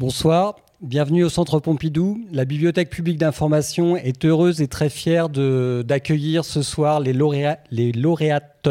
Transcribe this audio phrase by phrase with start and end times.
[0.00, 2.20] Bonsoir, bienvenue au Centre Pompidou.
[2.32, 8.68] La Bibliothèque publique d'information est heureuse et très fière d'accueillir ce soir les, lauréates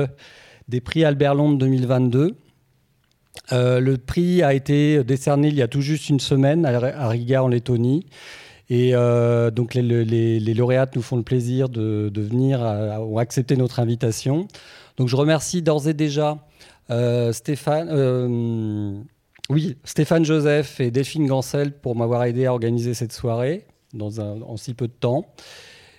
[0.67, 2.36] des prix Albert Londres 2022.
[3.54, 7.42] Euh, le prix a été décerné il y a tout juste une semaine à Riga
[7.42, 8.05] en Lettonie.
[8.70, 12.60] Et euh, donc les, lauréates nous font le plaisir de, venir
[13.00, 14.50] ou accepter notre invitation.
[14.98, 16.46] Donc je remercie d'ores et déjà
[16.92, 19.05] euh, Stéphane,
[19.54, 24.57] oui, Stéphane Joseph et Delphine Gancel pour m'avoir aidé à organiser cette soirée dans en
[24.57, 25.27] si peu de temps.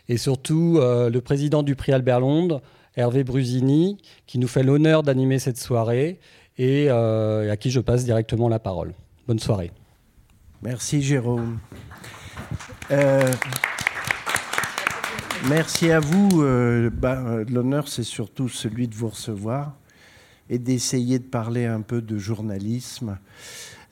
[0.08, 2.62] Et surtout euh, le président du prix Albert Londres,
[2.96, 6.18] Hervé Brusini, qui nous fait l'honneur d'animer cette soirée
[6.58, 8.92] et euh, à qui je passe directement la parole.
[9.28, 9.70] Bonne soirée.
[10.62, 11.58] Merci Jérôme.
[12.90, 13.32] Euh,
[15.48, 16.42] merci à vous.
[16.92, 19.76] Bah, l'honneur, c'est surtout celui de vous recevoir
[20.50, 23.18] et d'essayer de parler un peu de journalisme.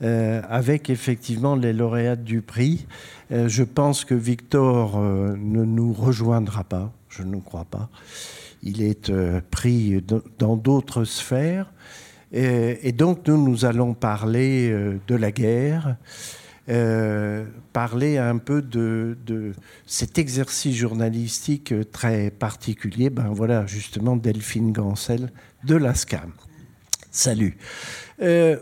[0.02, 2.86] Euh, avec effectivement les lauréats du prix.
[3.30, 7.88] Euh, je pense que Victor euh, ne nous rejoindra pas, je ne crois pas.
[8.64, 9.12] Il est
[9.50, 10.04] pris
[10.38, 11.72] dans d'autres sphères.
[12.32, 14.72] Et, donc nous, nous allons parler
[15.08, 15.96] de la guerre,
[17.72, 19.52] parler un peu de,
[19.86, 23.10] cet exercice journalistique très particulier.
[23.10, 25.30] Ben voilà, justement, Delphine Gancel
[25.64, 26.32] de l'ASCAM.
[27.10, 27.58] Salut.
[28.22, 28.56] Euh,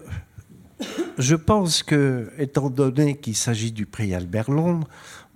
[1.18, 4.88] je pense que, étant donné qu'il s'agit du prix Albert Londres,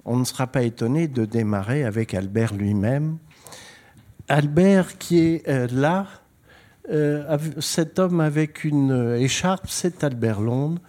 [0.04, 3.18] on ne sera pas étonné de démarrer avec Albert lui-même.
[4.28, 6.08] Albert qui est euh, là,
[6.90, 10.80] euh, cet homme avec une écharpe, c'est Albert Londres.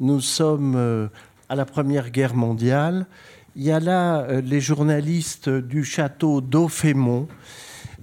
[0.00, 1.08] Nous sommes
[1.48, 3.06] à la Première Guerre mondiale.
[3.54, 7.28] Il y a là les journalistes du château d'Aufémont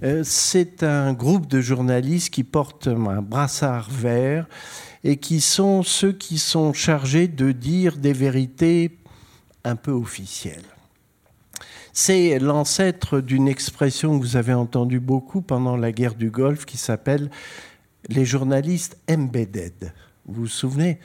[0.02, 4.46] euh, c'est un groupe de journalistes qui portent un brassard vert
[5.04, 8.98] et qui sont ceux qui sont chargés de dire des vérités
[9.64, 10.64] un peu officielles.
[11.92, 16.76] C'est l'ancêtre d'une expression que vous avez entendue beaucoup pendant la guerre du Golfe qui
[16.76, 17.30] s'appelle
[18.08, 19.92] les journalistes embedded.
[20.26, 20.98] Vous vous souvenez?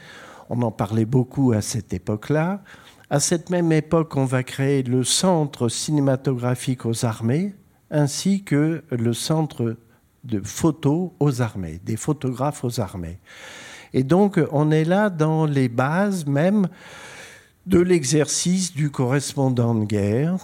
[0.50, 2.64] On en parlait beaucoup à cette époque-là.
[3.10, 7.56] À cette même époque, on va créer le Centre cinématographique aux armées,
[7.92, 9.78] ainsi que le centre
[10.24, 13.20] de photos aux armées, des photographes aux armées.
[13.94, 16.68] Et donc, on est là dans les bases même
[17.66, 20.38] de l'exercice du correspondant de guerre.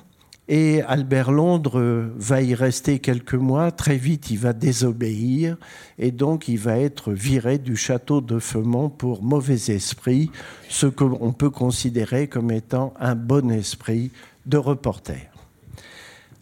[0.47, 3.71] Et Albert Londres va y rester quelques mois.
[3.71, 5.57] Très vite, il va désobéir.
[5.97, 10.29] Et donc, il va être viré du château de Feumont pour mauvais esprit,
[10.69, 14.11] ce qu'on peut considérer comme étant un bon esprit
[14.45, 15.31] de reporter.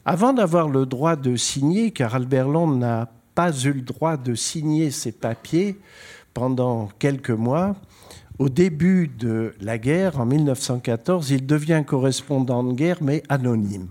[0.06, 4.36] Avant d'avoir le droit de signer, car Albert Londres n'a pas eu le droit de
[4.36, 5.80] signer ses papiers
[6.34, 7.75] pendant quelques mois,
[8.40, 13.88] au début de la guerre, en 1914, il devient correspondant de guerre, mais anonyme.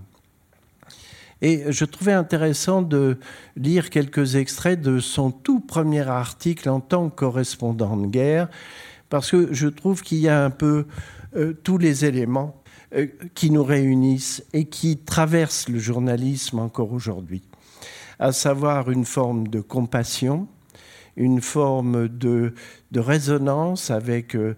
[1.42, 3.18] Et je trouvais intéressant de
[3.56, 8.48] lire quelques extraits de son tout premier article en tant que correspondant de guerre,
[9.10, 10.86] parce que je trouve qu'il y a un peu
[11.36, 12.62] euh, tous les éléments
[12.94, 17.42] euh, qui nous réunissent et qui traversent le journalisme encore aujourd'hui,
[18.18, 20.46] à savoir une forme de compassion,
[21.16, 22.54] une forme de,
[22.94, 24.56] résonance avec euh,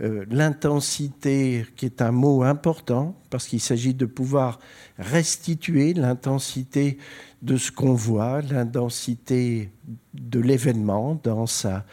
[0.00, 4.58] euh, l'intensité, qui est un mot important, parce qu'il s'agit de pouvoir
[4.98, 6.98] restituer l'intensité
[7.42, 9.70] de ce qu'on voit, l'intensité
[10.14, 11.84] de l'événement dans sa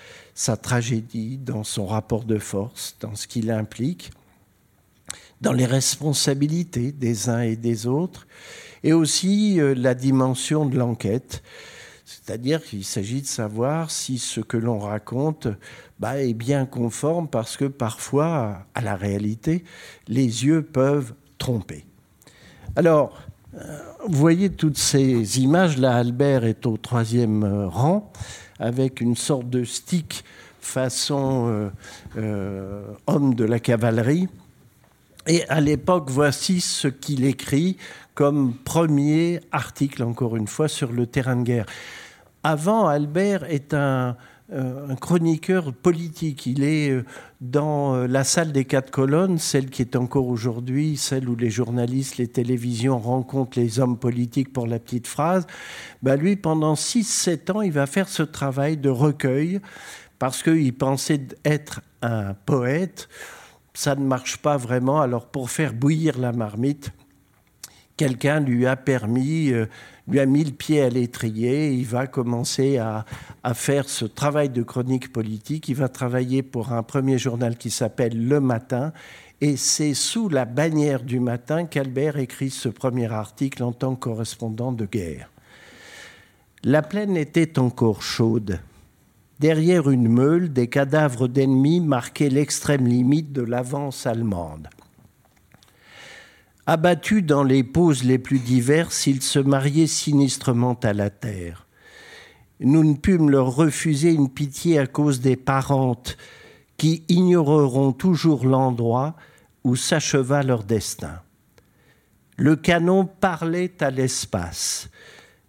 [0.61, 4.11] tragédie, dans son rapport de force, dans ce qu'il implique
[5.43, 8.25] dans les responsabilités des uns et des autres,
[8.81, 11.43] et aussi euh, la dimension de l'enquête.
[12.25, 15.47] C'est-à-dire qu'il s'agit de savoir si ce que l'on raconte
[15.99, 19.63] bah, est bien conforme, parce que parfois, à la réalité,
[20.07, 21.85] les yeux peuvent tromper.
[22.75, 23.17] Alors,
[23.55, 25.77] euh, vous voyez toutes ces images.
[25.77, 28.11] Là, Albert est au troisième euh, rang,
[28.59, 30.23] avec une sorte de stick
[30.61, 31.69] façon
[33.05, 34.29] homme de la cavalerie.
[35.27, 37.77] Et à l'époque, voici ce qu'il écrit
[38.13, 41.65] comme premier article, encore une fois, sur le terrain de guerre.
[42.43, 44.17] Avant, Albert est un,
[44.51, 46.45] euh, chroniqueur politique.
[46.45, 47.05] Il est euh,
[47.39, 51.49] dans euh, la salle des quatre colonnes, celle qui est encore aujourd'hui, celle où les
[51.49, 55.47] journalistes, les télévisions rencontrent les hommes politiques pour la petite phrase.
[56.01, 59.61] Ben lui, pendant 6-7 ans, il va faire ce travail de recueil
[60.19, 63.07] parce qu'il pensait être un poète
[63.73, 65.01] ça ne marche pas vraiment.
[65.01, 66.91] Alors pour faire bouillir la marmite,
[67.97, 69.51] quelqu'un lui a permis,
[70.07, 73.05] lui a mis le pied à l'étrier, il va commencer à,
[73.43, 77.69] à, faire ce travail de chronique politique, il va travailler pour un premier journal qui
[77.69, 78.91] s'appelle Le Matin,
[79.39, 84.01] et c'est sous la bannière du Matin qu'Albert écrit ce premier article en tant que
[84.01, 85.29] correspondant de guerre.
[86.63, 88.61] La plaine était encore chaude.
[89.41, 94.69] Derrière une meule, des cadavres d'ennemis marquaient l'extrême limite de l'avance allemande.
[96.65, 101.67] Abattus dans les poses les plus diverses, ils se mariaient sinistrement à la terre.
[102.61, 106.17] Nous ne pûmes leur refuser une pitié à cause des parentes
[106.77, 109.15] qui ignoreront toujours l'endroit
[109.65, 111.21] où s'acheva leur destin.
[112.37, 114.89] Le canon parlait à l'espace.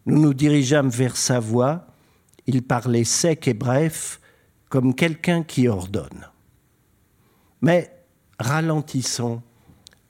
[0.06, 1.86] Nous nous dirigeâmes vers sa voix.
[2.46, 4.20] Il parlait sec et bref,
[4.68, 6.28] comme quelqu'un qui ordonne.
[7.62, 7.90] Mais
[8.40, 9.42] ralentissons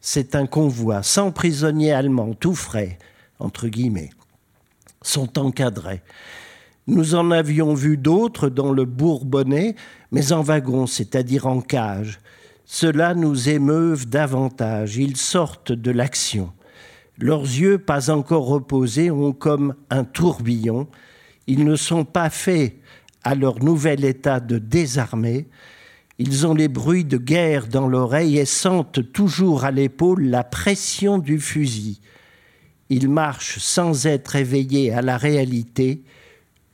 [0.06, 2.98] c'est un convoi sans prisonniers allemands, tout frais,
[3.38, 4.10] entre guillemets,
[5.00, 6.02] sont encadrés.
[6.86, 9.76] Nous en avions vu d'autres dans le Bourbonnais,
[10.12, 12.18] mais en wagon, c'est-à-dire en cage.
[12.66, 16.52] Cela nous émeuve davantage, ils sortent de l'action.
[17.16, 20.86] Leurs yeux, pas encore reposés, ont comme un tourbillon.
[21.46, 22.74] Ils ne sont pas faits
[23.22, 25.48] à leur nouvel état de désarmé,
[26.18, 31.18] ils ont les bruits de guerre dans l'oreille et sentent toujours à l'épaule la pression
[31.18, 32.00] du fusil.
[32.88, 36.02] Ils marchent sans être éveillés à la réalité,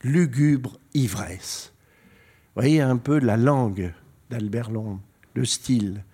[0.02, 1.72] lugubre ivresse.
[2.54, 3.92] Voyez un peu la langue
[4.28, 5.00] d'Albert Londres,
[5.34, 6.04] le style.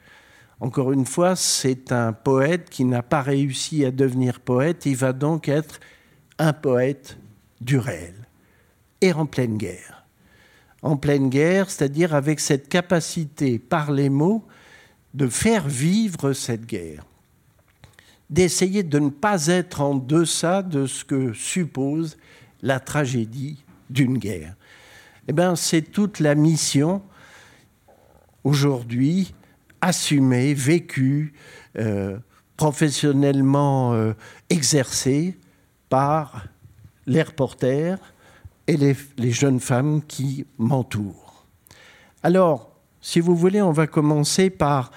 [0.61, 5.13] Encore une fois, c'est un poète qui n'a pas réussi à devenir poète, il va
[5.13, 5.81] donc être
[6.39, 7.19] un poète
[7.61, 8.15] du réel
[9.01, 10.06] et en pleine guerre
[10.87, 14.45] en pleine guerre, c'est-à-dire avec cette capacité par les mots
[15.15, 17.05] de faire vivre cette guerre,
[18.31, 22.17] d'essayer de ne pas être en deçà de ce que suppose
[22.63, 24.55] la tragédie d'une guerre.
[25.27, 27.03] Eh bien, c'est toute la mission
[28.45, 29.35] aujourd'hui
[29.81, 31.35] assumée, vécue,
[31.79, 32.17] euh,
[32.57, 34.13] professionnellement euh,
[34.51, 35.37] exercée
[35.89, 36.47] par
[37.07, 37.99] les reporters,
[38.67, 41.47] et les, jeunes femmes qui m'entourent.
[42.23, 42.71] Alors,
[43.01, 44.91] si vous voulez, on va commencer par,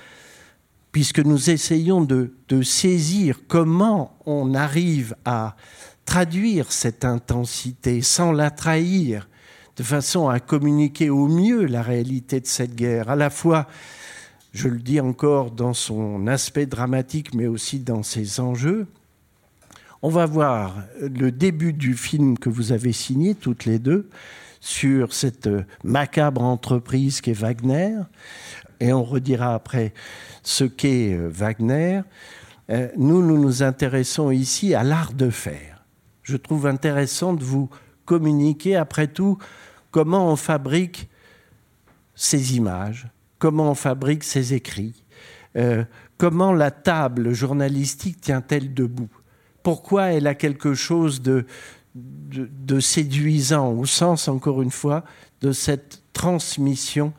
[0.92, 2.34] puisque nous essayons de,
[2.64, 5.56] saisir comment on arrive à
[6.06, 9.30] traduire cette intensité sans la trahir,
[9.78, 13.68] de façon à communiquer au mieux la réalité de cette guerre, à la fois,
[14.52, 18.88] je le dis encore, dans son aspect dramatique, mais aussi dans ses enjeux,
[20.02, 24.10] on va voir le début du film que vous avez signé toutes les deux
[24.62, 25.50] sur cette
[25.84, 27.98] macabre entreprise qu'est Wagner.
[28.80, 29.94] Et on redira après
[30.44, 32.02] ce qu'est euh, Wagner.
[32.70, 35.84] Euh, nous, nous nous intéressons ici à l'art de faire.
[36.24, 37.70] Je trouve intéressant de vous
[38.06, 39.38] communiquer, après tout,
[39.92, 41.10] comment on fabrique
[42.16, 43.08] ces images,
[43.38, 45.04] comment on fabrique ces écrits,
[45.58, 45.84] euh,
[46.18, 49.10] comment la table journalistique tient-elle debout
[49.64, 51.46] pourquoi elle a quelque chose de,
[52.80, 55.04] séduisant, au sens, encore une fois,
[55.42, 57.14] de cette transmission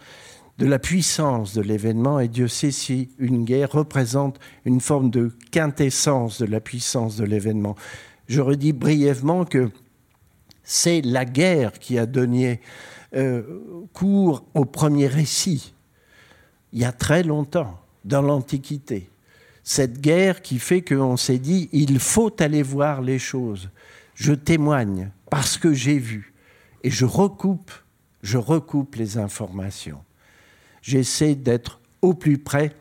[0.59, 2.21] de la puissance de l'événement.
[2.21, 7.25] Et Dieu sait si une guerre représente une forme de quintessence de la puissance de
[7.25, 7.77] l'événement.
[8.29, 9.71] Je redis brièvement que
[10.63, 12.61] c'est la guerre qui a donné
[13.17, 13.43] euh,
[13.93, 15.75] cours au premier récit,
[16.73, 19.11] il y a très longtemps, dans l'Antiquité
[19.71, 23.71] cette guerre qui fait qu'on s'est dit, il faut aller voir les choses.
[24.17, 26.35] Je témoigne parce que j'ai vu
[26.83, 27.71] et je recoupe,
[28.21, 30.03] je recoupe les informations.
[30.83, 32.75] J'essaie d'être au plus près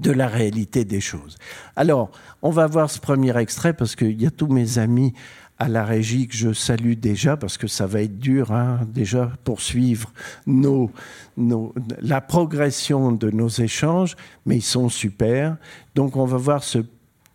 [0.00, 1.38] de la réalité des choses.
[1.76, 2.10] Alors,
[2.42, 5.14] on va voir ce premier extrait parce qu'il y a tous mes amis
[5.62, 9.30] à la régie que je salue déjà parce que ça va être dur hein, déjà
[9.44, 10.12] poursuivre
[10.44, 10.90] nos,
[11.36, 15.56] nos, la progression de nos échanges, mais ils sont super.
[15.94, 16.78] Donc on va voir ce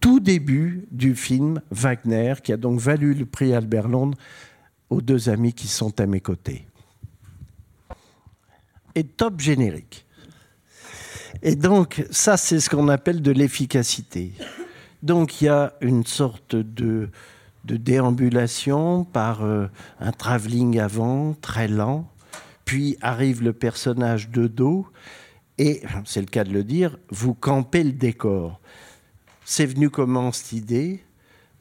[0.01, 4.17] tout début du film Wagner qui a donc valu le prix Albert Londres
[4.89, 6.67] aux deux amis qui sont à mes côtés.
[8.93, 10.05] Et top générique.
[11.41, 14.34] Et donc ça c'est ce qu'on appelle de l'efficacité.
[15.01, 17.10] Donc il y a une sorte de
[17.67, 19.67] de déambulation par euh,
[20.00, 22.09] un travelling avant, très lent.
[22.65, 24.88] Puis arrive le personnage de dos
[25.57, 28.59] et, c'est le cas de le dire, vous campez le décor.
[29.43, 31.03] C'est venu comment cette idée?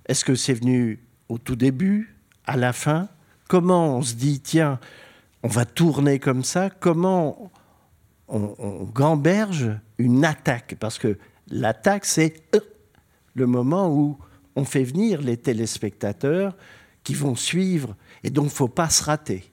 [0.06, 2.14] Est-ce que c'est venu au tout début,
[2.46, 3.08] à la fin?
[3.48, 4.78] Comment on se dit, tiens,
[5.42, 6.70] on va tourner comme ça?
[6.70, 7.50] Comment
[8.28, 10.76] on, on gamberge une attaque?
[10.78, 11.18] Parce que
[11.50, 12.60] l'attaque, c'est euh,
[13.34, 14.18] le moment où
[14.56, 16.56] on fait venir les téléspectateurs
[17.04, 17.94] qui vont suivre
[18.25, 19.44] et donc faut pas se rater.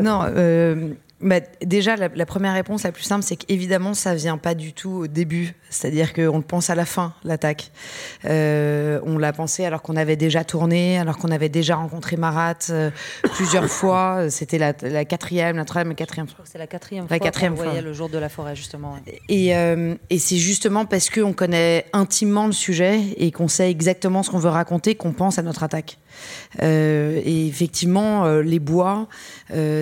[0.00, 0.92] Non, euh,
[1.22, 4.90] bah, déjà, la, première réponse la plus simple, c'est qu'évidemment, ça vient pas du tout
[4.90, 5.54] au début.
[5.70, 7.70] C'est-à-dire qu'on le pense à la fin, l'attaque.
[8.24, 12.54] Euh, on l'a pensé alors qu'on avait déjà tourné, alors qu'on avait déjà rencontré Marat
[12.70, 12.90] euh,
[13.34, 14.28] plusieurs fois.
[14.30, 14.72] C'était la,
[15.04, 16.44] quatrième, la troisième, la quatrième fois.
[16.44, 18.96] C'est la quatrième la fois quatrième qu'on voyait le jour de la forêt, justement.
[19.28, 24.22] Et, euh, et c'est justement parce qu'on connaît intimement le sujet et qu'on sait exactement
[24.22, 25.98] ce qu'on veut raconter qu'on pense à notre attaque.
[26.60, 29.08] Et effectivement, les bois,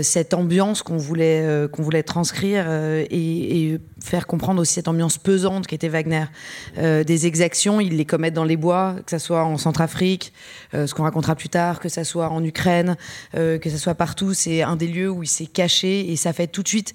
[0.03, 5.19] cette ambiance qu'on voulait euh, qu'on voulait transcrire euh, et, faire comprendre aussi cette ambiance
[5.19, 6.25] pesante qu'était Wagner.
[6.79, 10.33] Euh, des exactions, il les commet dans les bois, que ce soit en Centrafrique,
[10.73, 12.97] ce qu'on racontera plus tard, que ce soit en Ukraine,
[13.35, 14.33] que ce soit partout.
[14.33, 16.95] C'est un des lieux où il s'est caché et ça fait tout de suite.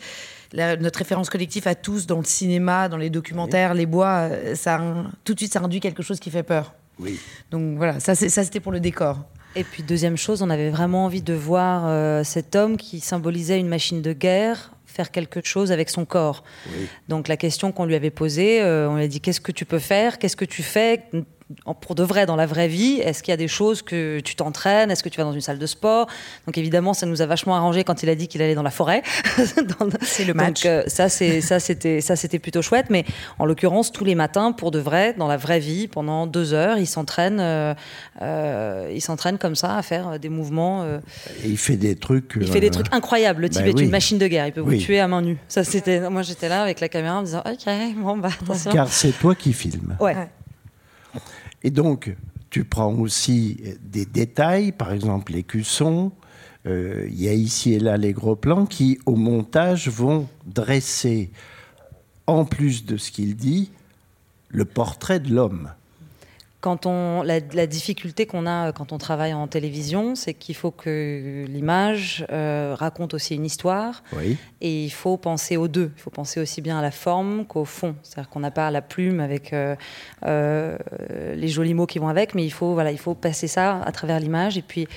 [0.53, 4.81] notre référence collective à tous dans le cinéma, dans les documentaires, les bois, ça,
[5.23, 6.73] tout de suite, ça induit quelque chose qui fait peur.
[6.99, 7.19] Oui.
[7.51, 9.19] Donc voilà, ça c'était pour le décor.
[9.55, 13.59] Et puis deuxième chose, on avait vraiment envie de voir euh, cet homme qui symbolisait
[13.59, 16.43] une machine de guerre faire quelque chose avec son corps.
[17.09, 19.65] Donc la question qu'on lui avait posée, euh, on lui a dit qu'est-ce que tu
[19.65, 21.03] peux faire, qu'est-ce que tu fais?
[21.81, 24.35] Pour de vrai dans la vraie vie Est-ce qu'il y a des choses que tu
[24.35, 24.89] t'entraînes?
[24.89, 26.07] Est-ce que tu vas dans une salle de sport?
[26.47, 28.71] Donc évidemment, ça nous a vachement arrangé quand il a dit qu'il allait dans la
[28.71, 29.03] forêt.
[30.01, 30.63] c'est le match.
[30.63, 32.87] Donc, euh, ça, c'est ça, c'était ça, c'était plutôt chouette.
[32.89, 33.05] Mais
[33.37, 36.79] en l'occurrence, tous les matins, pour de vrai, dans la vraie vie, pendant deux heures,
[36.79, 37.75] il s'entraîne, euh,
[38.21, 40.85] euh, il s'entraîne comme ça à faire des mouvements.
[41.43, 42.33] Et il fait des trucs.
[42.41, 43.43] Il fait des trucs incroyables.
[43.43, 44.47] Le type bah est une machine de guerre.
[44.47, 45.37] Il peut vous tuer à main nue.
[45.47, 46.09] Ça, c'était.
[46.09, 48.71] Moi, j'étais là avec la caméra en me disant, ok, bon bah attention.
[48.71, 49.95] Car c'est toi qui filmes.
[49.99, 50.15] ouais.
[51.63, 52.15] Et donc,
[52.49, 56.11] tu prends aussi des détails, par exemple les cuissons.
[56.67, 61.31] Euh, il y a ici et là les gros plans qui, au montage, vont dresser,
[62.27, 63.71] en plus de ce qu'il dit,
[64.49, 65.69] le portrait de l'homme
[66.65, 70.71] quand on, la, difficulté qu'on a euh, quand on travaille en télévision, c'est qu'il faut
[70.71, 74.01] que l'image euh, raconte aussi une histoire.
[74.61, 75.91] Et il faut penser aux deux.
[75.95, 77.93] Il faut penser aussi bien à la forme qu'au fond.
[78.01, 79.75] C'est-à-dire qu'on n'a pas la plume avec euh,
[81.35, 83.91] les jolis mots qui vont avec, mais il faut, voilà, il faut passer ça à
[83.91, 84.57] travers l'image.
[84.57, 84.87] Et puis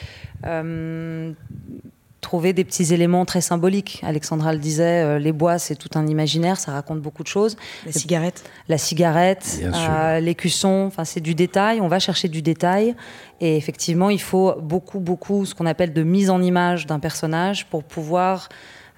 [2.20, 4.00] trouver des petits éléments très symboliques.
[4.02, 7.56] Alexandra le disait, euh, les bois, c'est tout un imaginaire, ça raconte beaucoup de choses.
[7.86, 12.42] La cigarette La cigarette, euh, les cuissons, enfin, c'est du détail, on va chercher du
[12.42, 12.94] détail.
[13.40, 17.66] Et effectivement, il faut beaucoup, beaucoup, ce qu'on appelle de mise en image d'un personnage
[17.66, 18.48] pour pouvoir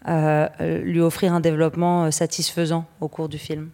[0.09, 0.49] euh,
[0.83, 3.69] lui offrir un développement satisfaisant au cours du film.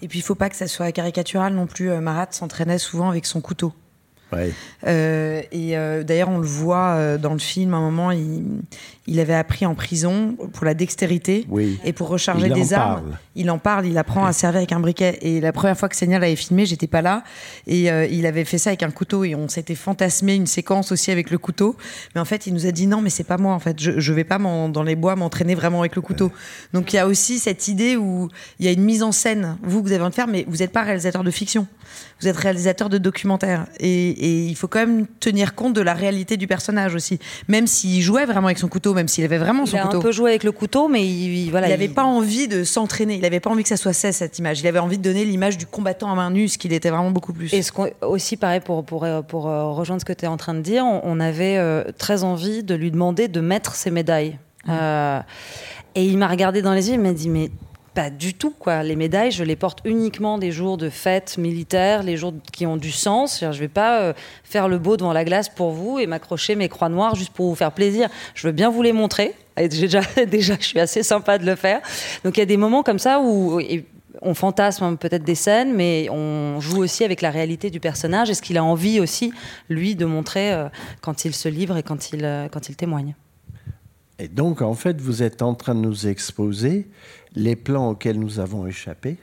[0.00, 1.90] Et puis, il ne faut pas que ça soit caricatural non plus.
[2.00, 3.74] Marat s'entraînait souvent avec son couteau.
[4.86, 8.44] Euh, et euh, d'ailleurs, on le voit euh, dans le film, à un moment, il,
[9.06, 11.46] il, avait appris en prison pour la dextérité
[11.84, 13.16] et pour recharger des armes.
[13.34, 15.18] Il en parle, il apprend à servir avec un briquet.
[15.22, 17.22] Et la première fois que Seigneur l'avait filmé, j'étais pas là.
[17.66, 21.10] Et il avait fait ça avec un couteau et on s'était fantasmé une séquence aussi
[21.10, 21.76] avec le couteau.
[22.14, 23.80] Mais en fait, il nous a dit non, mais c'est pas moi, en fait.
[23.80, 26.32] Je, je vais pas dans les bois m'entraîner vraiment avec le couteau.
[26.72, 28.28] Donc il y a aussi cette idée où
[28.58, 30.44] il y a une mise en scène, vous, que vous avez envie de faire, mais
[30.48, 31.66] vous n'êtes pas réalisateur de fiction.
[32.20, 33.66] Vous êtes réalisateur de documentaire.
[33.78, 37.18] Et, et, il faut quand même tenir compte de la réalité du personnage aussi.
[37.48, 39.92] Même s'il jouait vraiment avec son couteau, même s'il avait vraiment son couteau.
[39.92, 42.64] Il un peu joué avec le couteau, mais il, voilà, il n'avait pas envie de
[42.64, 43.14] s'entraîner.
[43.14, 44.60] Il n'avait pas envie que ça soit ça, cette image.
[44.60, 47.10] Il avait envie de donner l'image du combattant à main nue, ce qu'il était vraiment
[47.10, 47.52] beaucoup plus.
[47.52, 50.54] Et ce aussi, pareil, pour, pour, pour, euh, rejoindre ce que tu es en train
[50.54, 54.38] de dire, on, avait euh, très envie de lui demander de mettre ses médailles.
[54.68, 55.20] Euh,
[55.94, 57.50] et il m'a regardé dans les yeux, il m'a dit Mais
[57.96, 58.50] pas du tout.
[58.50, 58.82] Quoi.
[58.82, 62.76] Les médailles, je les porte uniquement des jours de fête militaire, les jours qui ont
[62.76, 63.40] du sens.
[63.40, 64.12] Je ne vais pas euh,
[64.44, 67.48] faire le beau devant la glace pour vous et m'accrocher mes croix noires juste pour
[67.48, 68.10] vous faire plaisir.
[68.34, 69.34] Je veux bien vous les montrer.
[69.58, 71.80] Et déjà, déjà, je suis assez sympa de le faire.
[72.22, 73.58] Donc il y a des moments comme ça où
[74.20, 78.34] on fantasme peut-être des scènes, mais on joue aussi avec la réalité du personnage et
[78.34, 79.32] ce qu'il a envie aussi,
[79.70, 80.68] lui, de montrer euh,
[81.00, 83.14] quand il se livre et quand il, euh, quand il témoigne.
[84.18, 86.88] Et donc, en fait, vous êtes en train de nous exposer
[87.36, 89.18] les plans auxquels nous avons échappé.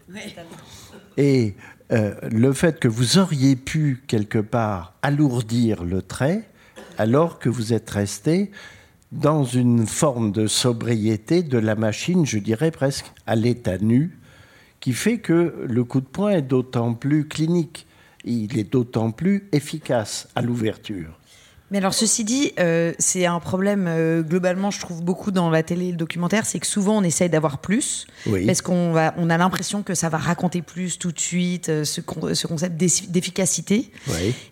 [1.17, 1.55] Et
[1.91, 6.47] euh, le fait que vous auriez pu, quelque part, alourdir le trait,
[6.97, 8.51] alors que vous êtes resté
[9.11, 14.17] dans une forme de sobriété de la machine, je dirais presque à l'état nu,
[14.79, 17.85] qui fait que le coup de poing est d'autant plus clinique,
[18.25, 21.19] il est d'autant plus efficace à l'ouverture.
[21.73, 25.63] Mais alors, ceci dit, euh, c'est un problème euh, globalement, je trouve beaucoup dans la
[25.63, 28.05] télé et le documentaire, c'est que souvent on essaye d'avoir plus,
[28.45, 32.01] parce qu'on on a l'impression que ça va raconter plus tout de suite, euh, ce,
[32.35, 33.89] ce, concept d'efficacité.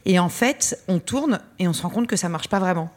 [0.05, 2.89] Et en fait, on tourne et on se rend compte que ça marche pas vraiment.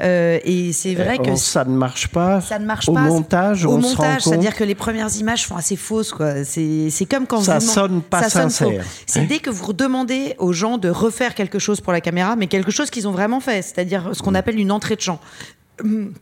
[0.00, 2.40] Euh, et c'est vrai que ça ne marche pas.
[2.40, 3.00] Ça ne marche au pas.
[3.00, 6.12] Montage, au montage, c'est-à-dire que les premières images sont assez fausses.
[6.12, 6.44] Quoi.
[6.44, 8.84] C'est, c'est comme quand ça vous sonne pas ça sincère.
[9.06, 12.46] c'est dès que vous demandez aux gens de refaire quelque chose pour la caméra, mais
[12.46, 14.36] quelque chose qu'ils ont vraiment fait, c'est-à-dire ce qu'on mm.
[14.36, 15.20] appelle une entrée de champ.
[15.82, 16.12] Hum,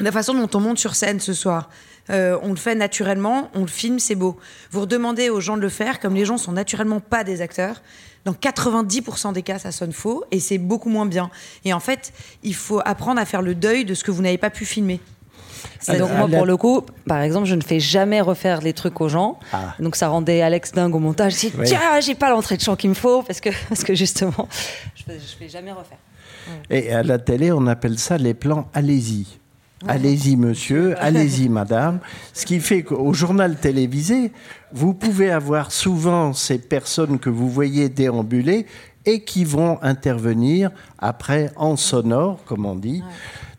[0.00, 1.68] la façon dont on monte sur scène ce soir,
[2.08, 4.38] euh, on le fait naturellement, on le filme, c'est beau.
[4.70, 7.82] Vous redemandez aux gens de le faire, comme les gens sont naturellement pas des acteurs,
[8.24, 11.30] dans 90% des cas, ça sonne faux et c'est beaucoup moins bien.
[11.64, 14.38] Et en fait, il faut apprendre à faire le deuil de ce que vous n'avez
[14.38, 15.00] pas pu filmer.
[15.88, 19.08] donc moi, pour le coup, par exemple, je ne fais jamais refaire les trucs aux
[19.08, 19.38] gens.
[19.52, 19.74] Ah.
[19.78, 21.34] Donc ça rendait Alex dingue au montage.
[21.34, 23.94] Je dis, tiens, j'ai pas l'entrée de chant qu'il me faut parce que, parce que
[23.94, 24.48] justement,
[24.94, 25.98] je ne fais jamais refaire.
[26.68, 29.39] Et à la télé, on appelle ça les plans allez-y.
[29.88, 32.00] Allez-y monsieur, allez-y madame.
[32.32, 34.32] Ce qui fait qu'au journal télévisé,
[34.72, 38.66] vous pouvez avoir souvent ces personnes que vous voyez déambuler
[39.06, 43.02] et qui vont intervenir après en sonore, comme on dit.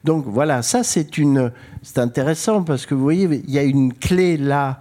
[0.03, 1.51] Donc voilà, ça c'est une,
[1.81, 4.79] c'est intéressant parce que vous voyez, il y a une clé là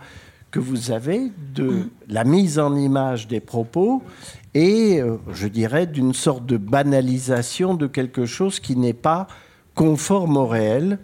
[0.51, 1.91] que vous avez de mm.
[2.09, 4.03] la mise en image des propos
[4.55, 9.29] et euh, je dirais d'une sorte de banalisation de quelque chose qui n'est pas
[9.75, 10.99] conforme au réel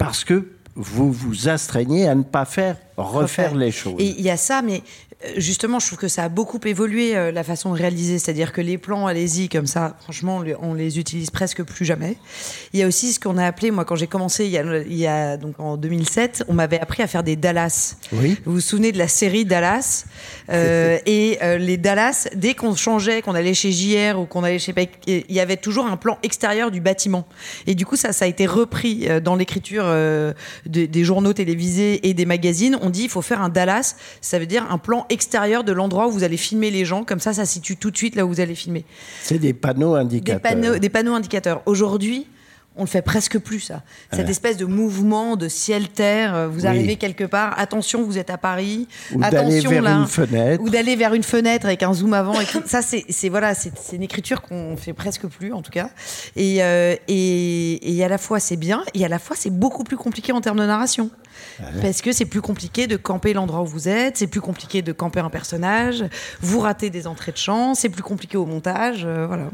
[0.00, 3.96] parce que vous vous astreignez à ne pas faire refaire, les choses.
[3.98, 4.82] Et il y a ça, mais
[5.24, 8.52] euh, justement, je trouve que ça a beaucoup évolué euh, la façon de réaliser, c'est-à-dire
[8.52, 12.16] que les plans, allez-y, comme ça, franchement, on les utilise presque plus jamais.
[12.72, 15.36] Il y a aussi ce qu'on a appelé, moi, quand j'ai commencé il y, a,
[15.36, 17.96] donc en 2007, on m'avait appris à faire des Dallas.
[18.12, 18.38] Oui.
[18.46, 20.06] Vous vous souvenez de la série Dallas?
[20.50, 24.74] Euh, Et les Dallas, dès qu'on changeait, qu'on allait chez JR ou qu'on allait chez
[25.06, 27.26] il y avait toujours un plan extérieur du bâtiment.
[27.66, 29.84] Et du coup, ça, ça a été repris dans l'écriture
[30.66, 32.78] des journaux télévisés et des magazines.
[32.82, 33.96] On dit, il faut faire un Dallas.
[34.20, 37.04] Ça veut dire un plan extérieur de l'endroit où vous allez filmer les gens.
[37.04, 38.84] Comme ça, ça situe tout de suite là où vous allez filmer.
[39.22, 40.40] C'est des panneaux indicateurs.
[40.40, 41.62] Des panneaux, des panneaux indicateurs.
[41.66, 42.26] Aujourd'hui,
[42.76, 43.82] on le fait presque plus ça.
[44.12, 48.38] Cette espèce de mouvement de ciel-terre, euh, vous arrivez quelque part, attention, vous êtes à
[48.38, 52.40] Paris, ou attention vers une fenêtre, ou d'aller vers une fenêtre avec un zoom avant.
[52.40, 55.90] Et ça, c'est voilà, c'est une écriture qu'on fait presque plus en tout cas.
[56.36, 59.84] Et, euh, et, et à la fois c'est bien, et à la fois c'est beaucoup
[59.84, 61.10] plus compliqué en termes de narration.
[61.82, 64.92] Parce que c'est plus compliqué de camper l'endroit où vous êtes, c'est plus compliqué de
[64.92, 66.04] camper un personnage,
[66.40, 69.50] vous ratez des entrées de chant, c'est plus compliqué au montage, euh, voilà.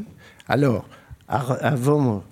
[0.47, 0.85] Alors,
[1.27, 2.23] avant,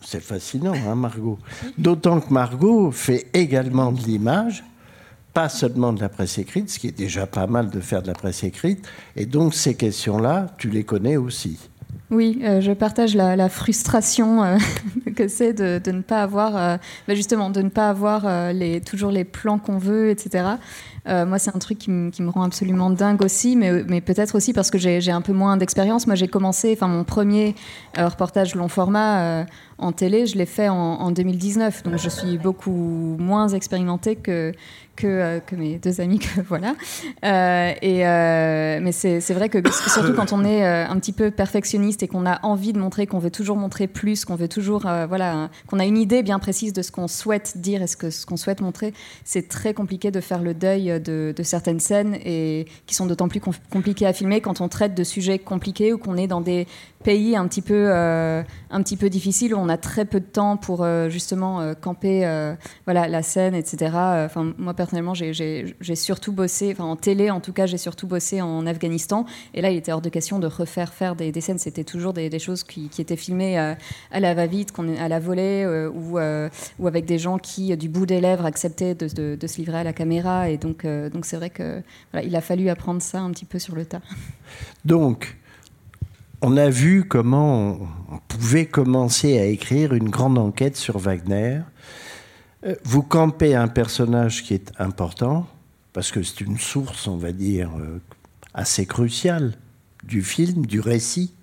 [0.00, 1.38] c'est fascinant, hein, Margot.
[1.78, 4.64] D'autant que Margot fait également de l'image,
[5.32, 8.08] pas seulement de la presse écrite, ce qui est déjà pas mal de faire de
[8.08, 8.86] la presse écrite,
[9.16, 11.58] et donc ces questions-là, tu les connais aussi.
[12.10, 14.58] Oui, euh, je partage la, frustration euh,
[15.16, 18.26] que c'est de, ne pas avoir, euh, bah, justement, de ne pas avoir
[18.84, 20.44] toujours les plans qu'on veut, etc.
[21.06, 24.70] moi, c'est un truc qui, me rend absolument dingue aussi, mais, mais peut-être aussi parce
[24.70, 26.06] que j'ai un peu moins d'expérience.
[26.06, 27.54] Moi, j'ai commencé, enfin, mon premier
[27.96, 29.46] reportage long format
[29.80, 34.52] en télé, je l'ai fait en, en, 2019, donc je suis beaucoup moins expérimentée que,
[35.04, 36.74] euh, que, mes deux amis, que, voilà.
[37.24, 42.02] Euh, et, euh, mais c'est vrai que surtout quand on est un petit peu perfectionniste
[42.02, 45.50] et qu'on a envie de montrer, qu'on veut toujours montrer plus, qu'on veut toujours, voilà,
[45.66, 48.26] qu'on a une idée bien précise de ce qu'on souhaite dire et ce qu'on ce
[48.26, 48.92] qu'on souhaite montrer,
[49.24, 53.28] c'est très compliqué de faire le deuil de, de certaines scènes et qui sont d'autant
[53.28, 53.40] plus
[53.70, 56.66] compliquées à filmer quand on traite de sujets compliqués ou qu'on est dans des
[57.02, 60.56] pays un petit peu, un petit peu difficiles où on a très peu de temps
[60.56, 62.20] pour justement camper
[62.84, 63.92] voilà, la scène, etc.
[64.24, 68.40] Enfin, moi, personnellement, j'ai surtout bossé, enfin en télé en tout cas, j'ai surtout bossé
[68.40, 69.24] en Afghanistan.
[69.54, 71.58] Et là, il était hors de question de refaire faire des, scènes.
[71.58, 73.74] C'était toujours des, choses qui, étaient filmées euh,
[74.10, 77.88] à la va-vite, à la volée, euh, ou, euh, ou avec des gens qui, du
[77.88, 79.08] bout des lèvres, acceptaient de,
[79.46, 80.48] se livrer à la caméra.
[80.50, 81.82] Et donc, donc c'est vrai que
[82.12, 84.00] voilà, il a fallu apprendre ça un petit peu sur le tas.
[84.84, 85.36] Donc,
[86.42, 87.78] on a vu comment
[88.10, 91.60] on pouvait commencer à écrire une grande enquête sur Wagner.
[92.66, 95.46] Euh, vous campez un personnage qui est important,
[95.92, 98.00] parce que c'est une source, on va dire, euh,
[98.54, 99.54] assez cruciale
[100.02, 101.34] du film, du récit.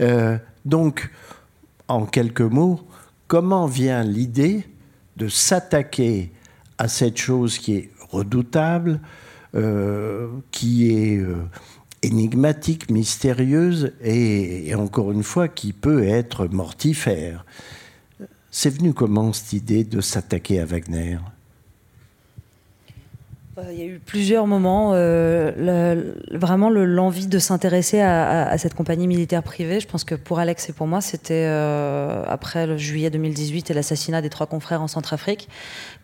[0.00, 1.10] Euh, donc,
[1.86, 2.80] en quelques mots,
[3.28, 4.64] comment vient l'idée
[5.16, 6.32] de s'attaquer
[6.76, 9.00] à cette chose qui est redoutable,
[10.52, 11.24] qui est
[12.02, 17.44] énigmatique, mystérieuse et, encore une fois qui peut être mortifère.
[18.50, 21.18] C'est venu comment cette idée de s'attaquer à Wagner?
[23.70, 24.92] Il y a eu plusieurs moments.
[24.94, 29.80] Euh, vraiment l'envie de s'intéresser à, cette compagnie militaire privée.
[29.80, 33.74] Je pense que pour Alex et pour moi, c'était euh, après le juillet 2018 et
[33.74, 35.48] l'assassinat des trois confrères en Centrafrique.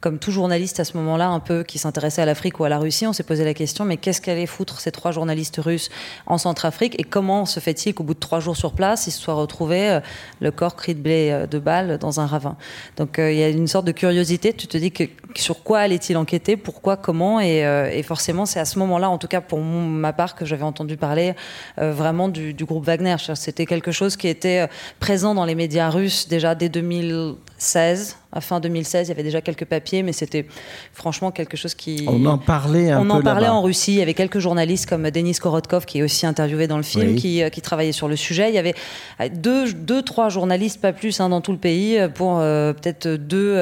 [0.00, 2.78] Comme tout journaliste à ce moment-là, un peu qui s'intéressait à l'Afrique ou à la
[2.78, 5.90] Russie, on s'est posé la question mais qu'est-ce qu'allaient foutre ces trois journalistes russes
[6.26, 9.20] en Centrafrique et comment se fait-il qu'au bout de trois jours sur place, ils se
[9.20, 10.00] soient retrouvés
[10.40, 12.56] le corps cri de blé de balles dans un ravin?
[12.96, 14.52] Donc il y a une sorte de curiosité.
[14.52, 14.92] Tu te dis
[15.34, 17.40] sur quoi allait-il enquêter, pourquoi, comment?
[17.44, 20.62] Euh, et, forcément, c'est à ce moment-là, en tout cas pour ma part, que j'avais
[20.62, 21.34] entendu parler
[21.78, 23.16] euh, vraiment du, groupe Wagner.
[23.34, 24.66] C'était quelque chose qui était euh,
[25.00, 28.16] présent dans les médias russes déjà dès 2016.
[28.36, 30.46] À fin 2016, il y avait déjà quelques papiers, mais c'était
[30.92, 32.04] franchement quelque chose qui.
[32.08, 33.92] On en parlait un On en parlait en Russie.
[33.92, 37.14] Il y avait quelques journalistes comme Denis Korotkov, qui est aussi interviewé dans le film,
[37.14, 38.48] qui, qui travaillait sur le sujet.
[38.48, 38.74] Il y avait
[39.34, 43.54] deux, deux trois journalistes, pas plus, hein, dans tout le pays, pour peut-être deux,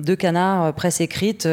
[0.00, 1.46] deux canards, presse écrite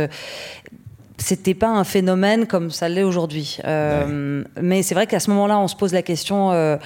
[1.17, 3.57] c'était pas un phénomène comme ça l'est aujourd'hui.
[3.65, 6.77] Euh, mais c'est vrai qu'à ce moment-là, on se pose la question euh,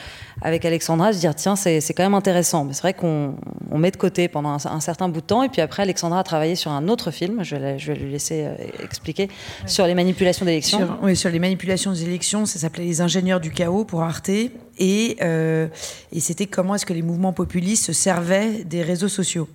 [0.41, 2.63] avec Alexandra de se dire tiens, c'est quand même intéressant.
[2.63, 3.36] Mais c'est vrai qu'on
[3.76, 5.44] met de côté pendant un, certain bout de temps.
[5.44, 8.12] Et puis après, Alexandra a travaillé sur un autre film, je vais, je vais lui
[8.12, 9.30] laisser euh, expliquer,
[9.65, 10.88] sur les manipulations d'élections.
[11.02, 12.46] oui, sur les manipulations des élections.
[12.46, 14.30] Ça s'appelait Les ingénieurs du chaos pour Arte.
[14.30, 19.48] Et, et c'était comment est-ce que les mouvements populistes se servaient des réseaux sociaux.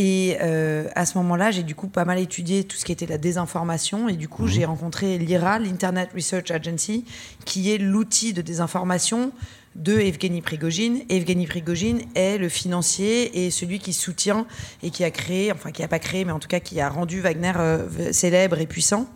[0.00, 3.04] Et euh, à ce moment-là, j'ai du coup pas mal étudié tout ce qui était
[3.04, 4.08] la désinformation.
[4.08, 4.68] Et du coup, j'ai mhm.
[4.68, 7.04] rencontré l'IRA, l'Internet Research Agency,
[7.44, 9.32] qui est l'outil de désinformation
[9.74, 11.02] de Evgeny Prigogine.
[11.08, 14.46] Evgeny Prigogine est le financier et celui qui soutient
[14.84, 16.88] et qui a créé, enfin qui n'a pas créé, mais en tout cas qui a
[16.88, 19.08] rendu Wagner euh, célèbre et puissant.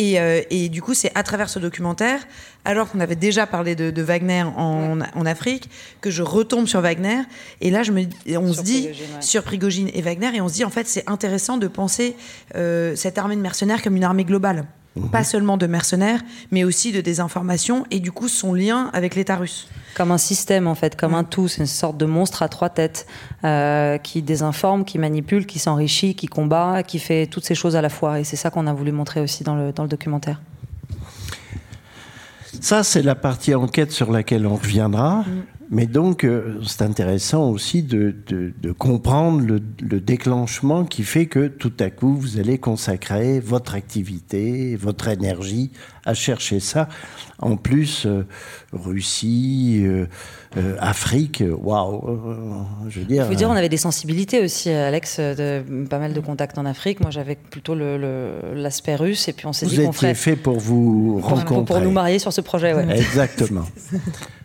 [0.00, 2.26] Euh, et, du coup, c'est à travers ce documentaire,
[2.64, 5.68] alors qu'on avait déjà parlé de, Wagner en, Afrique,
[6.00, 7.22] que je retombe sur Wagner.
[7.60, 8.04] Et là, je me,
[8.36, 8.88] on se dit
[9.20, 12.16] sur Prigogine et Wagner, et on se dit en fait, c'est intéressant de penser
[12.56, 14.64] euh, cette armée de mercenaires comme une armée globale.
[14.96, 15.10] Mhm.
[15.10, 16.20] Pas seulement de mercenaires,
[16.50, 19.68] mais aussi de désinformation et du coup son lien avec l'État russe.
[19.94, 21.46] Comme un système en fait, comme un tout.
[21.46, 23.06] C'est une sorte de monstre à trois têtes
[23.44, 27.82] euh, qui désinforme, qui manipule, qui s'enrichit, qui combat, qui fait toutes ces choses à
[27.82, 28.18] la fois.
[28.18, 30.40] Et c'est ça qu'on a voulu montrer aussi dans le, dans le documentaire.
[32.60, 35.24] Ça, c'est la partie enquête sur laquelle on reviendra.
[35.72, 38.12] Mais donc, euh, c'est intéressant aussi de,
[38.76, 45.06] comprendre le, déclenchement qui fait que tout à coup, vous allez consacrer votre activité, votre
[45.06, 45.70] énergie
[46.04, 46.88] à chercher ça.
[47.38, 48.26] En plus, euh,
[48.72, 50.06] Russie, euh,
[50.80, 52.18] Afrique, waouh,
[52.88, 53.24] je veux dire.
[53.26, 56.66] Je veux dire, on avait des sensibilités aussi, Alex, de, pas mal de contacts en
[56.66, 56.98] Afrique.
[56.98, 60.14] Moi, j'avais plutôt l'aspect russe, et puis on s'est dit qu'on ferait.
[60.14, 61.64] fait pour vous rencontrer.
[61.64, 62.86] Pour, nous marier sur ce projet, ouais.
[62.98, 63.66] Exactement.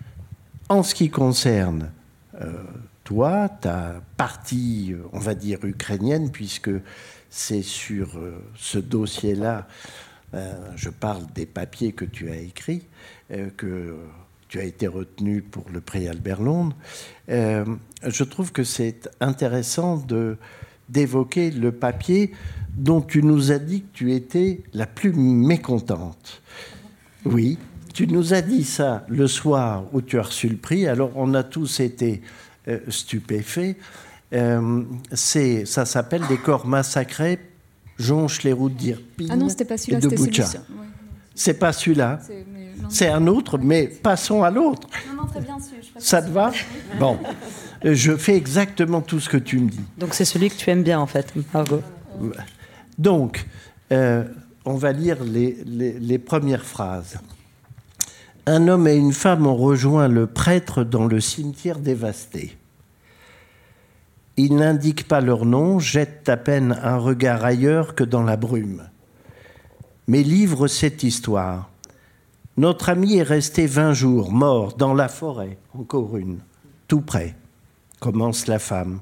[0.67, 1.91] En ce qui concerne
[2.41, 2.63] euh,
[3.03, 6.71] toi, ta partie, on va dire, ukrainienne, puisque
[7.29, 9.67] c'est sur euh, ce dossier-là,
[10.33, 12.87] euh, je parle des papiers que tu as écrits,
[13.57, 13.95] que
[14.47, 16.75] tu as été retenu pour le prix Albert Londres.
[17.27, 20.37] je trouve que c'est intéressant de
[20.87, 22.31] d'évoquer le papier
[22.77, 26.43] dont tu nous as dit que tu étais la plus mécontente.
[27.23, 27.57] Oui,
[27.95, 31.33] tu nous as dit ça le soir où tu as reçu le prix, alors on
[31.33, 32.21] a tous été
[32.67, 33.77] euh, stupéfaits.
[34.33, 37.39] Euh, ça s'appelle Des corps massacrés,
[37.97, 40.43] jonchent les routes d'Irpine ah non, c'était pas celui-là, c'était celui
[41.33, 42.19] C'est pas celui-là.
[42.89, 44.89] C'est un autre, mais passons à l'autre.
[45.07, 45.57] Non, non, très bien.
[45.97, 46.51] Ça te va
[46.99, 47.17] Bon.
[47.81, 49.85] Je fais exactement tout ce que tu me dis.
[49.97, 51.31] Donc c'est celui que tu aimes bien, en fait.
[51.53, 51.81] Bravo.
[52.97, 53.45] Donc,
[53.93, 54.25] euh,
[54.65, 57.19] on va lire les, les premières phrases
[58.47, 62.57] un homme et une femme ont rejoint le prêtre dans le cimetière dévasté.
[64.37, 68.83] Ils n'indiquent pas leur nom, jettent à peine un regard ailleurs que dans la brume,
[70.07, 71.69] mais livrent cette histoire.
[72.57, 76.39] Notre ami est resté vingt jours, mort, dans la forêt, encore une,
[76.87, 77.35] tout près,
[77.99, 78.99] commence la femme.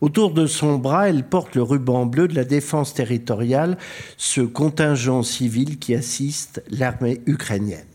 [0.00, 3.76] Autour de son bras, elle porte le ruban bleu de la défense territoriale,
[4.16, 7.91] ce contingent civil qui assiste l'armée ukrainienne.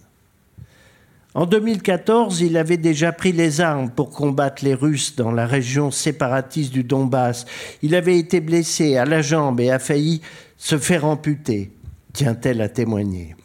[1.34, 5.92] En 2014, il avait déjà pris les armes pour combattre les Russes dans la région
[5.92, 7.46] séparatiste du Donbass.
[7.82, 10.22] Il avait été blessé à la jambe et a failli
[10.58, 11.72] se faire amputer,
[12.13, 13.36] tient-elle à témoigner.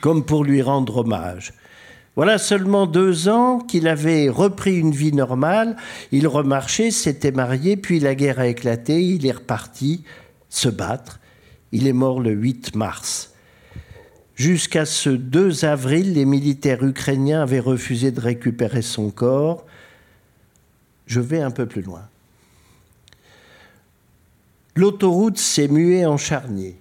[0.00, 1.54] Comme pour lui rendre hommage.
[2.14, 5.76] Voilà seulement deux ans qu'il avait repris une vie normale,
[6.12, 10.02] il remarchait, s'était marié, puis la guerre a éclaté, il est reparti
[10.48, 11.20] se battre.
[11.72, 13.34] Il est mort le 8 mars.
[14.36, 19.64] Jusqu'à ce 2 avril, les militaires ukrainiens avaient refusé de récupérer son corps.
[21.06, 22.02] Je vais un peu plus loin.
[24.74, 26.76] L'autoroute s'est muée en charnier.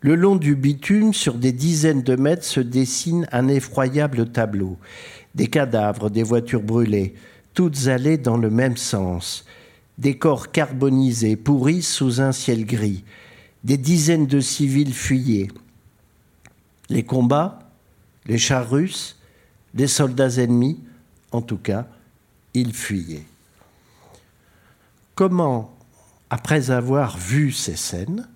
[0.00, 4.76] Le long du bitume, sur des dizaines de mètres, se dessine un effroyable tableau.
[5.34, 7.14] Des cadavres, des voitures brûlées,
[7.54, 9.44] toutes allées dans le même sens.
[9.98, 13.02] Des corps carbonisés, pourris sous un ciel gris.
[13.64, 15.48] Des dizaines de civils fuyaient.
[16.88, 17.58] Les combats,
[18.26, 19.18] les chars russes,
[19.74, 20.82] des soldats ennemis,
[21.32, 21.86] en tout cas,
[22.54, 23.26] ils fuyaient.
[25.14, 25.76] Comment,
[26.30, 28.28] après avoir vu ces scènes,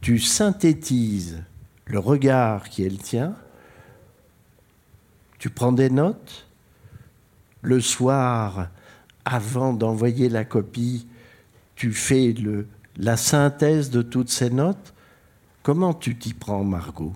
[0.00, 1.42] tu synthétises
[1.86, 3.34] le regard qui est le tien,
[5.38, 6.46] tu prends des notes,
[7.62, 8.68] le soir,
[9.24, 11.06] avant d'envoyer la copie,
[11.76, 12.34] tu fais
[12.96, 14.94] la synthèse de toutes ces notes.
[15.62, 17.14] Comment tu t'y prends, Margot?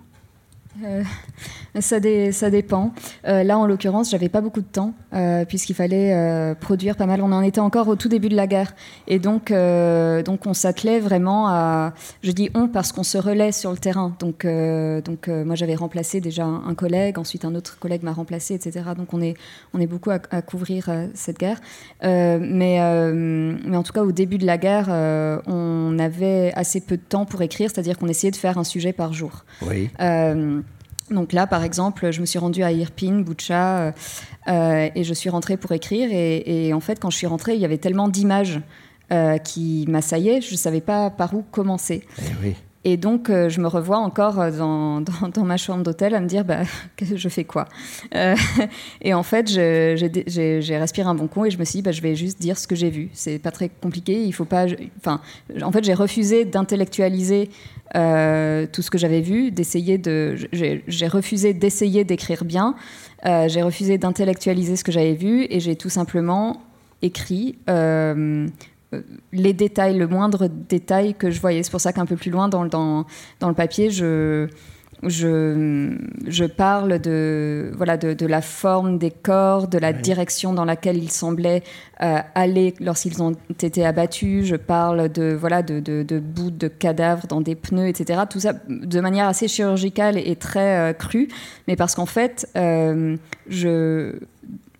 [0.85, 1.03] Euh,
[1.81, 1.99] ça,
[2.33, 2.93] ça, dépend.
[3.27, 7.21] Euh, là, en l'occurrence, j'avais pas beaucoup de temps euh, puisqu'il fallait produire pas mal.
[7.23, 8.75] On en était encore au tout début de la guerre,
[9.07, 11.93] et donc, donc on s'attelait vraiment à.
[12.23, 14.15] Je dis on parce qu'on se relaie sur le terrain.
[14.19, 14.47] Donc,
[15.05, 18.81] donc moi, j'avais remplacé déjà un, collègue, ensuite un autre collègue m'a remplacé, etc.
[18.97, 19.35] Donc on est
[19.75, 21.61] on est beaucoup à, couvrir cette guerre.
[22.03, 22.79] mais
[23.13, 24.89] mais en tout cas, au début de la guerre,
[25.47, 28.93] on avait assez peu de temps pour écrire, c'est-à-dire qu'on essayait de faire un sujet
[28.93, 29.45] par jour.
[29.63, 29.91] Oui.
[31.11, 33.93] Donc là, par exemple, je me suis rendue à Irpin, Boucha, euh,
[34.49, 36.09] euh, et je suis rentrée pour écrire.
[36.13, 38.61] Et, en fait, quand je suis rentrée, il y avait tellement d'images
[39.13, 42.03] euh, qui m'assaillaient, je ne savais pas par où commencer.
[42.19, 46.45] Eh et donc, je me revois encore dans, dans, ma chambre d'hôtel à me dire,
[46.45, 46.61] bah,
[47.03, 47.67] je fais quoi?
[49.03, 52.03] Et en fait, j'ai respiré un bon coup et je me suis dit, bah, je
[52.03, 53.11] vais juste dire ce que j'ai vu.
[53.13, 54.23] C'est pas très compliqué.
[54.23, 54.67] Il faut pas.
[54.99, 55.21] Enfin,
[55.63, 57.51] en fait, j'ai refusé d'intellectualiser
[57.97, 60.37] euh, tout ce que j'avais vu, d'essayer de.
[60.53, 62.75] J'ai refusé d'essayer d'écrire bien,
[63.25, 66.63] euh, j'ai refusé d'intellectualiser ce que j'avais vu et j'ai tout simplement
[67.01, 68.47] écrit euh,
[69.33, 71.63] les détails, le moindre détail que je voyais.
[71.63, 73.07] C'est pour ça qu'un peu plus loin dans, dans,
[73.41, 74.49] dans le papier, je
[75.05, 75.97] je,
[76.27, 80.97] je, parle de, voilà, de, de, la forme des corps, de la direction dans laquelle
[80.97, 81.63] ils semblaient
[82.03, 84.47] euh, aller lorsqu'ils ont été abattus.
[84.47, 88.23] Je parle de, voilà, de, de, bouts de cadavres dans des pneus, etc.
[88.29, 91.29] Tout ça de manière assez chirurgicale et très euh, crue,
[91.69, 93.17] mais parce qu'en fait, euh,
[93.49, 94.15] je,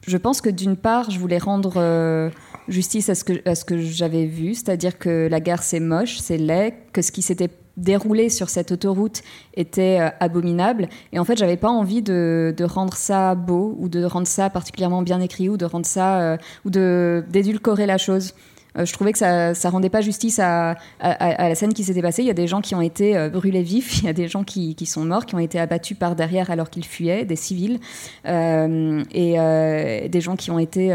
[0.07, 2.31] je pense que d'une part, je voulais rendre
[2.69, 3.25] justice à ce
[3.65, 7.51] que, j'avais vu, c'est-à-dire que la guerre c'est moche, c'est laid, que ce qui s'était
[7.77, 9.23] déroulé sur cette autoroute
[9.55, 10.89] était euh, abominable.
[11.13, 15.03] Et en fait, j'avais pas envie de, rendre ça beau ou de rendre ça particulièrement
[15.03, 18.35] bien écrit ou de rendre ça euh, ou de d'édulcorer la chose.
[18.77, 22.03] Euh, je trouvais que ça, ça rendait pas justice à, à, la scène qui s'était
[22.03, 22.23] passée.
[22.23, 24.45] Il y a des gens qui ont été brûlés vifs, il y a des gens
[24.45, 27.79] qui, qui, sont morts, qui ont été abattus par derrière alors qu'ils fuyaient, des civils,
[28.27, 30.93] et des gens qui ont été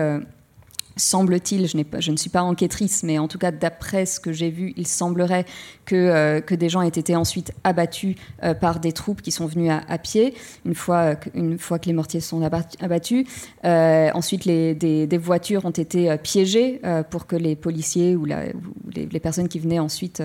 [0.96, 4.50] semble-t-il, je, je, ne suis pas enquêtrice, mais en tout cas d'après ce que j'ai
[4.50, 5.46] vu, il semblerait
[5.86, 9.46] que, euh, que des gens aient été ensuite abattus euh, par des troupes qui sont
[9.46, 10.34] venues à, pied,
[10.66, 12.42] une fois, une fois que les mortiers sont
[12.80, 13.26] abattus.
[13.66, 18.46] Euh, ensuite, des, des, voitures ont été piégées pour que les policiers ou, la,
[18.94, 20.22] les, les, personnes qui venaient ensuite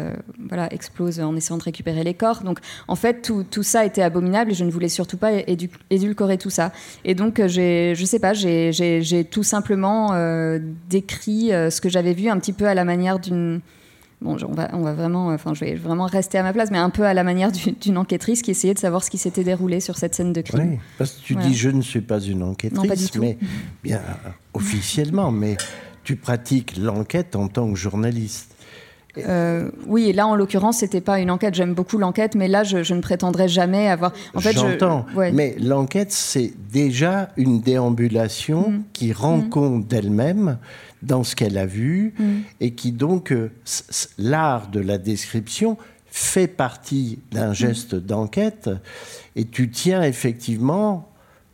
[0.49, 2.43] voilà, explosent en essayant de récupérer les corps.
[2.43, 5.31] Donc en fait, tout, tout ça était abominable et je ne voulais surtout pas
[5.91, 6.73] édulcorer tout ça.
[7.05, 10.13] Et donc, je ne sais pas, j'ai tout simplement
[10.89, 13.61] décrit euh, ce que j'avais vu un petit peu à la manière d'une
[14.21, 16.79] bon, on va, on va vraiment, enfin, je vais vraiment rester à ma place, mais
[16.79, 19.81] un peu à la manière d'une enquêtrice qui essayait de savoir ce qui s'était déroulé
[19.81, 20.71] sur cette scène de crime.
[20.73, 23.39] Oui, parce que tu dis je ne suis pas une enquêtrice, mais
[23.83, 24.01] bien
[24.55, 25.57] officiellement, mais
[26.05, 28.55] tu pratiques l'enquête en tant que journaliste.
[29.27, 31.55] Euh, oui, et là, en l'occurrence, c'était pas une enquête.
[31.55, 34.13] J'aime beaucoup l'enquête, mais là, je, ne prétendrai jamais avoir.
[34.35, 35.07] En fait, J'entends.
[35.33, 38.83] Mais l'enquête, c'est déjà une déambulation mm.
[38.93, 39.49] qui rend mm.
[39.49, 40.59] compte d'elle-même
[41.03, 42.25] dans ce qu'elle a vu mm.
[42.61, 43.51] et qui donc euh,
[44.19, 45.77] l'art de la description
[46.07, 48.71] fait partie d'un geste d'enquête
[49.37, 51.09] et tu tiens effectivement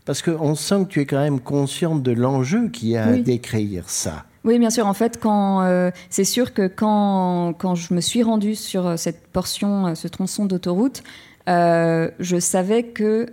[0.05, 3.89] parce qu'on sent que tu es quand même consciente de l'enjeu qui a à décrire
[3.91, 4.25] ça.
[4.45, 4.87] Oui, bien sûr.
[4.87, 8.97] En fait, quand euh, c'est sûr que quand, quand je me suis rendue sur euh,
[8.97, 11.03] cette portion, euh, ce tronçon d'autoroute,
[11.47, 13.27] je savais que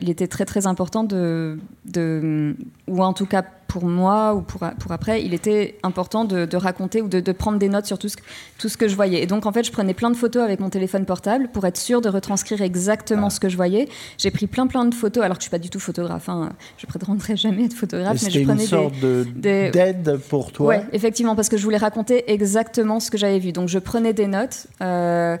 [0.00, 2.56] il était très très important de, de,
[2.88, 7.02] ou en tout cas pour moi ou pour, pour après, il était important de, raconter
[7.02, 8.16] ou de, prendre des notes sur tout ce,
[8.56, 9.20] tout ce que je voyais.
[9.20, 11.76] Et donc, en fait, je prenais plein de photos avec mon téléphone portable pour être
[11.76, 13.88] sûre de retranscrire exactement ce que je voyais.
[14.16, 16.28] J'ai pris plein, plein de photos, alors que je suis pas du tout photographe.
[16.28, 16.50] Hein.
[16.78, 18.94] Je prétendrai jamais être photographe, mais, je prenais une sorte
[19.34, 20.68] d'aide pour toi?
[20.68, 23.50] Oui, effectivement, parce que je voulais raconter exactement ce que j'avais vu.
[23.50, 24.68] Donc, je prenais des notes.
[24.82, 25.36] Euh,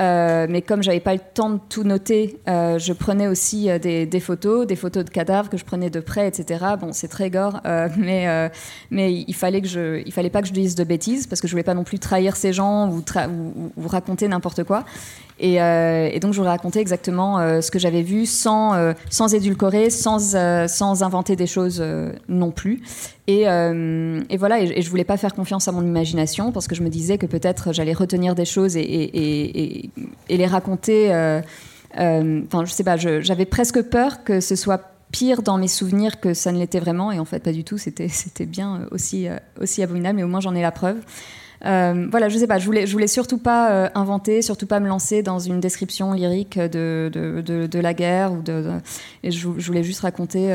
[0.00, 3.78] euh, mais comme j'avais pas le temps de tout noter, euh, je prenais aussi euh,
[3.78, 6.64] des, des, photos, des photos de cadavres que je prenais de près, etc.
[6.80, 7.60] Bon, c'est très gore,
[7.96, 8.50] mais
[8.90, 11.46] mais il fallait que je, il fallait pas que je dise de bêtises parce que
[11.46, 14.84] je voulais pas non plus trahir ces gens ou, ou, ou raconter n'importe quoi.
[15.40, 20.36] Et, et, donc je voulais raconter exactement ce que j'avais vu sans, sans édulcorer, sans,
[20.68, 21.84] sans inventer des choses
[22.28, 22.82] non plus.
[23.26, 26.82] Et, et voilà, et, je voulais pas faire confiance à mon imagination parce que je
[26.82, 31.10] me disais que peut-être j'allais retenir des choses et, et les raconter.
[31.96, 36.34] Enfin, je sais pas, j'avais presque peur que ce soit pire dans mes souvenirs que
[36.34, 37.12] ça ne l'était vraiment.
[37.12, 37.78] Et en fait, pas du tout.
[37.78, 38.08] C'était,
[38.46, 40.96] bien euh, aussi, euh, aussi abominable, mais au moins j'en ai la preuve.
[41.64, 44.88] Euh, voilà, je sais pas, je voulais, je voulais surtout pas inventer, surtout pas me
[44.88, 48.32] lancer dans une description lyrique de, de, de, la guerre.
[48.32, 48.72] Ou de,
[49.22, 50.54] et je, voulais juste raconter.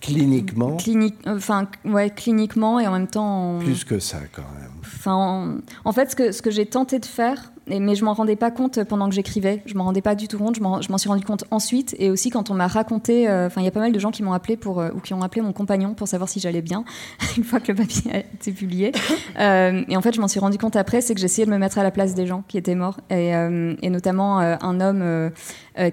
[0.00, 3.58] cliniquement clinique, Enfin, ouais, cliniquement et en même temps.
[3.60, 4.70] Plus que ça, quand même.
[4.82, 8.14] Enfin, en, en fait, ce que, ce que j'ai tenté de faire, mais je m'en
[8.14, 9.62] rendais pas compte pendant que j'écrivais.
[9.66, 10.56] Je m'en rendais pas du tout compte.
[10.56, 11.94] Je m'en suis rendu compte ensuite.
[11.98, 13.28] Et aussi quand on m'a raconté.
[13.28, 15.00] Euh, enfin, il y a pas mal de gens qui m'ont appelé pour, euh, ou
[15.00, 16.84] qui ont appelé mon compagnon pour savoir si j'allais bien,
[17.36, 18.92] une fois que le papier a été publié.
[19.38, 21.56] Euh, et en fait, je m'en suis rendu compte après, c'est que j'essayais de me
[21.56, 22.98] mettre à la place des gens qui étaient morts.
[23.10, 25.30] Et, et notamment un homme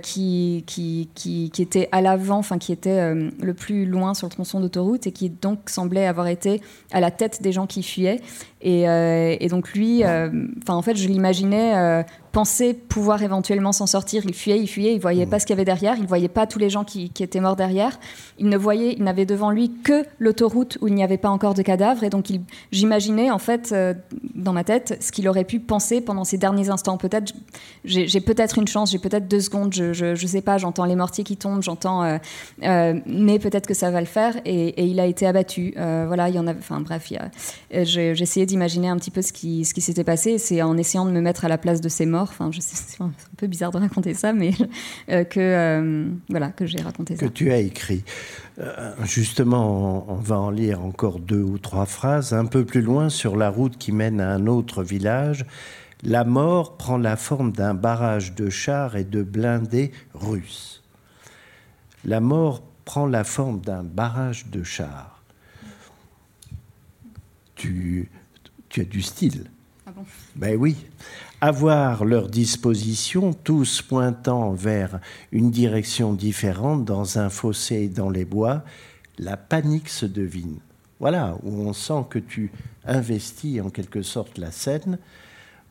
[0.01, 4.31] qui, qui, qui, qui, était à l'avant, enfin, qui était le plus loin sur le
[4.31, 6.61] tronçon d'autoroute et qui donc semblait avoir été
[6.91, 8.21] à la tête des gens qui fuyaient.
[8.61, 8.85] Et,
[9.39, 12.03] et donc lui, enfin, en fait, je l'imaginais euh,
[12.37, 14.21] pensait pouvoir éventuellement s'en sortir.
[14.23, 15.29] Il fuyait, il fuyait, il voyait mmh.
[15.29, 17.55] pas ce qu'il y avait derrière, il voyait pas tous les gens qui, étaient morts
[17.55, 17.99] derrière.
[18.37, 21.55] Il ne voyait, il n'avait devant lui que l'autoroute où il n'y avait pas encore
[21.55, 22.03] de cadavres.
[22.03, 22.27] Et donc,
[22.71, 23.95] j'imaginais en fait euh,
[24.35, 26.97] dans ma tête ce qu'il aurait pu penser pendant ces derniers instants.
[26.97, 27.33] Peut-être,
[27.85, 30.59] j'ai peut-être une chance, j'ai peut-être deux secondes, je, je, sais pas.
[30.59, 34.35] J'entends les mortiers qui tombent, j'entends, euh, mais peut-être que ça va le faire.
[34.45, 35.73] Et, il a été abattu.
[35.75, 36.53] voilà, il y en a.
[36.53, 37.11] Enfin bref,
[37.71, 40.37] essayé d'imaginer un petit peu ce qui, ce qui s'était passé.
[40.37, 42.26] C'est en essayant de me mettre à la place de ces morts.
[42.29, 44.51] Enfin, je sais, c'est un peu bizarre de raconter ça, mais
[45.09, 47.25] euh, que euh, voilà, que j'ai raconté ça.
[47.25, 48.03] Que tu as écrit.
[48.59, 52.33] Euh, justement, on, va en lire encore deux ou trois phrases.
[52.33, 55.45] Un peu plus loin, sur la route qui mène à un autre village,
[56.03, 60.83] la mort prend la forme d'un barrage de chars et de blindés russes.
[62.05, 65.21] La mort prend la forme d'un barrage de chars.
[67.55, 68.09] Tu,
[68.69, 69.49] tu as du style.
[69.85, 70.05] Ah bon?
[70.35, 70.75] Ben oui
[71.41, 74.99] avoir leur disposition, tous pointant vers
[75.31, 78.63] une direction différente dans un fossé dans les bois,
[79.19, 80.59] la panique se devine.
[80.99, 82.51] Voilà, où on sent que tu
[82.85, 84.97] investis en quelque sorte la scène,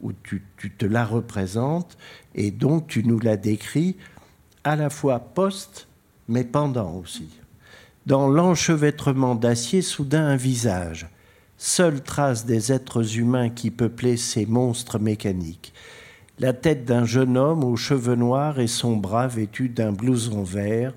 [0.01, 0.43] où tu,
[0.79, 1.97] te la représentes,
[2.35, 3.97] et donc tu nous la décris
[4.63, 5.89] à la fois post,
[6.29, 7.29] mais pendant aussi.
[8.05, 11.09] Dans l'enchevêtrement d'acier, soudain un visage,
[11.59, 15.73] seule trace des êtres humains qui peuplaient ces monstres mécaniques.
[16.39, 20.93] La tête d'un jeune homme aux cheveux noirs et son bras vêtu d'un blouson vert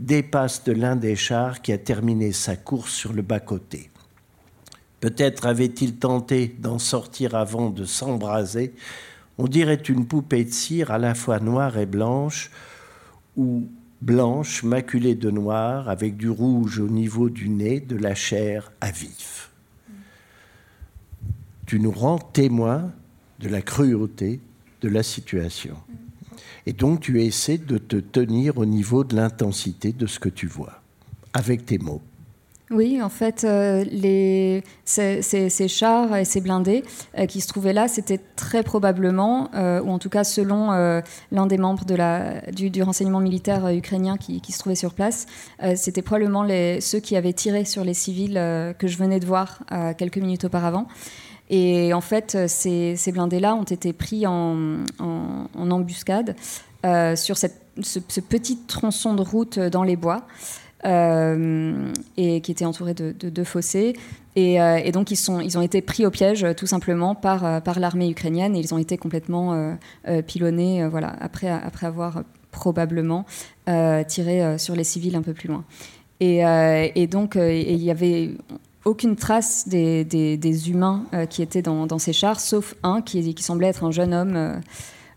[0.00, 3.90] dépasse de l'un des chars qui a terminé sa course sur le bas-côté.
[4.98, 8.74] Peut-être avait-il tenté d'en sortir avant de s'embraser.
[9.38, 12.50] On dirait une poupée de cire à la fois noire et blanche,
[13.36, 13.68] ou
[14.02, 18.90] blanche maculée de noir, avec du rouge au niveau du nez, de la chair à
[18.90, 19.43] vif
[21.74, 22.92] tu nous rends témoin
[23.40, 24.38] de la cruauté
[24.80, 25.74] de la situation.
[26.66, 30.46] Et donc tu essaies de te tenir au niveau de l'intensité de ce que tu
[30.46, 30.82] vois,
[31.32, 32.00] avec tes mots.
[32.70, 36.84] Oui, en fait, euh, les, ces, chars et ces blindés
[37.18, 40.70] euh, qui se trouvaient là, c'était très probablement, euh, ou en tout cas selon
[41.32, 45.26] l'un des membres de la, du, renseignement militaire ukrainien qui, qui, se trouvait sur place,
[45.74, 48.34] c'était probablement les, ceux qui avaient tiré sur les civils
[48.78, 49.60] que je venais de voir
[49.98, 50.86] quelques minutes auparavant.
[51.50, 54.84] Et en fait, euh, ces, blindés-là ont été pris en,
[55.54, 56.36] embuscade
[56.84, 57.48] euh, sur ce,
[58.20, 60.26] petit tronçon de route dans les bois.
[60.86, 63.94] Euh, et qui était entouré de deux fossés.
[64.36, 64.58] Et,
[64.92, 68.76] donc, ils, ont été pris au piège tout simplement par, l'armée ukrainienne et ils ont
[68.76, 69.78] été complètement
[70.26, 73.24] pilonnés voilà, après, après avoir probablement
[74.08, 75.64] tiré sur les civils un peu plus loin.
[76.20, 78.32] Et donc, il y avait
[78.84, 83.68] aucune trace des, des, humains euh, qui étaient dans, ces chars, sauf un qui, semblait
[83.68, 84.56] être un jeune homme euh,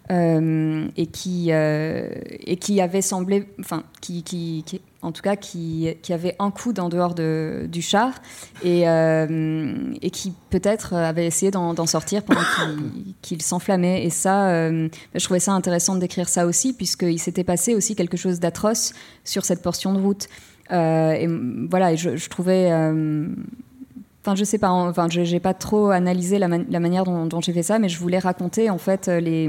[0.09, 4.63] euh, et, qui, et qui avait semblé, enfin, qui,
[5.01, 8.13] en tout cas, qui, qui, avait un coude en dehors de, du char
[8.63, 12.39] et, et qui peut-être avait essayé d'en sortir pendant
[13.21, 14.05] qu'il s'enflammait.
[14.05, 18.15] Et ça, je trouvais ça intéressant de décrire ça aussi, puisqu'il s'était passé aussi quelque
[18.15, 18.93] chose d'atroce
[19.25, 20.29] sur cette portion de route.
[20.71, 21.27] Euh, et
[21.69, 22.71] voilà, je, trouvais.
[22.71, 23.27] Euh,
[24.23, 27.79] enfin, je sais pas, enfin, j'ai pas trop analysé la, manière dont, j'ai fait ça,
[27.79, 29.47] mais je voulais raconter en fait les.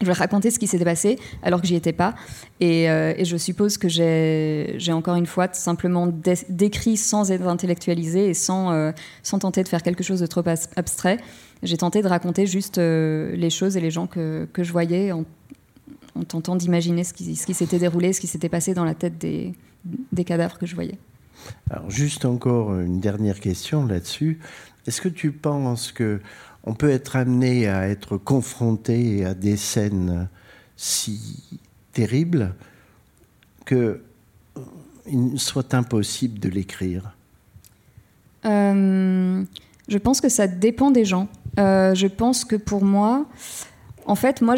[0.00, 2.14] Je voulais raconter ce qui s'était passé alors que j'y étais pas.
[2.58, 6.08] Et, euh, je suppose que j'ai encore une fois simplement
[6.48, 8.92] décrit sans être intellectualisé et sans,
[9.22, 10.42] sans tenter de faire quelque chose de trop
[10.76, 11.18] abstrait.
[11.62, 15.24] J'ai tenté de raconter juste les choses et les gens que, que je voyais en,
[16.28, 19.16] tentant d'imaginer ce qui, ce qui s'était déroulé, ce qui s'était passé dans la tête
[19.18, 19.54] des,
[19.84, 20.98] des cadavres que je voyais.
[21.70, 24.38] Alors juste encore une dernière question là-dessus.
[24.86, 26.20] Est-ce que tu penses que
[26.64, 30.28] on peut être amené à être confronté à des scènes
[30.76, 31.60] si
[31.92, 32.54] terribles
[33.64, 34.02] que
[35.06, 37.14] il soit impossible de l'écrire?
[38.46, 39.44] Euh,
[39.88, 41.28] Je pense que ça dépend des gens.
[41.58, 43.26] Euh, je pense que pour moi,
[44.06, 44.54] en fait, moi,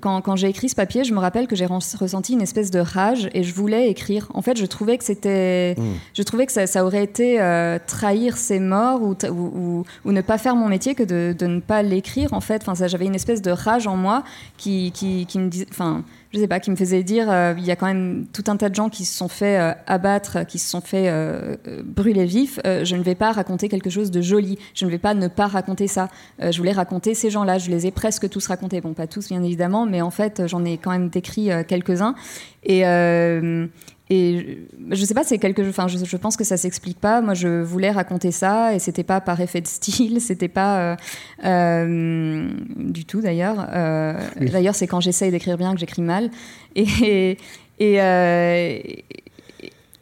[0.00, 2.78] quand, quand j'ai écrit ce papier, je me rappelle que j'ai ressenti une espèce de
[2.78, 4.28] rage et je voulais écrire.
[4.34, 5.82] En fait, je trouvais que c'était, mmh.
[6.14, 10.38] je trouvais que ça, aurait été euh, trahir ses morts ou, ou, ou, ne pas
[10.38, 12.32] faire mon métier que de, de ne pas l'écrire.
[12.32, 14.22] En fait, enfin, j'avais une espèce de rage en moi
[14.56, 17.64] qui, qui, qui me disait, enfin je sais pas, qui me faisait dire euh, il
[17.64, 20.44] y a quand même tout un tas de gens qui se sont fait euh, abattre,
[20.46, 22.58] qui se sont fait euh, brûler vifs.
[22.64, 24.58] je ne vais pas raconter quelque chose de joli.
[24.74, 26.08] Je ne vais pas ne pas raconter ça.
[26.40, 27.58] je voulais raconter ces gens-là.
[27.58, 28.80] Je les ai presque tous racontés.
[28.80, 32.14] Bon, pas tous, bien évidemment, mais en fait, j'en ai quand même décrit quelques-uns.
[32.64, 32.82] Et
[34.10, 34.58] et
[34.90, 37.22] je sais pas, c'est quelque enfin, je, je, pense que ça s'explique pas.
[37.22, 40.96] Moi, je voulais raconter ça et c'était pas par effet de style, c'était pas euh,
[41.44, 43.66] euh, du tout d'ailleurs.
[43.72, 46.30] Euh, d'ailleurs, c'est quand j'essaye d'écrire bien que j'écris mal.
[46.76, 47.38] Et,
[47.78, 49.23] et, et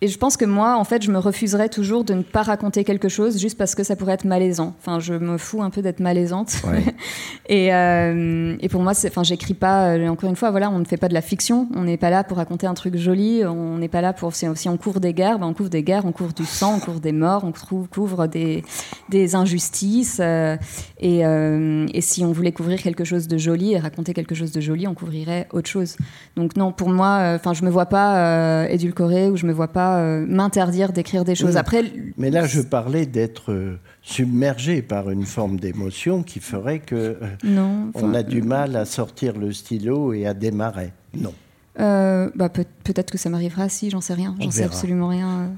[0.08, 3.08] je pense que moi, en fait, je me refuserais toujours de ne pas raconter quelque
[3.08, 4.74] chose juste parce que ça pourrait être malaisant.
[4.80, 6.54] Enfin, je me fous un peu d'être malaisante.
[7.48, 9.90] et, euh, et, pour moi, enfin, j'écris pas.
[9.90, 11.68] Euh, encore une fois, voilà, on ne fait pas de la fiction.
[11.76, 13.44] On n'est pas là pour raconter un truc joli.
[13.44, 14.34] On n'est pas là pour.
[14.34, 16.80] Si, on couvre des guerres, ben on couvre des guerres, on couvre du sang, on
[16.80, 17.52] couvre des morts, on
[17.86, 18.64] couvre des,
[19.08, 20.18] des injustices.
[20.20, 20.56] Euh,
[20.98, 24.60] et, et, si on voulait couvrir quelque chose de joli et raconter quelque chose de
[24.60, 25.96] joli, on couvrirait autre chose.
[26.36, 29.91] Donc non, pour moi, enfin, je me vois pas édulcorée ou je me vois pas
[29.96, 31.56] euh, m'interdire d'écrire des choses.
[31.56, 31.84] Après,
[32.16, 37.16] mais là, je parlais d'être euh, submergé par une forme d'émotion qui ferait que euh,
[37.44, 40.92] non, on a du mal à sortir le stylo et à démarrer.
[41.14, 41.32] Non.
[41.76, 44.34] bah, peut-être que ça m'arrivera si, j'en sais rien.
[44.40, 45.50] J'en sais absolument rien.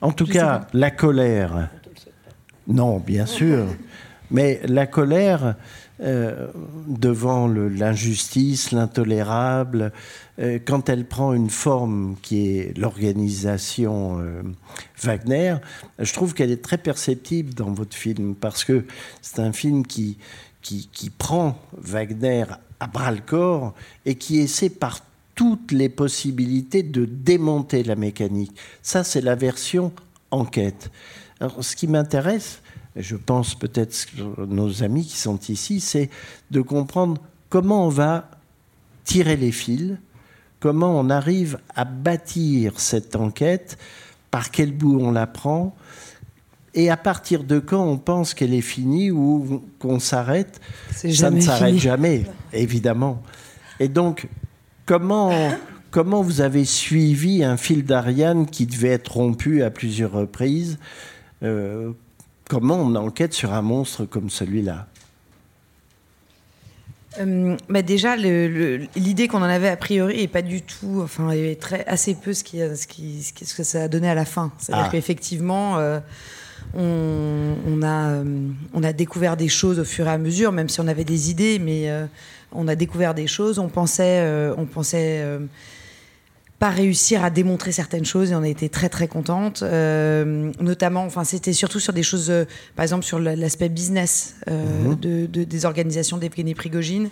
[0.00, 1.70] En tout cas, la colère.
[2.66, 3.66] Non, bien sûr.
[4.30, 5.56] Mais la colère,
[6.00, 9.92] devant l'injustice, l'intolérable,
[10.38, 14.42] euh, quand elle prend une forme qui est l'organisation euh,
[15.02, 15.56] Wagner,
[15.98, 18.84] je trouve qu'elle est très perceptible dans votre film, parce que
[19.20, 20.16] c'est un film qui,
[20.62, 22.44] qui, qui prend Wagner
[22.78, 23.74] à bras le corps
[24.06, 25.00] et qui essaie par
[25.34, 28.52] toutes les possibilités de démonter la mécanique.
[28.82, 29.92] Ça, c'est la version
[30.30, 30.90] enquête.
[31.40, 32.60] Alors, ce qui m'intéresse,
[32.96, 34.06] je pense peut-être
[34.46, 36.10] nos amis qui sont ici, c'est
[36.50, 38.30] de comprendre comment on va
[39.04, 39.96] tirer les fils,
[40.60, 43.78] comment on arrive à bâtir cette enquête,
[44.30, 45.74] par quel bout on la prend,
[46.74, 50.60] et à partir de quand on pense qu'elle est finie ou qu'on s'arrête.
[50.92, 53.22] Ça ne s'arrête jamais, évidemment.
[53.80, 54.28] Et donc,
[54.84, 55.32] comment,
[55.90, 60.78] comment vous avez suivi un fil d'Ariane qui devait être rompu à plusieurs reprises
[61.42, 61.92] euh,
[62.48, 64.86] Comment on enquête sur un monstre comme celui-là
[67.20, 71.40] euh, bah déjà, l'idée qu'on en avait a priori est pas du tout, enfin, il
[71.40, 74.14] y avait très, assez peu ce, qui, ce, qui, ce que ça a donné à
[74.14, 74.52] la fin.
[74.58, 74.90] C'est-à-dire ah.
[74.92, 75.98] qu'effectivement, euh,
[76.74, 80.80] on, a, euh, on a découvert des choses au fur et à mesure, même si
[80.80, 81.90] on avait des idées, mais
[82.52, 83.58] on a découvert des choses.
[83.58, 84.24] On pensait,
[84.56, 85.24] on pensait
[86.58, 91.04] pas réussir à démontrer certaines choses et on a été très très contente euh, notamment
[91.04, 92.44] enfin c'était surtout sur des choses euh,
[92.74, 94.94] par exemple sur l'aspect business euh, mhm.
[94.96, 97.10] de, de, des organisations d'Evgeny Prigogine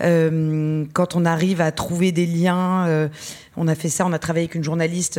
[0.00, 3.10] quand on arrive à trouver des liens
[3.56, 5.18] on a fait ça on a travaillé avec une journaliste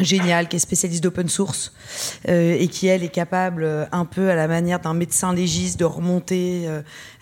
[0.00, 1.72] génial, qui est spécialiste d'open source
[2.28, 5.78] euh, et qui, elle, est capable, euh, un peu à la manière d'un médecin légiste,
[5.78, 6.68] de remonter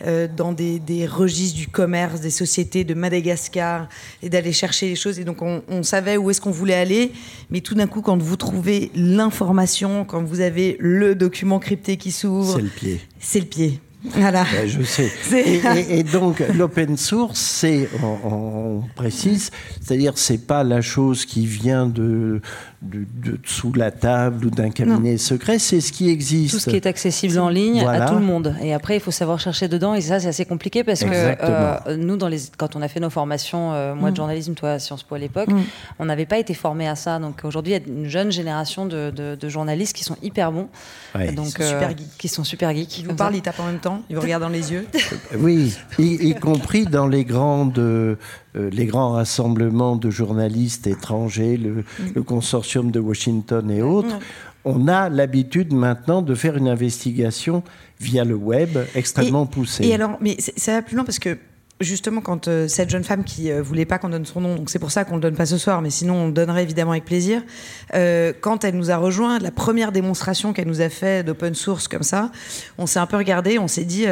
[0.07, 3.89] euh, dans des, registres du commerce, des sociétés de Madagascar
[4.23, 5.19] et d'aller chercher les choses.
[5.19, 7.13] Et donc, on, on savait où est-ce qu'on voulait aller,
[7.51, 12.11] mais tout d'un coup, quand vous trouvez l'information, quand vous avez le document crypté qui
[12.11, 12.57] s'ouvre...
[12.57, 13.01] C'est le pied.
[13.19, 13.81] C'est le pied.
[14.05, 14.45] Voilà.
[14.67, 15.11] je sais.
[15.91, 19.51] Et, donc, l'open source, c'est, on, précise,
[19.81, 22.41] c'est-à-dire, c'est pas la chose qui vient de,
[22.83, 26.55] de, sous la table ou d'un cabinet secret, c'est ce qui existe.
[26.55, 28.57] Tout ce qui est accessible en ligne à tout le monde.
[28.61, 29.95] Et après, il faut savoir chercher dedans.
[29.95, 33.01] Et ça, c'est assez compliqué parce que euh, nous, dans les, quand on a fait
[33.01, 34.17] nos formations, euh, moi de mm.
[34.17, 35.63] journalisme, toi à Sciences Po à l'époque, mm.
[35.99, 37.19] on n'avait pas été formés à ça.
[37.19, 40.69] Donc aujourd'hui, il y a une jeune génération de, de, journalistes qui sont hyper bons.
[41.35, 42.19] Donc, qui sont super geeks.
[42.19, 42.99] Qui sont super geeks.
[42.99, 44.87] Ils vous parlent, ils tapent en même temps, ils vous regardent dans les yeux.
[45.39, 48.17] oui, y, compris dans les grandes euh,
[48.55, 51.85] les grands rassemblements de journalistes étrangers, le,
[52.15, 52.23] mm.
[52.25, 54.19] consortium de Washington et autres,
[54.65, 57.63] on a l'habitude maintenant de faire une investigation
[58.01, 59.87] via le web extrêmement poussée.
[59.87, 61.39] Et alors, mais ça va plus loin parce que
[61.83, 64.71] justement, quand euh, cette jeune femme qui euh, voulait pas qu'on donne son nom, donc
[64.71, 66.93] c'est pour ça qu'on le donne pas ce soir, mais sinon on le donnerait évidemment
[66.93, 67.43] avec plaisir.
[67.95, 71.89] Euh, quand elle nous a rejoint, la première démonstration qu'elle nous a fait d'open source
[71.89, 72.31] comme ça,
[72.79, 74.07] on s'est un peu regardé, on s'est dit.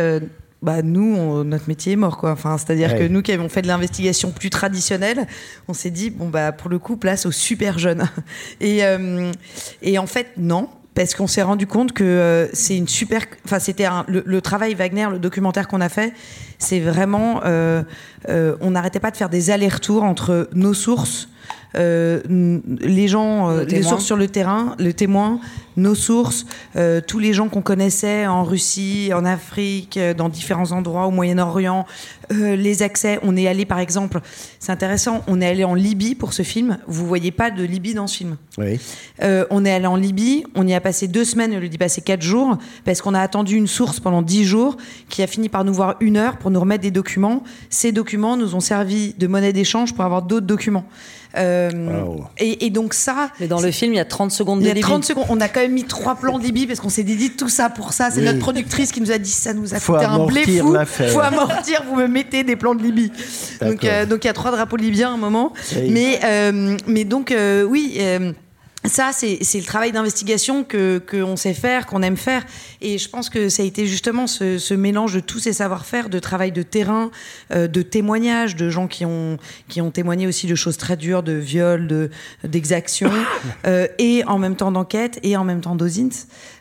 [0.62, 2.32] Bah nous, notre métier est mort, quoi.
[2.32, 5.26] Enfin, c'est-à-dire que nous qui avons fait de l'investigation plus traditionnelle,
[5.68, 8.04] on s'est dit bon bah pour le coup place aux super jeunes.
[8.60, 8.82] Et
[9.82, 13.22] et en fait non, parce qu'on s'est rendu compte que euh, c'est une super.
[13.44, 16.12] Enfin, c'était le, travail Wagner, le documentaire qu'on a fait,
[16.58, 17.40] c'est vraiment.
[17.44, 17.82] Euh,
[18.28, 21.28] euh, on n'arrêtait pas de faire des allers-retours entre nos sources,
[21.74, 25.40] les gens, les sources sur le terrain, le témoin,
[25.80, 26.46] nos sources,
[26.76, 31.10] euh, tous les gens qu'on connaissait en Russie, en Afrique, euh, dans différents endroits, au
[31.10, 31.86] Moyen-Orient,
[32.32, 33.18] euh, les accès.
[33.22, 34.20] On est allé, par exemple,
[34.58, 36.78] c'est intéressant, on est allé en Libye pour ce film.
[36.86, 38.36] Vous voyez pas de Libye dans ce film.
[38.58, 38.78] Oui.
[39.50, 42.00] on est allé en Libye, on y a passé deux semaines, on lui dit passer
[42.00, 44.76] quatre jours, parce qu'on a attendu une source pendant dix jours,
[45.08, 47.42] qui a fini par nous voir une heure pour nous remettre des documents.
[47.70, 50.84] Ces documents nous ont servi de monnaie d'échange pour avoir d'autres documents.
[51.36, 53.30] Et, donc ça.
[53.40, 55.26] Mais dans le film, il y a 30 secondes de Il y a 30 secondes.
[55.28, 57.70] On a quand même mis trois plans de Libye parce qu'on s'est dit tout ça
[57.70, 58.10] pour ça.
[58.10, 60.76] C'est notre productrice qui nous a dit ça nous a coûté un blé fou.
[60.84, 63.12] Faut amortir, vous me mettez des plans de Libye.
[63.60, 65.52] Donc euh, donc il y a trois drapeaux libyens à un moment.
[65.88, 67.98] Mais euh, mais donc euh, oui
[68.86, 72.44] ça, c'est le travail d'investigation que qu'on sait faire, qu'on aime faire.
[72.80, 76.08] Et je pense que ça a été justement ce, ce mélange de tous ces savoir-faire,
[76.08, 77.10] de travail de terrain,
[77.52, 79.36] euh, de témoignages, de gens qui ont,
[79.68, 82.10] qui ont témoigné aussi de choses très dures, de viols,
[82.42, 83.12] d'exactions,
[83.66, 86.08] euh, et en même temps d'enquête, et en même temps d'osins.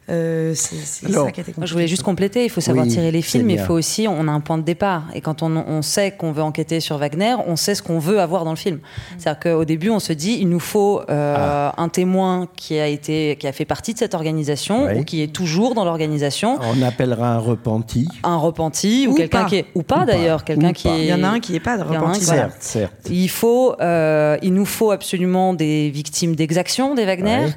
[0.09, 0.75] Euh, c'est
[1.11, 3.53] ça qui a été Je voulais juste compléter, il faut savoir tirer les films, mais
[3.53, 5.03] il faut aussi, on a un point de départ.
[5.13, 8.19] Et quand on, on sait qu'on veut enquêter sur Wagner, on sait ce qu'on veut
[8.19, 8.77] avoir dans le film.
[8.77, 8.81] Mm.
[9.17, 11.73] C'est-à-dire qu'au début, on se dit, il nous faut euh, ah.
[11.77, 15.33] un témoin qui a, été, qui a fait partie de cette organisation, ou qui est
[15.33, 16.57] toujours dans l'organisation.
[16.61, 18.07] On appellera un repenti.
[18.23, 19.65] Un repenti, ou, quelqu'un qui est...
[19.75, 21.01] Ou pas d'ailleurs, quelqu'un qui est...
[21.01, 22.21] Il y en a un qui n'est pas de repenti.
[22.21, 22.93] Certes, certes.
[23.09, 27.47] Il, faut, euh, il nous faut absolument des victimes d'exaction des Wagner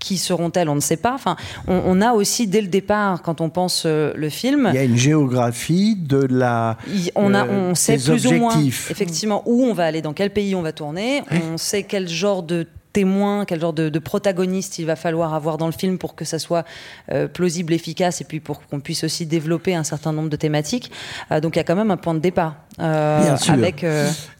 [0.00, 1.14] qui seront-elles On ne sait pas.
[1.14, 1.36] Enfin,
[1.68, 4.84] on, a aussi dès le départ, quand on pense euh, le film, il y a
[4.84, 6.76] une géographie de la.
[7.14, 10.54] On a, on sait plus ou moins effectivement où on va aller, dans quel pays
[10.56, 11.22] on va tourner.
[11.30, 15.66] On sait quel genre de témoin, quel genre de, protagoniste il va falloir avoir dans
[15.66, 16.64] le film pour que ça soit
[17.12, 20.90] euh, plausible, efficace, et puis pour qu'on puisse aussi développer un certain nombre de thématiques.
[21.30, 22.56] Euh, donc il y a quand même un point de départ.
[22.80, 23.52] Euh, Bien sûr.
[23.52, 23.84] Avec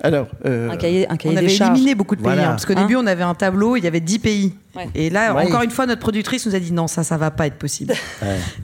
[0.03, 2.97] Alors, un cahier, un cahier on avait éliminé beaucoup de pays, hein, parce qu'au début
[2.97, 4.55] on avait un tableau, il y avait 10 pays.
[4.95, 7.47] Et là, encore une fois, notre productrice nous a dit non, ça, ça va pas
[7.47, 7.95] être possible.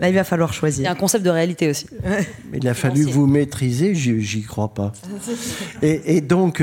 [0.01, 0.83] Là, il va falloir choisir.
[0.83, 1.87] Il y a un concept de réalité aussi.
[2.51, 4.93] Mais il a fallu vous maîtriser, j'y crois pas.
[5.83, 6.63] et, et, donc,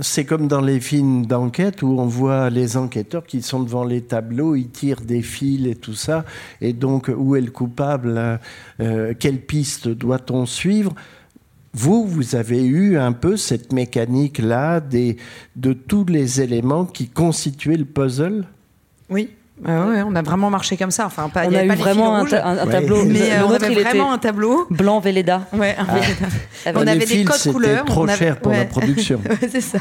[0.00, 4.02] c'est comme dans les films d'enquête où on voit les enquêteurs qui sont devant les
[4.02, 6.24] tableaux, ils tirent des fils et tout ça.
[6.60, 8.38] Et donc, où est le coupable hein,
[8.80, 10.94] euh, Quelle piste doit-on suivre?
[11.72, 17.84] Vous, vous avez eu un peu cette mécanique-là de tous les éléments qui constituaient le
[17.84, 18.44] puzzle?
[19.08, 19.30] Oui.
[19.66, 21.06] Ah on a vraiment marché comme ça.
[21.06, 23.04] Enfin, pas, on a, eu vraiment un, tableau.
[23.04, 25.46] Mais euh, on avait vraiment un tableau blanc Véleda.
[25.52, 25.84] Ouais, ah.
[26.74, 27.84] On avait des codes couleurs.
[27.84, 29.20] Trop cher pour la production.
[29.50, 29.78] c'est ça.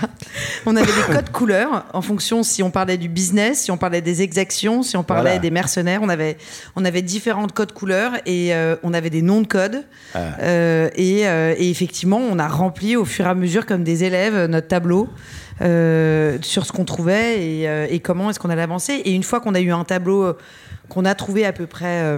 [0.66, 4.02] On avait des codes couleurs en fonction si on parlait du business, si on parlait
[4.02, 6.02] des exactions, si on parlait des mercenaires.
[6.04, 6.38] On avait,
[6.76, 9.84] on avait différentes codes couleurs et euh, on avait des noms de codes.
[10.14, 10.20] Ah.
[10.42, 14.46] Euh, et, et effectivement, on a rempli au fur et à mesure comme des élèves
[14.46, 15.10] notre tableau.
[15.62, 18.94] Euh, sur ce qu'on trouvait et, euh, et comment est-ce qu'on allait avancer.
[18.94, 20.38] Et une fois qu'on a eu un tableau euh,
[20.88, 22.18] qu'on a trouvé à peu près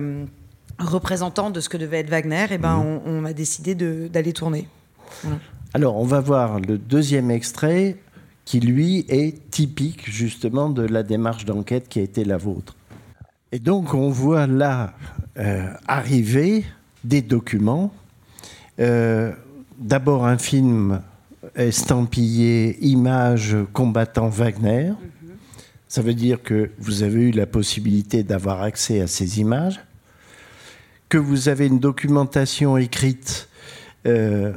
[0.79, 3.01] représentant de ce que devait être Wagner, et eh ben mhm.
[3.05, 4.67] on, a décidé d'aller tourner.
[5.73, 7.97] Alors, on va voir le deuxième extrait
[8.45, 12.75] qui, lui, est typique justement de la démarche d'enquête qui a été la vôtre.
[13.51, 14.93] Et donc, on voit là
[15.87, 16.63] arriver
[17.03, 17.91] des documents.
[18.77, 21.01] D'abord, un film
[21.55, 24.93] estampillé image combattant Wagner.
[25.87, 29.81] Ça veut dire que vous avez eu la possibilité d'avoir accès à ces images,
[31.09, 33.49] que vous avez une documentation écrite
[34.07, 34.53] euh,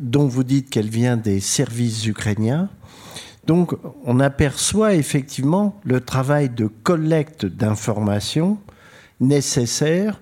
[0.00, 2.68] dont vous dites qu'elle vient des services ukrainiens.
[3.46, 3.74] Donc
[4.04, 8.58] on aperçoit effectivement le travail de collecte d'informations
[9.20, 10.20] nécessaire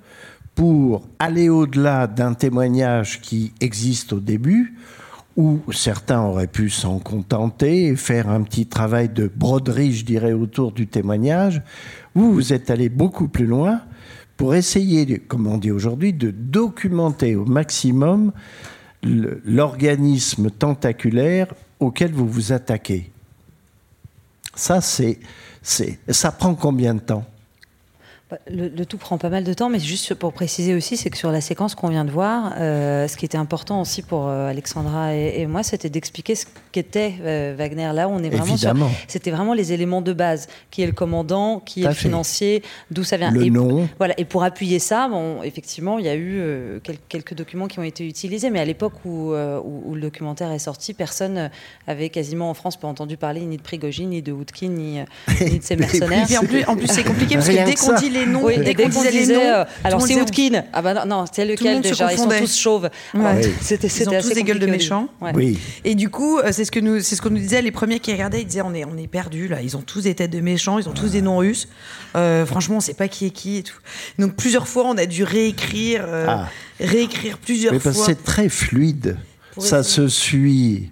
[0.54, 4.74] pour aller au-delà d'un témoignage qui existe au début,
[5.36, 10.32] où certains auraient pu s'en contenter et faire un petit travail de broderie, je dirais,
[10.32, 11.62] autour du témoignage.
[12.14, 13.80] Vous, vous êtes allé beaucoup plus loin
[14.36, 18.32] pour essayer, comme on dit aujourd'hui, de documenter au maximum
[19.02, 23.10] l'organisme tentaculaire auquel vous vous attaquez.
[24.54, 25.18] Ça, c'est,
[25.62, 27.24] ça prend combien de temps?
[28.30, 31.18] Bah, le, tout prend pas mal de temps, mais juste pour préciser aussi, c'est que
[31.18, 34.48] sur la séquence qu'on vient de voir, euh, ce qui était important aussi pour euh,
[34.48, 37.90] Alexandra et, moi, c'était d'expliquer ce qu'était euh, Wagner.
[37.92, 38.90] Là, on est vraiment Évidemment.
[39.08, 40.48] C'était vraiment les éléments de base.
[40.70, 43.30] Qui est le commandant, qui est le financier, d'où ça vient.
[43.30, 43.88] Le et, nom.
[43.98, 44.14] Voilà.
[44.18, 48.06] Et pour appuyer ça, bon, effectivement, il y a eu quelques documents qui ont été
[48.06, 51.50] utilisés, mais à l'époque où, où, le documentaire est sorti, personne
[51.86, 55.00] avait quasiment en France pas entendu parler ni de Prigogine, ni de Woodkin, ni,
[55.40, 56.26] ni de ses mercenaires.
[56.40, 58.88] en plus, en plus c'est compliqué parce que dès qu'on dit les noms, dès, qu'on
[58.88, 60.64] disait les noms, euh, alors c'est Woodkin.
[60.72, 62.88] Ah bah non, non c'est lequel déjà Ils sont tous chauves.
[63.14, 63.42] Ouais.
[63.60, 65.08] C'était Ils ont tous des gueules de méchants.
[65.34, 65.58] Oui.
[65.84, 67.62] Et du coup, euh, c'est ce que nous, c'est ce qu'on nous disait.
[67.62, 69.60] Les premiers qui regardaient, ils disaient on est, on est perdus là.
[69.62, 70.78] Ils ont tous des têtes de méchants.
[70.78, 71.68] Ils ont tous des noms russes.
[72.16, 73.78] Euh, franchement, on sait pas qui est qui et tout.
[74.18, 76.48] Donc plusieurs fois, on a dû réécrire, ah.
[76.80, 77.92] réécrire plusieurs fois.
[77.92, 79.16] C'est très fluide.
[79.58, 80.90] Ça se suit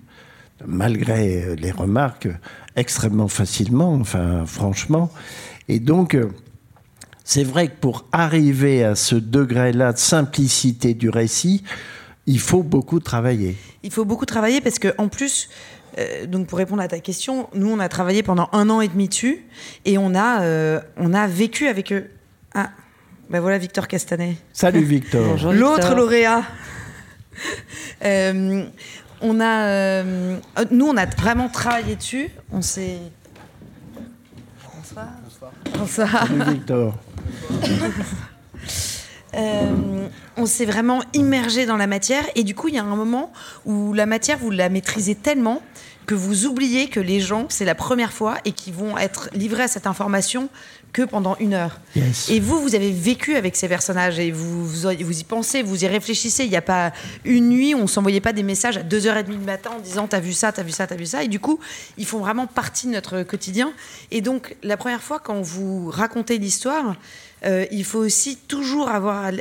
[0.64, 2.29] malgré les remarques
[2.77, 3.95] extrêmement facilement.
[3.95, 5.11] Enfin, franchement.
[5.68, 6.16] Et donc,
[7.25, 11.62] c'est vrai que pour arriver à ce degré-là de simplicité du récit,
[12.27, 13.57] il faut beaucoup travailler.
[13.83, 15.49] Il faut beaucoup travailler parce que en plus,
[15.99, 18.89] euh, donc pour répondre à ta question, nous on a travaillé pendant un an et
[18.89, 19.45] demi dessus
[19.85, 22.11] et on a, euh, on a vécu avec eux.
[22.55, 22.70] Ah,
[23.31, 24.37] ben voilà Victor Castanet.
[24.53, 25.53] Salut Victor.
[25.53, 26.43] L'autre lauréat.
[28.05, 28.64] Euh,
[29.20, 30.03] on a,
[30.70, 32.31] nous on a vraiment travaillé dessus.
[32.53, 32.99] On s'est.
[34.77, 35.09] Bonsoir.
[35.79, 36.27] Bonsoir.
[36.27, 36.95] Salut Victor.
[39.35, 42.23] Euh, on s'est vraiment immergé dans la matière.
[42.35, 43.33] Et du coup il y a un moment
[43.64, 45.62] où la matière vous la maîtrisez tellement
[46.05, 49.62] que vous oubliez que les gens c'est la première fois et qu'ils vont être livrés
[49.62, 50.51] à cette information
[50.93, 51.80] que pendant une heure.
[52.28, 55.86] Et vous, vous avez vécu avec ces personnages et vous, vous, y pensez, vous y
[55.86, 56.45] réfléchissez.
[56.45, 56.93] Il n'y a pas
[57.24, 60.20] une nuit où on s'envoyait pas des messages à 2h30 du matin en disant t'as
[60.20, 61.22] vu ça, t'as vu ça, t'as vu ça.
[61.22, 61.59] Et du coup,
[61.97, 63.72] ils font vraiment partie de notre quotidien.
[64.11, 66.97] Et donc, la première fois quand vous racontez l'histoire,
[67.45, 69.32] euh, il faut aussi toujours avoir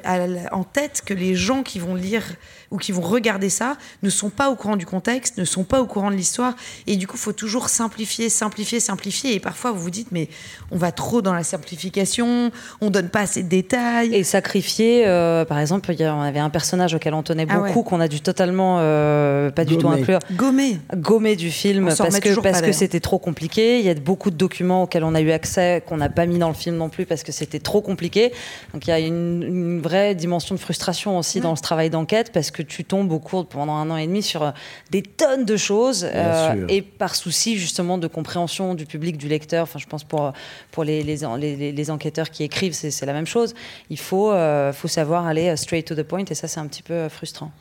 [0.52, 2.24] en tête que les gens qui vont lire
[2.72, 5.82] ou qui vont regarder ça ne sont pas au courant du contexte, ne sont pas
[5.82, 6.56] au courant de l'histoire.
[6.88, 9.36] Et du coup, il faut toujours simplifier, simplifier, simplifier.
[9.36, 10.30] Et parfois, vous vous dites, mais
[10.72, 14.16] on va trop dans la simplification, on donne pas assez de détails.
[14.16, 18.00] Et sacrifier, euh, par exemple, on avait un personnage auquel on tenait ah beaucoup, qu'on
[18.00, 20.20] a dû totalement, euh, pas du tout inclure.
[20.34, 20.80] Gommer.
[20.96, 23.80] Gommer du film, parce que, parce que c'était trop compliqué.
[23.80, 26.40] Il y a beaucoup de documents auxquels on a eu accès, qu'on n'a pas mis
[26.40, 28.32] dans le film non plus, parce que c'était trop compliqué.
[28.74, 32.52] Donc il y a une, vraie dimension de frustration aussi dans ce travail d'enquête, parce
[32.52, 34.52] que tu tombes au cours pendant un an et demi sur euh,
[34.90, 39.64] des tonnes de choses euh, et par souci justement de compréhension du public, du lecteur.
[39.64, 40.34] Enfin, je pense pour
[40.72, 43.54] pour les les, les, enquêteurs qui écrivent, c'est la même chose.
[43.90, 46.84] Il faut euh, faut savoir aller straight to the point et ça c'est un petit
[46.84, 47.52] peu frustrant.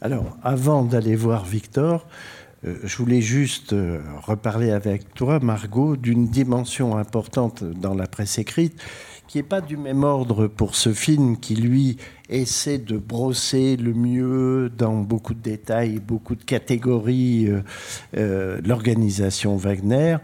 [0.00, 2.06] Alors, avant d'aller voir Victor,
[2.64, 3.74] je voulais juste
[4.22, 8.80] reparler avec toi, Margot, d'une dimension importante dans la presse écrite
[9.32, 11.96] qui n'est pas du même ordre pour ce film qui, lui,
[12.28, 17.62] essaie de brosser le mieux dans beaucoup de détails, beaucoup de catégories euh,
[18.18, 20.18] euh, l'organisation Wagner.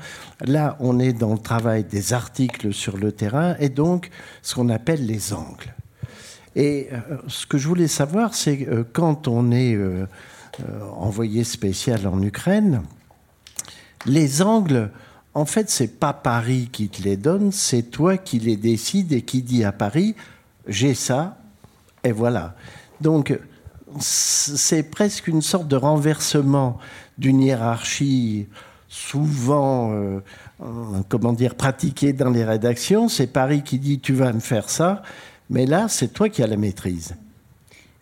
[0.45, 4.11] Là, on est dans le travail des articles sur le terrain et donc
[4.43, 5.75] ce qu'on appelle les angles.
[6.55, 9.79] Et euh, ce que je voulais savoir, c'est quand on est
[10.99, 12.83] envoyé spécial en Ukraine,
[14.05, 14.91] les angles
[15.39, 19.23] en fait, c'est pas Paris qui te les donne, c'est toi qui les décides et
[19.23, 20.17] qui dis à Paris,
[20.67, 21.39] j'ai ça,
[22.03, 22.57] et voilà.
[23.01, 23.39] Donc,
[24.01, 26.79] c'est presque une sorte de renversement
[27.19, 28.49] d'une hiérarchie
[28.89, 30.21] souvent, euh,
[31.09, 33.09] comment dire, pratiquée dans les rédactions.
[33.09, 35.03] C'est Paris qui dit, tu vas me faire ça,
[35.51, 37.15] mais là, c'est toi qui as la maîtrise.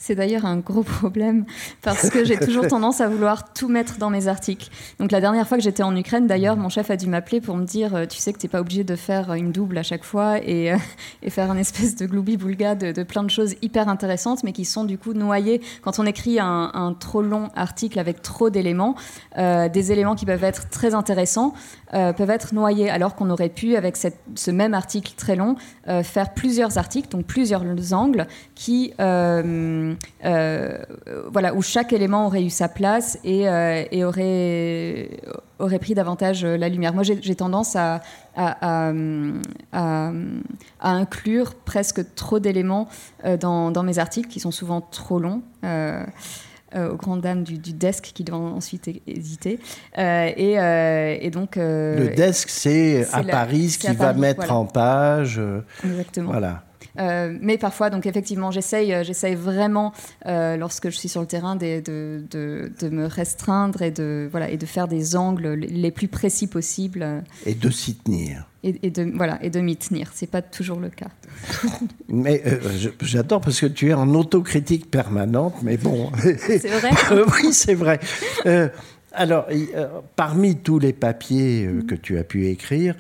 [0.06, 1.46] C'est d'ailleurs un gros problème
[1.82, 4.68] parce que j'ai toujours tendance à vouloir tout mettre dans mes articles.
[5.00, 7.56] Donc la dernière fois que j'étais en Ukraine, d'ailleurs, mon chef a dû m'appeler pour
[7.56, 9.82] me dire euh, Tu sais que tu n'es pas obligé de faire une double à
[9.82, 10.76] chaque fois et, euh,
[11.28, 14.96] faire un espèce de gloubi-boulga de, plein de choses hyper intéressantes, mais qui sont du
[14.96, 15.60] coup noyées.
[15.82, 18.94] Quand on écrit un, trop long article avec trop d'éléments,
[19.38, 21.52] euh, des éléments qui peuvent être très intéressants
[21.92, 25.56] peuvent être noyés, alors qu'on aurait pu, avec ce même article très long,
[26.02, 27.62] faire plusieurs articles, donc plusieurs
[27.92, 28.92] angles qui
[30.26, 30.76] euh,
[31.30, 35.10] voilà, où chaque élément aurait eu sa place et, euh, aurait,
[35.58, 36.92] aurait pris davantage la lumière.
[36.92, 38.00] Moi, j'ai tendance à,
[38.34, 38.92] à,
[40.80, 42.88] inclure presque trop d'éléments
[43.24, 45.42] euh, dans, mes articles qui sont souvent trop longs.
[46.74, 49.58] Aux grandes dames du, desk qui doivent ensuite hésiter.
[49.96, 51.56] et, donc.
[51.56, 55.40] le desk, c'est à Paris ce qui va mettre en page.
[55.84, 56.32] Exactement.
[56.32, 56.62] Voilà.
[56.98, 59.92] Euh, mais parfois, donc effectivement, j'essaye, euh, j'essaye vraiment,
[60.26, 64.50] euh, lorsque je suis sur le terrain, de, de, de, me restreindre et de, voilà,
[64.50, 67.24] et de faire des angles les plus précis possibles.
[67.44, 68.48] Et de s'y tenir.
[68.82, 70.10] Et, de, voilà, et de m'y tenir.
[70.14, 71.08] C'est pas toujours le cas.
[72.08, 72.42] mais
[73.00, 76.10] j'adore parce que tu es en autocritique permanente, mais bon.
[76.38, 76.90] c'est vrai
[77.42, 78.00] Oui, c'est vrai.
[79.12, 79.46] alors,
[80.16, 82.94] parmi tous les papiers que tu as pu écrire,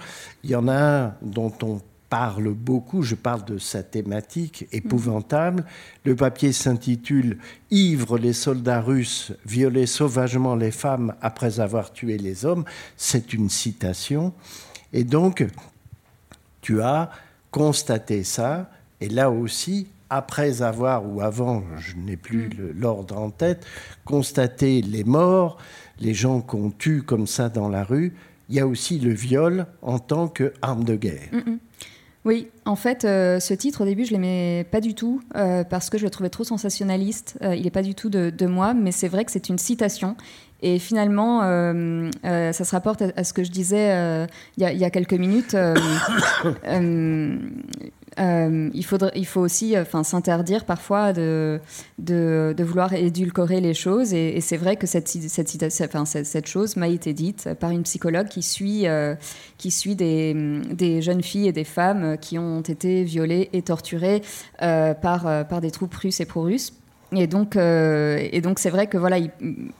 [0.44, 5.64] il y en a un dont on parle beaucoup, je parle de sa thématique épouvantable.
[6.04, 7.38] Le papier s'intitule
[7.70, 12.64] Ivre les soldats russes violaient sauvagement les femmes après avoir tué les hommes.
[12.96, 14.32] C'est une citation.
[14.92, 15.46] Et donc,
[16.60, 17.10] tu as
[17.50, 18.70] constaté ça,
[19.00, 22.80] et là aussi, après avoir, ou avant, je n'ai plus mm.
[22.80, 23.64] l'ordre en tête,
[24.04, 25.58] constaté les morts,
[26.00, 28.14] les gens qu'on tue comme ça dans la rue,
[28.48, 31.28] il y a aussi le viol en tant qu'arme de guerre.
[31.32, 31.58] Mm, mm.
[32.26, 35.90] Oui, en fait, euh, ce titre, au début, je l'aimais pas du tout euh, parce
[35.90, 37.38] que je le trouvais trop sensationnaliste.
[37.42, 40.16] Euh, il n'est pas du tout de, moi, mais c'est vrai que c'est une citation.
[40.62, 41.40] Et finalement,
[42.22, 44.26] ça se rapporte à, ce que je disais
[44.56, 45.56] il y, a quelques minutes.
[48.18, 51.60] Euh, il, faut aussi enfin, s'interdire parfois de,
[52.58, 54.14] vouloir édulcorer les choses.
[54.14, 59.14] Et, c'est vrai que cette, chose m'a été dite par une psychologue qui suit, euh,
[59.96, 64.22] des, jeunes filles et des femmes qui ont été violées et torturées
[64.62, 66.72] euh, par, par des troupes russes et pro-russes.
[67.12, 69.18] Et donc, euh, et donc c'est vrai que voilà,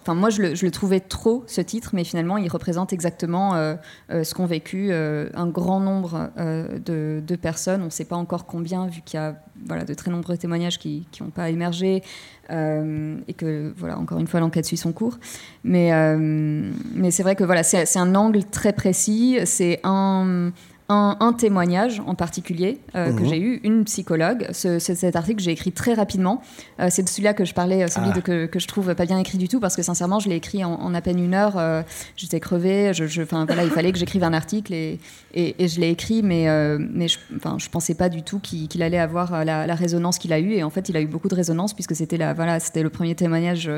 [0.03, 3.75] enfin moi je le, trouvais trop ce titre, mais finalement il représente exactement euh,
[4.13, 7.83] euh, ce qu'ont vécu un grand nombre de, de, personnes.
[7.83, 9.35] On ne sait pas encore combien, vu qu'il y a
[9.67, 12.03] voilà de très nombreux témoignages qui n'ont pas émergé
[12.49, 15.19] et que voilà encore une fois l'enquête suit son cours.
[15.65, 19.41] Mais mais c'est vrai que voilà c'est un angle très précis.
[19.47, 20.53] C'est un
[20.89, 23.29] un, témoignage en particulier euh, que mhm.
[23.29, 24.47] j'ai eu, une psychologue.
[24.53, 26.41] Ce, cet article, j'ai écrit très rapidement.
[26.81, 28.21] Euh, c'est de celui-là que je parlais, euh, celui ah.
[28.21, 30.65] que, que, je trouve pas bien écrit du tout, parce que sincèrement, je l'ai écrit
[30.65, 31.85] en, à peine une heure.
[32.17, 32.93] J'étais crevée.
[32.95, 35.01] Je, je voilà, il fallait que j'écrive un article et,
[35.35, 36.47] et, je l'ai écrit, mais,
[36.79, 37.19] mais je,
[37.59, 40.53] je pensais pas du tout qu'il allait avoir la, résonance qu'il a eu.
[40.53, 43.15] Et en fait, il a eu beaucoup de résonance puisque c'était voilà, c'était le premier
[43.15, 43.71] témoignage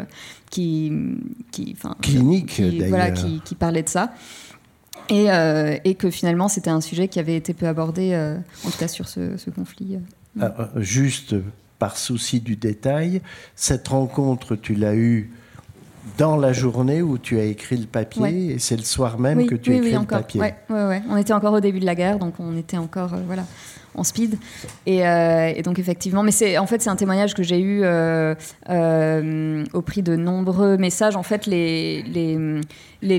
[0.51, 0.93] qui,
[1.51, 4.13] qui, clinique, voilà, qui, qui parlait de ça.
[5.11, 8.37] Euh, et, que finalement c'était un sujet qui avait été peu abordé, euh,
[8.67, 9.99] en tout cas sur ce, conflit.
[10.41, 10.67] Euh.
[10.77, 11.35] Juste
[11.79, 13.23] par souci du détail,
[13.57, 15.31] cette rencontre, tu l'as eue
[16.17, 19.55] dans la journée où tu as écrit le papier et c'est le soir même que
[19.55, 20.41] tu as écrit le papier.
[20.41, 23.45] Oui, ouais, on était encore au début de la guerre, donc on était encore voilà
[23.95, 24.39] en speed.
[24.89, 28.35] Euh, et, donc effectivement, mais c'est en fait c'est un témoignage que j'ai eu euh,
[28.71, 31.17] euh, au prix de nombreux messages.
[31.17, 32.05] En fait, les,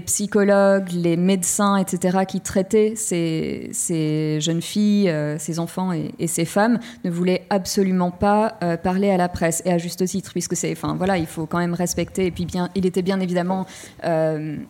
[0.06, 7.10] psychologues, les médecins, etc., qui traitaient ces, jeunes filles, ces enfants et, ces femmes ne
[7.10, 11.18] voulaient absolument pas parler à la presse et à juste titre, puisque c'est, enfin voilà,
[11.18, 12.26] il faut quand même respecter.
[12.26, 13.66] Et puis bien, il était bien évidemment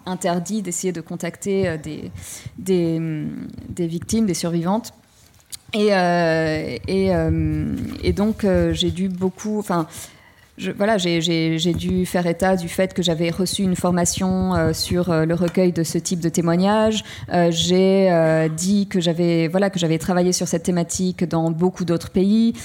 [0.05, 2.11] interdit d'essayer de contacter des,
[2.57, 4.93] des victimes, des survivantes
[5.73, 9.59] et, euh, euh, et, donc, euh, j'ai dû beaucoup.
[9.59, 9.87] Enfin,
[10.75, 15.71] voilà, j'ai dû faire état du fait que j'avais reçu une formation sur le recueil
[15.71, 17.05] de ce type de témoignages.
[17.49, 22.55] J'ai dit que j'avais voilà travaillé sur cette thématique dans beaucoup d'autres pays,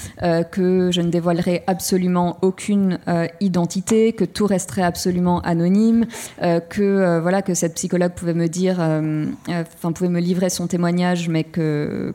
[0.50, 2.98] que je ne dévoilerais absolument aucune
[3.40, 6.07] identité, que tout resterait absolument anonyme,
[6.40, 11.44] que voilà que cette psychologue pouvait me dire, enfin pouvait me livrer son témoignage, mais
[11.44, 12.12] que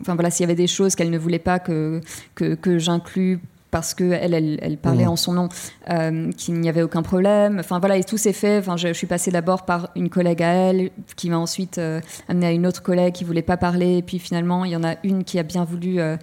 [0.00, 2.00] enfin voilà s'il y avait des choses qu'elle ne voulait pas que
[2.34, 3.40] que, que j'inclue
[3.70, 5.10] parce qu'elle, elle, elle, parlait mmh.
[5.10, 5.48] en son nom,
[5.90, 7.58] euh, qu'il n'y avait aucun problème.
[7.60, 8.58] Enfin voilà, et tout s'est fait.
[8.58, 12.46] Enfin, je, suis passée d'abord par une collègue à elle, qui m'a ensuite euh, amenée
[12.46, 13.98] à une autre collègue qui voulait pas parler.
[13.98, 16.16] Et puis finalement, il y en a une qui a bien voulu euh,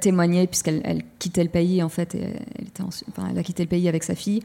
[0.00, 2.14] témoigner, puisqu'elle elle quittait le pays, en fait.
[2.14, 2.22] Et
[2.58, 4.42] elle, était enfin, elle a quitté le pays avec sa fille.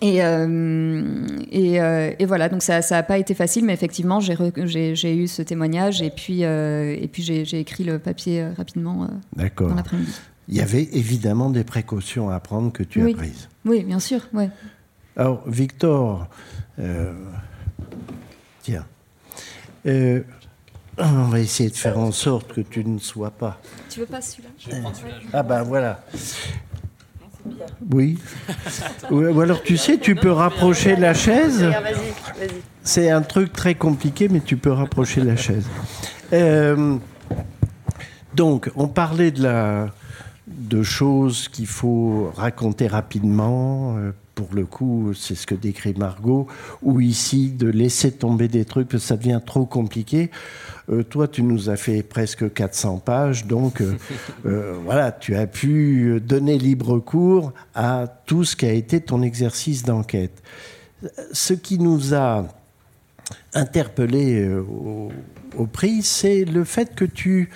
[0.00, 1.74] Et, et,
[2.18, 6.10] et, voilà, donc ça n'a pas été facile, mais effectivement, j'ai eu ce témoignage et
[6.10, 10.12] puis, et puis j'ai écrit le papier rapidement dans l'après-midi
[10.48, 13.48] il y avait évidemment des précautions à prendre que tu as prises.
[13.64, 14.26] Oui, bien sûr.
[14.32, 14.48] Ouais.
[15.16, 16.26] Alors, Victor,
[16.78, 17.12] euh,
[18.62, 18.86] tiens,
[19.86, 20.22] euh,
[20.96, 23.60] on va essayer de faire en sorte que tu ne sois pas.
[23.90, 24.48] Tu veux pas celui-là
[25.34, 26.02] Ah ben voilà.
[27.90, 28.18] Oui.
[29.10, 31.66] Ou alors tu sais, tu peux rapprocher la chaise.
[32.82, 35.66] C'est un truc très compliqué, mais tu peux rapprocher la chaise.
[36.32, 36.96] Euh,
[38.34, 39.88] donc, on parlait de la,
[40.46, 43.96] de choses qu'il faut raconter rapidement.
[43.98, 46.46] Euh, pour le coup, c'est ce que décrit Margot,
[46.82, 50.30] ou ici de laisser tomber des trucs parce que ça devient trop compliqué.
[50.90, 53.82] Euh, toi, tu nous as fait presque 400 pages, donc
[54.46, 59.22] euh, voilà, tu as pu donner libre cours à tout ce qui a été ton
[59.22, 60.42] exercice d'enquête.
[61.32, 62.46] Ce qui nous a
[63.54, 65.10] interpellé au,
[65.56, 67.50] au prix, c'est le fait que tu,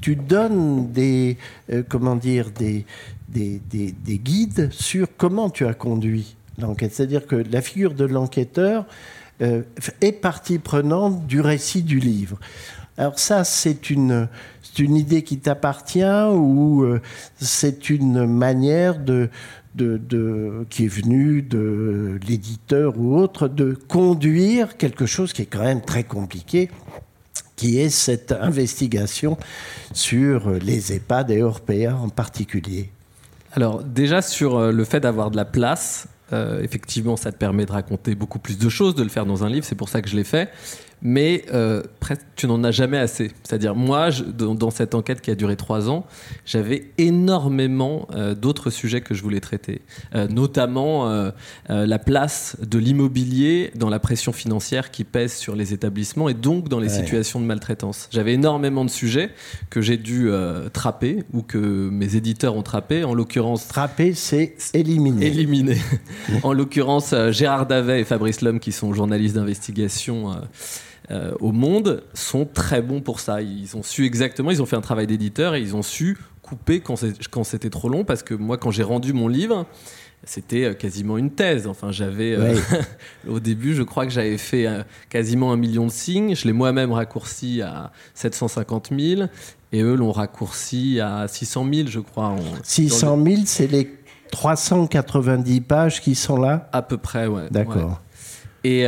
[0.00, 1.36] tu donnes des,
[1.70, 2.84] euh, comment dire, des,
[3.28, 6.92] des, des, guides sur comment tu as conduit l'enquête.
[6.94, 8.84] C'est-à-dire que la figure de l'enquêteur
[9.42, 9.62] euh,
[10.00, 12.38] est partie prenante du récit du livre.
[12.96, 14.28] Alors ça, c'est une,
[14.78, 17.00] une idée qui t'appartient ou euh,
[17.40, 19.30] c'est une manière de,
[19.74, 25.64] de, qui est venue de l'éditeur ou autre de conduire quelque chose qui est quand
[25.64, 26.70] même très compliqué,
[27.56, 29.38] qui est cette investigation
[29.92, 32.90] sur les EHPAD et Orpea en particulier
[33.52, 37.72] Alors déjà sur euh, le fait d'avoir de la place, effectivement, ça te permet de
[37.72, 40.08] raconter beaucoup plus de choses, de le faire dans un livre, c'est pour ça que
[40.08, 40.50] je l'ai fait
[41.02, 41.82] mais euh,
[42.36, 43.30] tu n'en as jamais assez.
[43.42, 46.06] C'est-à-dire, moi, dans, cette enquête qui a duré trois ans,
[46.46, 49.82] j'avais énormément euh, d'autres sujets que je voulais traiter,
[50.14, 51.30] euh, notamment euh,
[51.68, 56.68] la place de l'immobilier dans la pression financière qui pèse sur les établissements et donc
[56.68, 58.08] dans les situations de maltraitance.
[58.10, 59.30] J'avais énormément de sujets
[59.70, 60.30] que j'ai dû
[60.72, 61.58] trapper ou que
[61.90, 63.04] mes éditeurs ont trappé.
[63.04, 65.26] En l'occurrence, trapper, c'est éliminer.
[65.26, 65.78] Éliminer.
[66.42, 70.32] en l'occurrence, Gérard Davet et Fabrice Lhomme, qui sont journalistes d'investigation.
[71.10, 73.42] Euh, au monde sont très bons pour ça.
[73.42, 76.80] Ils ont su exactement, ils ont fait un travail d'éditeur et ils ont su couper
[76.80, 79.66] quand c'était trop long parce que moi, quand j'ai rendu mon livre,
[80.24, 81.66] c'était euh, quasiment une thèse.
[81.66, 82.54] Enfin, j'avais euh,
[83.28, 84.66] au début, je crois que j'avais fait
[85.08, 86.36] quasiment un million de signes.
[86.36, 89.22] Je l'ai moi-même raccourci à 750 000
[89.72, 92.36] et eux l'ont raccourci à 600 000, je crois.
[92.62, 93.90] 600 000, c'est les
[94.30, 96.68] 390 pages qui sont là?
[96.72, 97.48] À peu près, ouais.
[97.50, 98.00] D'accord.
[98.64, 98.86] Et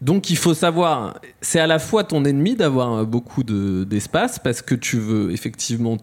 [0.00, 4.74] donc il faut savoir, c'est à la fois ton ennemi d'avoir beaucoup d'espace parce que
[4.74, 5.96] tu veux effectivement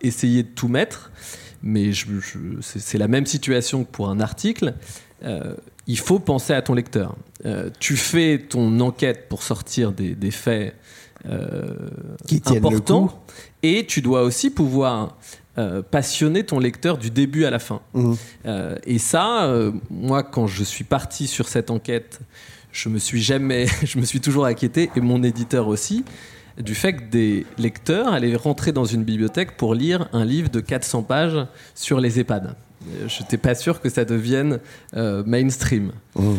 [0.00, 1.10] essayer de tout mettre,
[1.62, 1.90] mais
[2.60, 4.74] c'est la même situation que pour un article.
[5.24, 5.54] Euh,
[5.86, 7.16] il faut penser à ton lecteur.
[7.44, 10.74] Euh, tu fais ton enquête pour sortir des, faits
[11.28, 11.74] euh,
[12.26, 13.22] Qui importants
[13.62, 15.16] et tu dois aussi pouvoir
[15.90, 17.80] passionner ton lecteur du début à la fin.
[17.94, 18.12] Mmh.
[18.84, 19.50] et ça,
[19.88, 22.20] moi, quand je suis parti sur cette enquête,
[22.76, 26.04] je me suis jamais, je me suis toujours inquiété, et mon éditeur aussi,
[26.58, 30.60] du fait que des lecteurs allaient rentrer dans une bibliothèque pour lire un livre de
[30.60, 32.54] 400 pages sur les EHPAD.
[32.88, 34.60] Euh, je n'étais pas sûr que ça devienne
[34.94, 35.92] euh, mainstream.
[36.14, 36.34] Mmh.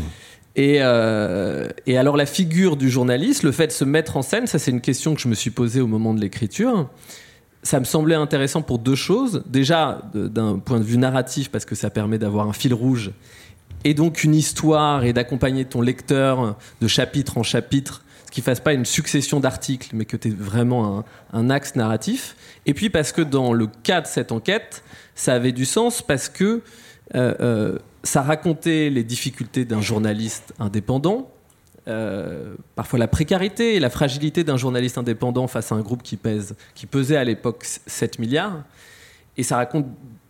[0.55, 4.47] Et, euh, et, alors la figure du journaliste, le fait de se mettre en scène,
[4.47, 6.89] ça c'est une question que je me suis posée au moment de l'écriture.
[7.61, 9.43] Ça me semblait intéressant pour deux choses.
[9.45, 13.11] Déjà, d'un point de vue narratif, parce que ça permet d'avoir un fil rouge
[13.87, 18.43] et donc une histoire et d'accompagner ton lecteur de chapitre en chapitre, ce qui ne
[18.43, 22.35] fasse pas une succession d'articles, mais que tu aies vraiment un, axe narratif.
[22.65, 24.83] Et puis parce que dans le cas de cette enquête,
[25.15, 26.61] ça avait du sens parce que
[27.15, 31.31] euh, euh, ça racontait les difficultés d'un journaliste indépendant,
[31.87, 36.17] euh, parfois la précarité et la fragilité d'un journaliste indépendant face à un groupe qui
[36.17, 38.65] pèse, qui pesait à l'époque 7 milliards.
[39.37, 39.85] Et ça raconte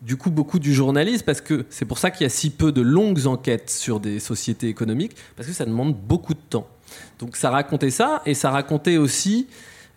[0.08, 2.72] du coup beaucoup du journalisme parce que c'est pour ça qu'il y a si peu
[2.72, 6.66] de longues enquêtes sur des sociétés économiques parce que ça demande beaucoup de temps.
[7.20, 9.48] Donc ça racontait ça et ça racontait aussi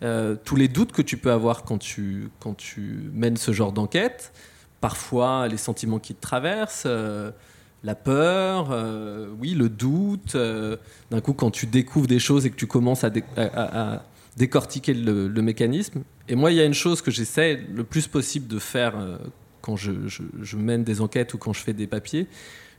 [0.03, 3.71] euh, tous les doutes que tu peux avoir quand tu, quand tu mènes ce genre
[3.71, 4.33] d'enquête.
[4.81, 7.31] Parfois les sentiments qui te traversent, euh,
[7.85, 10.35] la peur, euh, oui, le doute.
[10.35, 13.11] D'un coup quand tu découvres des choses et que tu commences à,
[14.35, 16.01] décortiquer le, mécanisme.
[16.27, 18.95] Et moi il y a une chose que j'essaie le plus possible de faire
[19.61, 19.91] quand je,
[20.55, 22.27] mène des enquêtes ou quand je fais des papiers,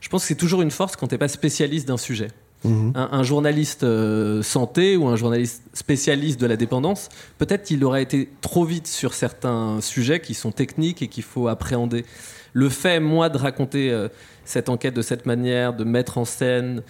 [0.01, 2.29] je pense que c'est toujours une force quand tu n'es pas spécialiste d'un sujet.
[2.63, 2.93] Mhm.
[2.95, 8.29] Un, journaliste euh, santé ou un journaliste spécialiste de la dépendance, peut-être qu'il aurait été
[8.39, 12.05] trop vite sur certains sujets qui sont techniques et qu'il faut appréhender.
[12.53, 14.07] Le fait, moi, de raconter euh,
[14.45, 16.83] cette enquête de cette manière, de mettre en scène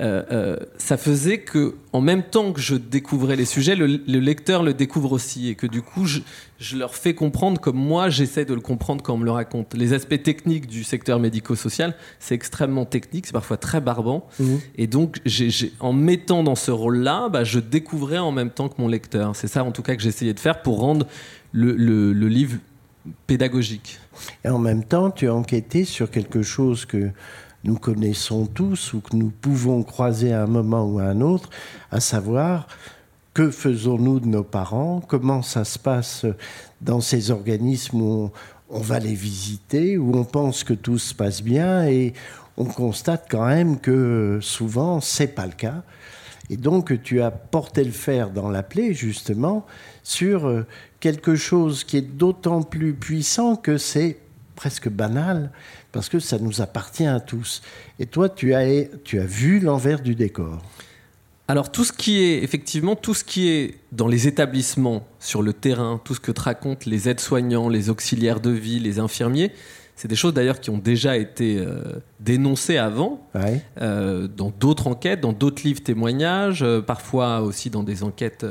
[0.00, 4.62] euh, euh, ça faisait que, en même temps que je découvrais les sujets, le, lecteur
[4.62, 8.54] le découvre aussi, et que du coup, je, leur fais comprendre comme moi, j'essaie de
[8.54, 9.74] le comprendre quand on me le raconte.
[9.74, 14.44] Les aspects techniques du secteur médico-social, c'est extrêmement technique, c'est parfois très barbant, mmh.
[14.76, 15.20] et donc,
[15.80, 19.36] en mettant dans ce rôle-là, bah, je découvrais en même temps que mon lecteur.
[19.36, 21.06] C'est ça, en tout cas, que j'essayais de faire pour rendre
[21.52, 22.56] le, le livre
[23.26, 23.98] pédagogique.
[24.44, 27.10] Et en même temps, tu as enquêté sur quelque chose que
[27.64, 31.50] nous connaissons tous ou que nous pouvons croiser à un moment ou à un autre,
[31.90, 32.66] à savoir
[33.34, 36.26] que faisons-nous de nos parents, comment ça se passe
[36.80, 38.30] dans ces organismes où
[38.70, 42.14] on, va les visiter, où on pense que tout se passe bien et
[42.56, 45.82] on constate quand même que souvent c'est pas le cas.
[46.48, 49.64] Et donc tu as porté le fer dans la plaie justement
[50.02, 50.64] sur
[50.98, 54.18] quelque chose qui est d'autant plus puissant que c'est
[54.56, 55.50] presque banal,
[55.92, 57.62] parce que ça nous appartient à tous.
[57.98, 60.62] Et toi, tu as, tu as vu l'envers du décor.
[61.48, 65.52] alors tout ce qui est effectivement tout ce qui est dans les établissements, sur le
[65.52, 69.52] terrain, tout ce que te racontent les aides-soignants, les auxiliaires de vie, les infirmiers,
[70.00, 71.82] c'est des choses d'ailleurs qui ont déjà été euh,
[72.20, 73.28] dénoncées avant,
[73.82, 78.46] euh, dans d'autres enquêtes, dans d'autres livres témoignages, euh, parfois aussi dans des enquêtes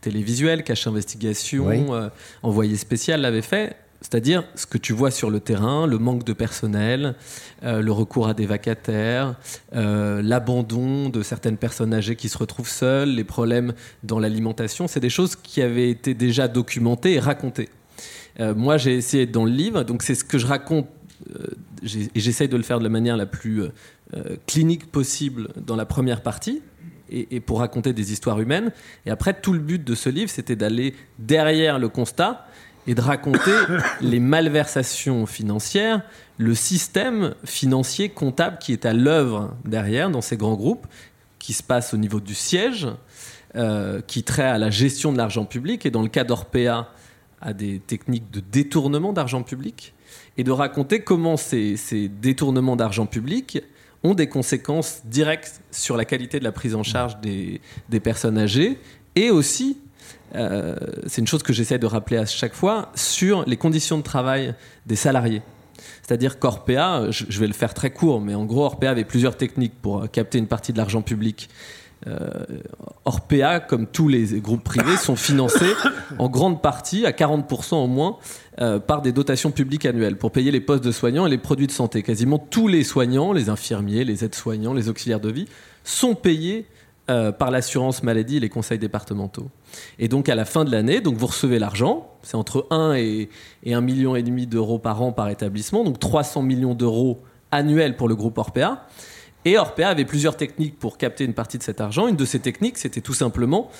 [0.00, 2.10] télévisuelles, Cache Investigation,
[2.42, 3.76] Envoyé spécial l'avait fait.
[4.04, 7.14] C'est-à-dire ce que tu vois sur le terrain, le manque de personnel,
[7.62, 9.34] euh, le recours à des vacataires,
[9.74, 15.00] euh, l'abandon de certaines personnes âgées qui se retrouvent seules, les problèmes dans l'alimentation, c'est
[15.00, 17.70] des choses qui avaient été déjà documentées et racontées.
[18.40, 20.86] Euh, moi, j'ai essayé dans le livre, donc c'est ce que je raconte,
[21.82, 23.62] et j'essaye de le faire de la manière la plus
[24.46, 26.60] clinique possible dans la première partie,
[27.10, 28.72] et, pour raconter des histoires humaines.
[29.06, 32.46] Et après, tout le but de ce livre, c'était d'aller derrière le constat
[32.86, 33.54] et de raconter
[34.00, 36.02] les malversations financières,
[36.38, 40.86] le système financier comptable qui est à l'œuvre derrière dans ces grands groupes,
[41.38, 42.88] qui se passe au niveau du siège,
[43.56, 46.88] euh, qui traite à la gestion de l'argent public, et dans le cas d'Orpea,
[47.40, 49.94] à des techniques de détournement d'argent public,
[50.36, 51.76] et de raconter comment ces,
[52.08, 53.62] détournements d'argent public
[54.02, 57.60] ont des conséquences directes sur la qualité de la prise en charge des
[58.02, 58.78] personnes âgées,
[59.14, 59.78] et aussi
[60.34, 60.76] euh,
[61.06, 64.54] c'est une chose que j'essaie de rappeler à chaque fois, sur les conditions de travail
[64.86, 65.42] des salariés.
[66.02, 69.74] C'est-à-dire qu'Orpea, je vais le faire très court, mais en gros, Orpea avait plusieurs techniques
[69.80, 71.48] pour capter une partie de l'argent public.
[72.06, 72.28] Euh,
[73.04, 75.72] Orpea, comme tous les groupes privés, sont financés
[76.18, 78.18] en grande partie, à 40% au moins,
[78.60, 81.66] euh, par des dotations publiques annuelles pour payer les postes de soignants et les produits
[81.66, 82.02] de santé.
[82.02, 85.46] Quasiment tous les soignants, les infirmiers, les aides-soignants, les auxiliaires de vie,
[85.82, 86.66] sont payés
[87.10, 89.50] euh, par l'assurance maladie et les conseils départementaux.
[89.98, 93.28] Et donc à la fin de l'année, donc vous recevez l'argent, c'est entre 1 et,
[93.64, 97.96] et 1,5 million et demi d'euros par an par établissement, donc 300 millions d'euros annuels
[97.96, 98.86] pour le groupe Orpea.
[99.44, 102.08] Et Orpea avait plusieurs techniques pour capter une partie de cet argent.
[102.08, 103.70] Une de ces techniques, c'était tout simplement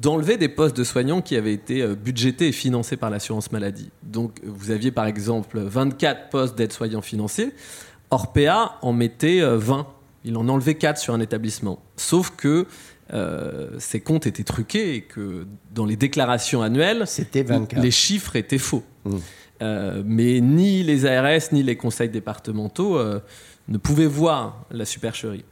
[0.00, 3.90] d'enlever des postes de soignants qui avaient été euh, budgétés et financés par l'assurance maladie.
[4.02, 7.52] Donc vous aviez par exemple 24 postes d'aide-soignants financés.
[8.10, 9.82] Orpea en mettait 20 euh,
[10.24, 11.80] il en enlevait 4 sur un établissement.
[11.96, 12.66] Sauf que
[13.12, 17.04] euh, ces comptes étaient truqués et que dans les déclarations annuelles,
[17.76, 18.82] les chiffres étaient faux.
[19.04, 19.16] Mmh.
[19.62, 23.20] Euh, mais ni les ARS ni les conseils départementaux euh,
[23.68, 25.44] ne pouvaient voir la supercherie.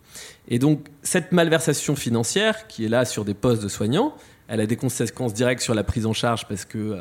[0.49, 4.15] Et donc cette malversation financière, qui est là sur des postes de soignants,
[4.49, 6.99] elle a des conséquences directes sur la prise en charge parce que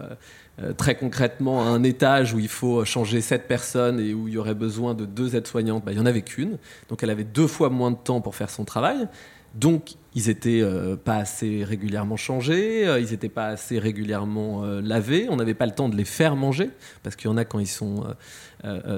[0.62, 4.38] euh, très concrètement, un étage où il faut changer sept personnes et où il y
[4.38, 6.58] aurait besoin de deux aides-soignantes, bah, il n'y en avait qu'une.
[6.90, 9.08] Donc elle avait deux fois moins de temps pour faire son travail.
[9.56, 15.28] Donc ils n'étaient euh, pas assez régulièrement changés, euh, ils n'étaient pas assez régulièrement lavés,
[15.30, 16.70] on n'avait pas le temps de les faire manger,
[17.04, 18.06] parce qu'il y en a quand ils sont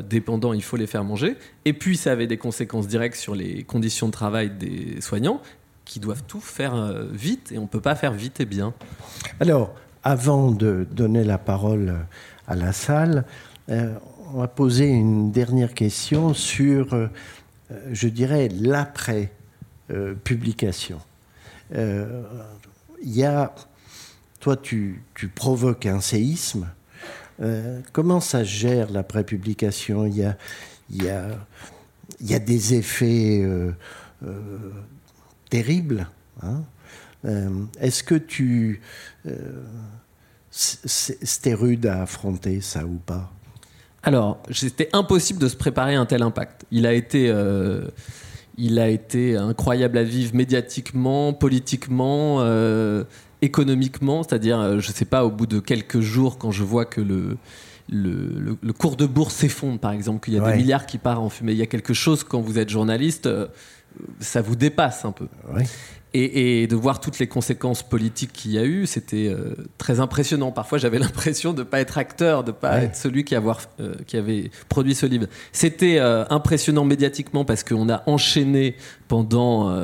[0.09, 1.37] dépendants, il faut les faire manger.
[1.65, 5.41] Et puis ça avait des conséquences directes sur les conditions de travail des soignants,
[5.85, 6.75] qui doivent tout faire
[7.11, 8.73] vite, et on ne peut pas faire vite et bien.
[9.39, 9.73] Alors,
[10.03, 11.95] avant de donner la parole
[12.47, 13.25] à la salle,
[13.69, 13.93] euh,
[14.33, 17.07] on va poser une dernière question sur, euh,
[17.91, 19.42] je dirais, l'après-publication.
[19.93, 20.15] Euh,
[23.01, 23.53] il y a,
[24.39, 25.03] toi, tu,
[25.35, 26.67] provoques un séisme.
[27.91, 30.37] comment ça gère l'après-publication Il y a,
[30.89, 31.27] il y, a,
[32.21, 33.45] y a des effets
[35.49, 36.07] terribles.
[36.41, 36.63] Hein?
[37.79, 38.81] Est-ce que tu
[40.55, 43.31] c'était rude à affronter, ça ou pas?
[44.03, 46.65] Alors, c'était impossible de se préparer à un tel impact.
[46.71, 47.87] Il a été, euh,
[48.57, 53.03] il a été incroyable à vivre médiatiquement, politiquement, euh,
[53.41, 54.23] économiquement.
[54.23, 57.01] C'est-à-dire, euh, je ne sais pas, au bout de quelques jours, quand je vois que
[57.01, 57.37] le,
[57.89, 61.29] le, cours de bourse s'effondre, par exemple, qu'il y a des milliards qui partent en
[61.29, 61.53] fumée.
[61.53, 63.29] Il y a quelque chose, quand vous êtes journaliste,
[64.19, 65.27] ça vous dépasse un peu.
[66.15, 70.51] Et, de voir toutes les conséquences politiques qu'il y a eu, c'était euh, très impressionnant.
[70.51, 73.61] Parfois, j'avais l'impression de ne pas être acteur, de ne pas être celui qui, avoir,
[73.79, 75.25] euh, qui, avait produit ce livre.
[75.51, 78.75] C'était euh, impressionnant médiatiquement parce qu'on a enchaîné
[79.07, 79.75] pendant...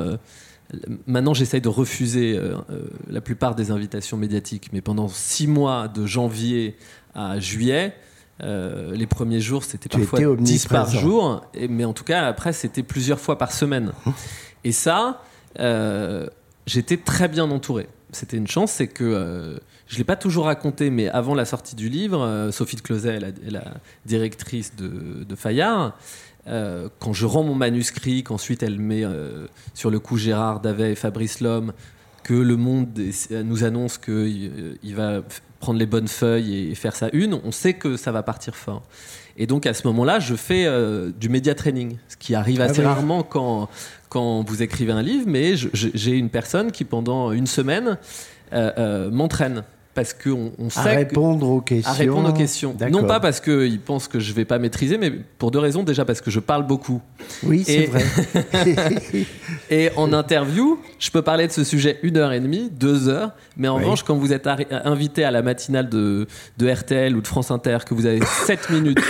[1.06, 2.38] maintenant, j'essaye de refuser
[3.08, 6.76] la plupart des invitations médiatiques, mais pendant six mois, de janvier
[7.14, 7.94] à juillet,
[8.40, 13.18] les premiers jours, c'était parfois 10 par jour, mais en tout cas, après, c'était plusieurs
[13.18, 13.92] fois par semaine.
[14.64, 15.22] Et ça,
[15.58, 16.26] euh,
[16.66, 17.88] j'étais très bien entouré.
[18.12, 21.44] C'était une chance, c'est que euh, je ne l'ai pas toujours raconté, mais avant la
[21.44, 23.64] sortie du livre, euh, Sophie de Closet, la, la
[24.04, 25.96] directrice de, de Fayard,
[26.98, 29.04] quand je rends mon manuscrit, qu'ensuite elle met
[29.72, 31.72] sur le coup Gérard Davet et Fabrice Lhomme,
[32.24, 32.88] que Le Monde
[33.44, 35.20] nous annonce qu'il il va
[35.60, 38.82] prendre les bonnes feuilles et faire sa une, on sait que ça va partir fort.
[39.36, 40.66] Et donc à ce moment-là, je fais
[41.20, 43.68] du média training, ce qui arrive ah assez rarement quand,
[44.10, 47.96] quand vous écrivez un livre, mais j'ai une personne qui pendant une semaine
[48.52, 51.90] m'entraîne parce qu'on on sait à répondre aux questions.
[51.90, 52.76] À répondre aux questions.
[52.90, 55.82] Non pas parce qu'ils pensent que je vais pas maîtriser, mais pour deux raisons.
[55.82, 57.02] Déjà parce que je parle beaucoup.
[57.42, 58.04] Oui, c'est vrai.
[59.70, 63.32] et en interview, je peux parler de ce sujet une heure et demie, deux heures.
[63.56, 66.26] Mais en revanche, quand vous êtes invité à la matinale de,
[66.58, 69.00] de RTL ou de France Inter, que vous avez sept minutes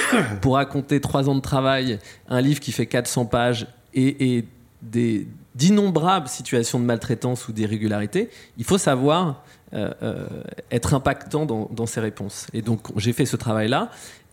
[0.40, 1.98] pour raconter trois ans de travail,
[2.28, 4.44] un livre qui fait 400 pages et,
[4.82, 10.26] d'innombrables situations de maltraitance ou d'irrégularité, il faut savoir euh, euh,
[10.70, 12.46] être impactant dans, ses réponses.
[12.52, 13.90] Et donc j'ai fait ce travail-là.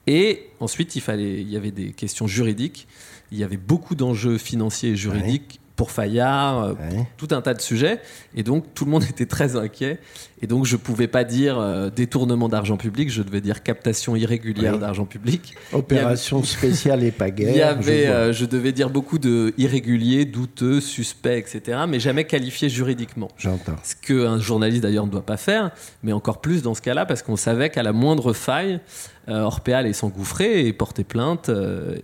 [0.08, 2.88] Et ensuite, il, il y avait des questions juridiques.
[3.32, 6.74] Il y avait beaucoup d'enjeux financiers et juridiques pour Fayard, euh,
[7.18, 8.02] tout un tas de sujets.
[8.36, 10.00] Et donc, tout le monde était très inquiet.
[10.42, 14.16] Et donc, je ne pouvais pas dire euh, détournement d'argent public, je devais dire captation
[14.16, 15.54] irrégulière d'argent public.
[15.72, 17.52] Opération spéciale et pas guerre.
[17.52, 22.00] Il y avait, je, euh, je, devais dire beaucoup de irréguliers, douteux, suspects, etc., mais
[22.00, 23.30] jamais qualifiés juridiquement.
[23.38, 23.76] J'entends.
[23.84, 25.72] Ce qu'un journaliste d'ailleurs ne doit pas faire,
[26.04, 28.80] mais encore plus dans ce cas-là, parce qu'on savait qu'à la moindre faille,
[29.28, 31.52] Orpea allait s'engouffrer et porter plainte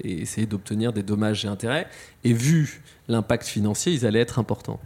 [0.04, 1.88] et essayer d'obtenir des dommages et intérêts.
[2.26, 4.80] Et vu l'impact financier, ils allaient être importants.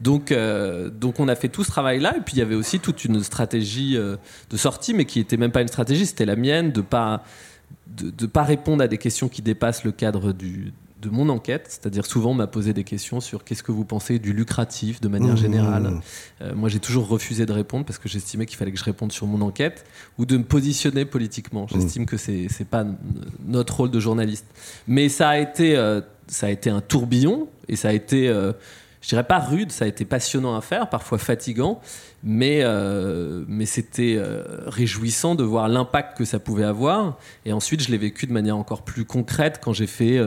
[0.00, 2.78] Donc, euh, donc on a fait tout ce travail-là, et puis il y avait aussi
[2.80, 4.16] toute une stratégie euh,
[4.50, 7.24] de sortie, mais qui n'était même pas une stratégie, c'était la mienne, de pas
[7.86, 12.06] de, pas répondre à des questions qui dépassent le cadre du, de mon enquête, c'est-à-dire
[12.06, 15.34] souvent on m'a posé des questions sur qu'est-ce que vous pensez du lucratif de manière
[15.34, 15.38] mmh.
[15.38, 16.00] générale.
[16.40, 19.12] Euh, moi j'ai toujours refusé de répondre parce que j'estimais qu'il fallait que je réponde
[19.12, 19.84] sur mon enquête
[20.18, 21.66] ou de me positionner politiquement.
[21.68, 22.06] J'estime mmh.
[22.06, 22.84] que c'est n'est pas
[23.44, 24.46] notre rôle de journaliste.
[24.86, 25.74] Mais ça a été
[26.26, 28.52] ça a été un tourbillon et ça a été, euh,
[29.00, 31.80] je dirais pas rude, ça a été passionnant à faire, parfois fatigant,
[32.22, 37.18] mais, euh, mais c'était euh, réjouissant de voir l'impact que ça pouvait avoir.
[37.44, 40.18] Et ensuite, je l'ai vécu de manière encore plus concrète quand j'ai fait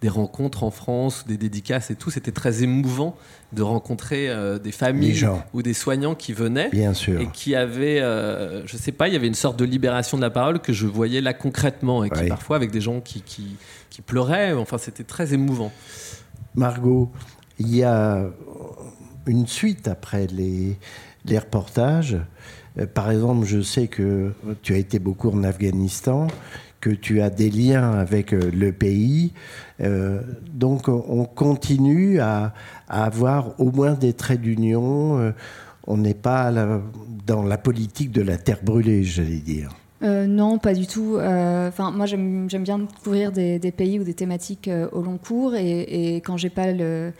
[0.00, 2.10] des rencontres en France, des dédicaces et tout.
[2.10, 3.16] C'était très émouvant
[3.52, 4.30] de rencontrer
[4.64, 7.20] des familles ou des soignants qui venaient Bien sûr.
[7.20, 10.30] et qui avaient, je sais pas, il y avait une sorte de libération de la
[10.30, 13.58] parole que je voyais là concrètement et qui parfois avec des gens qui, qui
[13.92, 14.52] qui pleurait.
[14.54, 15.70] Enfin, c'était très émouvant.
[16.54, 17.10] Margot,
[17.58, 18.26] il y a
[19.26, 20.78] une suite après les,
[21.38, 22.18] reportages.
[22.78, 24.32] Euh, par exemple, je sais que
[24.62, 26.26] tu as été beaucoup en Afghanistan,
[26.80, 29.32] que tu as des liens avec euh, le pays.
[29.80, 30.20] Euh,
[30.52, 32.52] donc, on continue à,
[32.88, 35.32] avoir au moins des traits d'union.
[35.86, 36.52] On n'est pas
[37.26, 39.70] dans la politique de la terre brûlée, j'allais dire.
[40.02, 41.16] Euh, non, pas du tout.
[41.16, 45.54] Euh, enfin, moi, j'aime bien découvrir des, pays ou des thématiques euh, au long cours,
[45.54, 47.12] et, et quand j'ai pas le,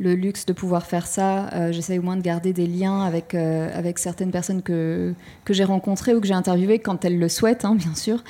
[0.00, 4.30] luxe de pouvoir faire ça, j'essaie au moins de garder des liens avec, avec certaines
[4.30, 5.12] personnes que,
[5.44, 8.22] que j'ai rencontrées ou que j'ai interviewées quand elles le souhaitent, hein, bien sûr.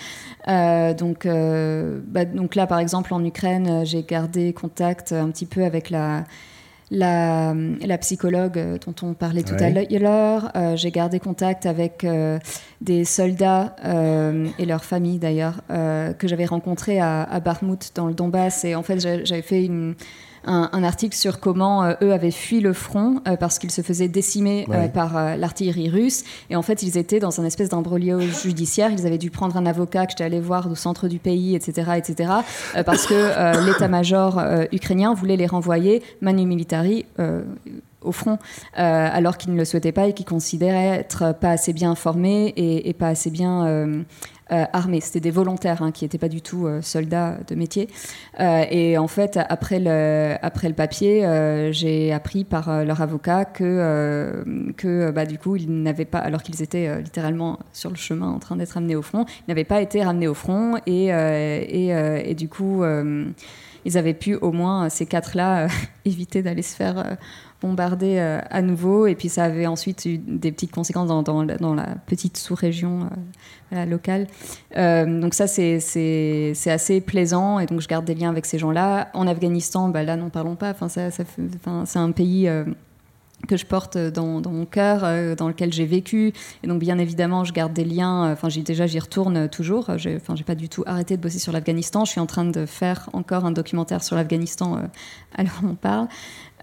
[0.46, 5.90] donc, bah, donc là, par exemple, en Ukraine, j'ai gardé contact un petit peu avec
[5.90, 6.24] la
[6.90, 7.54] la,
[8.00, 10.50] psychologue euh, dont on parlait tout à l'heure.
[10.56, 12.38] Euh, j'ai gardé contact avec euh,
[12.80, 13.74] des soldats
[14.58, 17.40] et leurs familles d'ailleurs que j'avais rencontrés à, à
[17.94, 18.64] dans le Donbass.
[18.64, 19.94] Et en fait, j'avais fait une,
[20.44, 24.08] un, article sur comment euh, eux avaient fui le front euh, parce qu'ils se faisaient
[24.08, 26.24] décimer euh, par l'artillerie russe.
[26.50, 28.90] Et en fait, ils étaient dans un espèce d'imbroglio judiciaire.
[28.90, 31.92] Ils avaient dû prendre un avocat que j'étais allée voir au centre du pays, etc.,
[31.96, 32.32] etc.,
[32.84, 34.40] parce que l'état-major
[34.72, 37.06] ukrainien voulait les renvoyer manu militari
[38.02, 38.38] au front,
[38.74, 42.88] alors qu'ils ne le souhaitaient pas et qu'ils considéraient être pas assez bien formés et,
[42.88, 44.02] et pas assez bien euh,
[44.50, 45.00] armés.
[45.00, 47.88] C'était des volontaires hein, qui n'étaient pas du tout euh, soldats de métier.
[48.40, 51.26] Euh, et en fait, après le, après le papier,
[51.72, 54.44] j'ai appris par leur avocat que,
[54.76, 58.38] que bah, du coup, ils n'avaient pas, alors qu'ils étaient littéralement sur le chemin en
[58.38, 60.76] train d'être amenés au front, ils n'avaient pas été ramenés au front.
[60.86, 62.84] Et, et, et du coup,
[63.84, 65.68] ils avaient pu au moins, ces quatre-là,
[66.04, 67.16] éviter d'aller se faire
[67.60, 69.06] bombardé euh, à nouveau.
[69.06, 73.08] Et puis ça avait ensuite eu des petites conséquences dans, la petite sous-région
[73.72, 74.26] euh, locale.
[74.76, 77.58] Euh, donc ça, c'est assez plaisant.
[77.58, 79.08] Et donc je garde des liens avec ces gens-là.
[79.14, 80.70] En Afghanistan, bah, là, n'en parlons pas.
[80.70, 82.50] Enfin, c'est un pays
[83.46, 86.32] que je porte dans, mon cœur, dans lequel j'ai vécu.
[86.62, 88.32] Et donc, bien évidemment, je garde des liens.
[88.32, 89.90] Enfin, déjà, j'y retourne toujours.
[89.90, 92.04] Enfin, j'ai pas du tout arrêté de bosser sur l'Afghanistan.
[92.04, 94.82] Je suis en train de faire encore un documentaire sur l'Afghanistan
[95.38, 96.08] où on parle.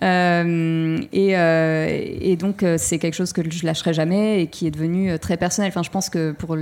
[0.04, 1.88] Euh, euh,
[2.22, 5.38] et, donc, euh, c'est quelque chose que je lâcherai jamais et qui est devenu très
[5.38, 5.70] personnel.
[5.70, 6.58] Enfin, je pense que pour,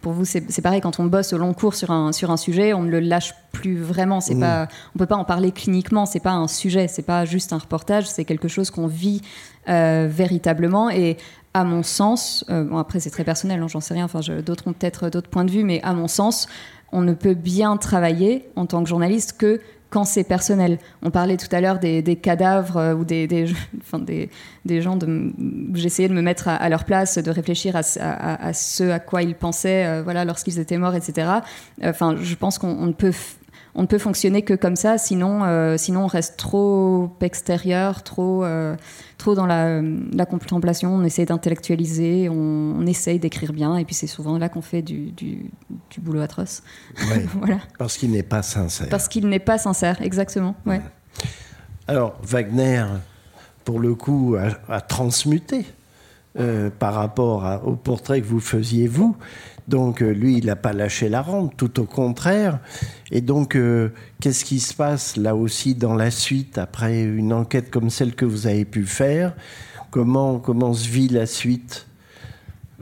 [0.00, 2.74] pour vous, c'est pareil, quand on bosse au long cours sur un, sur un sujet,
[2.74, 4.20] on ne le lâche plus vraiment.
[4.20, 7.52] C'est pas, on peut pas en parler cliniquement, c'est pas un sujet, c'est pas juste
[7.52, 9.22] un reportage, c'est quelque chose qu'on vit
[9.66, 10.90] véritablement.
[10.90, 11.16] Et
[11.54, 14.72] à mon sens, bon après c'est très personnel, hein, j'en sais rien, enfin d'autres ont
[14.72, 16.48] peut-être d'autres points de vue, mais à mon sens,
[16.94, 19.60] on ne peut bien travailler en tant que journaliste que
[19.94, 20.78] quand c'est personnel.
[21.02, 23.46] On parlait tout à l'heure des, cadavres ou des, des,
[24.64, 24.96] des, gens.
[24.96, 25.32] De,
[25.74, 27.82] j'essayais de me mettre à, leur place, de réfléchir à,
[28.52, 31.28] ce à quoi ils pensaient, voilà, lorsqu'ils étaient morts, etc.
[31.80, 33.12] Enfin, je pense qu'on ne peut
[33.76, 38.44] on ne peut fonctionner que comme ça, sinon, euh, sinon on reste trop extérieur, trop,
[38.44, 38.76] euh,
[39.18, 39.82] trop dans la,
[40.26, 44.82] contemplation, on essaie d'intellectualiser, on, essaye d'écrire bien, et puis c'est souvent là qu'on fait
[44.82, 45.50] du, du,
[45.98, 46.62] boulot atroce.
[47.38, 47.58] voilà.
[47.78, 48.88] Parce qu'il n'est pas sincère.
[48.90, 50.54] Parce qu'il n'est pas sincère, exactement.
[50.66, 50.80] Ouais.
[51.88, 52.84] Alors, Wagner,
[53.64, 54.36] pour le coup,
[54.68, 55.64] a, transmuté
[56.38, 59.16] euh, par rapport au portrait que vous faisiez vous.
[59.68, 62.58] Donc euh, lui, il n'a pas lâché la rampe, tout au contraire.
[63.10, 67.70] Et donc, euh, qu'est-ce qui se passe là aussi dans la suite, après une enquête
[67.70, 69.34] comme celle que vous avez pu faire?
[69.90, 71.86] Comment, comment se vit la suite?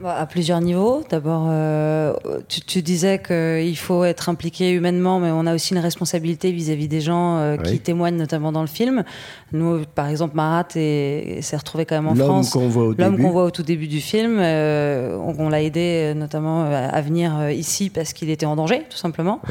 [0.03, 1.03] À plusieurs niveaux.
[1.09, 2.13] D'abord, euh,
[2.47, 7.01] tu, disais qu'il faut être impliqué humainement, mais on a aussi une responsabilité vis-à-vis des
[7.01, 9.03] gens qui témoignent, notamment dans le film.
[9.51, 12.55] Nous, par exemple, Marat s'est retrouvé quand même en France.
[12.55, 14.39] L'homme qu'on voit au tout début du film.
[14.39, 18.55] euh, on, l'a aidé euh, notamment euh, à venir euh, ici parce qu'il était en
[18.55, 19.41] danger, tout simplement.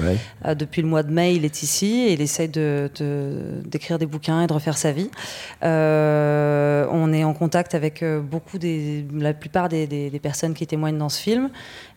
[0.56, 2.90] depuis le mois de mai, il est ici et il essaie de,
[3.66, 5.10] d'écrire des bouquins et de refaire sa vie.
[5.62, 11.08] on est en contact avec beaucoup des, la plupart des, des, personnes qui témoignent dans
[11.08, 11.50] ce film.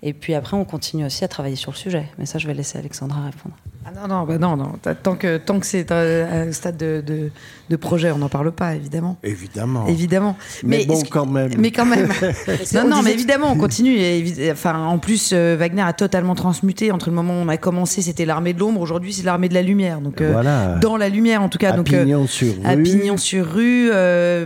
[0.07, 2.05] Et puis après, on continue aussi à travailler sur le sujet.
[2.19, 3.55] Mais ça, je vais laisser Alexandra répondre.
[3.87, 4.73] Ah non, non, bah non, non.
[5.03, 7.29] Tant que, tant que c'est un stade de, de,
[7.69, 9.17] de projet, on n'en parle pas, évidemment.
[9.23, 9.85] Évidemment.
[9.87, 10.37] Évidemment.
[10.63, 11.51] Mais, bon, quand même.
[11.59, 12.07] Mais quand même.
[12.73, 13.95] non, non, mais évidemment, on continue.
[13.95, 16.91] Et, enfin, en plus, euh, Wagner a totalement transmuté.
[16.91, 18.81] Entre le moment où on a commencé, c'était l'armée de l'ombre.
[18.81, 20.01] Aujourd'hui, c'est l'armée de la lumière.
[20.01, 20.79] Donc, euh, voilà.
[20.81, 21.73] dans la lumière, en tout cas.
[21.73, 22.65] À donc, pignon sur rue.
[22.65, 23.91] À pignon sur rue.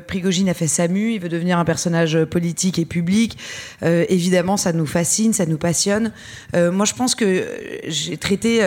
[0.07, 1.13] Prigogine a fait Samu.
[1.13, 3.37] Il veut devenir un personnage politique et public.
[3.81, 6.11] évidemment, ça nous fascine, ça nous passionne.
[6.53, 7.45] moi, je pense que
[7.87, 8.61] j'ai traité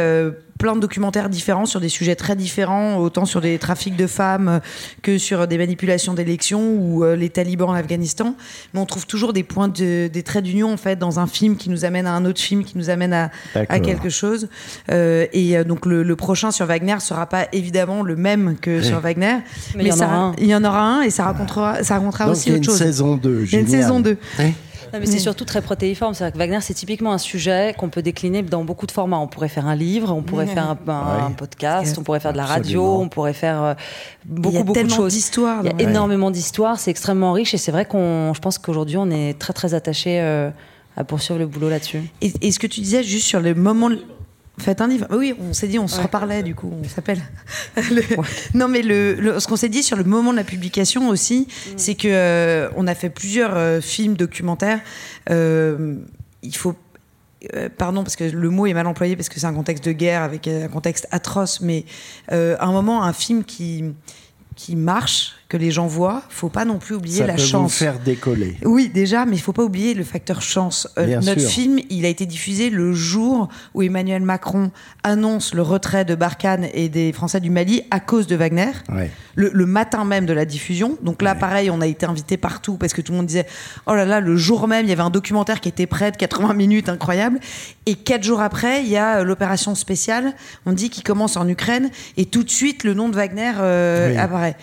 [0.62, 4.60] plein de documentaires différents sur des sujets très différents, autant sur des trafics de femmes
[5.02, 8.36] que sur des manipulations d'élections ou euh, les talibans en Afghanistan.
[8.72, 11.56] Mais on trouve toujours des points, de, des traits d'union en fait dans un film
[11.56, 14.48] qui nous amène à un autre film, qui nous amène à, à quelque chose.
[14.92, 19.00] Euh, et euh, donc le, prochain sur Wagner sera pas évidemment le même que sur
[19.00, 19.38] Wagner,
[19.74, 22.52] mais, il, y ça, il y en aura un et ça racontera, ça racontera aussi
[22.52, 22.78] autre chose.
[22.78, 23.44] Il y a une saison 2.
[23.46, 24.16] Il y a une saison 2
[24.98, 26.14] mais c'est surtout très protéiforme.
[26.14, 29.18] C'est que Wagner, c'est typiquement un sujet qu'on peut décliner dans beaucoup de formats.
[29.18, 32.46] On pourrait faire un livre, on pourrait faire un, podcast, on pourrait faire de la
[32.46, 33.74] radio, on pourrait faire euh,
[34.24, 35.14] beaucoup, beaucoup de choses.
[35.14, 35.60] d'histoires.
[35.64, 38.96] Il y a énormément d'histoires, c'est extrêmement riche et c'est vrai qu'on, je pense qu'aujourd'hui,
[38.96, 40.50] on est très très attaché euh,
[40.96, 42.02] à poursuivre le boulot là-dessus.
[42.20, 43.90] Et, et, ce que tu disais juste sur le moment
[44.62, 45.06] Faites un livre.
[45.10, 47.20] Oui, on s'est dit, on se reparlait du coup, on s'appelle.
[48.54, 51.70] Non, mais le, ce qu'on s'est dit sur le moment de la publication aussi, mm.
[51.76, 54.80] c'est que euh, on a fait plusieurs euh, films documentaires.
[55.30, 55.96] Euh,
[56.42, 56.74] il faut
[57.76, 60.22] pardon parce que le mot est mal employé parce que c'est un contexte de guerre
[60.22, 61.84] avec un contexte atroce, mais
[62.28, 63.84] à un moment un film qui
[64.54, 67.74] qui marche, que les gens voient, faut pas non plus oublier la chance.
[67.74, 68.56] Ça peut faire décoller.
[68.64, 70.88] Oui, déjà, mais il faut pas oublier le facteur chance.
[70.96, 74.70] Euh, notre film, il a été diffusé le jour où Emmanuel Macron
[75.02, 78.70] annonce le retrait de Barkhane et des Français du Mali à cause de Wagner.
[79.34, 80.96] Le, matin même de la diffusion.
[81.02, 83.46] Donc là, pareil, on a été invité partout parce que tout le monde disait
[83.86, 86.16] oh là là, le jour même, il y avait un documentaire qui était prêt de
[86.16, 87.40] 80 minutes, incroyable.
[87.84, 90.32] Et quatre jours après, il y a euh, l'opération spéciale.
[90.64, 94.16] On dit qu'il commence en Ukraine et tout de suite, le nom de Wagner euh,
[94.18, 94.56] apparaît.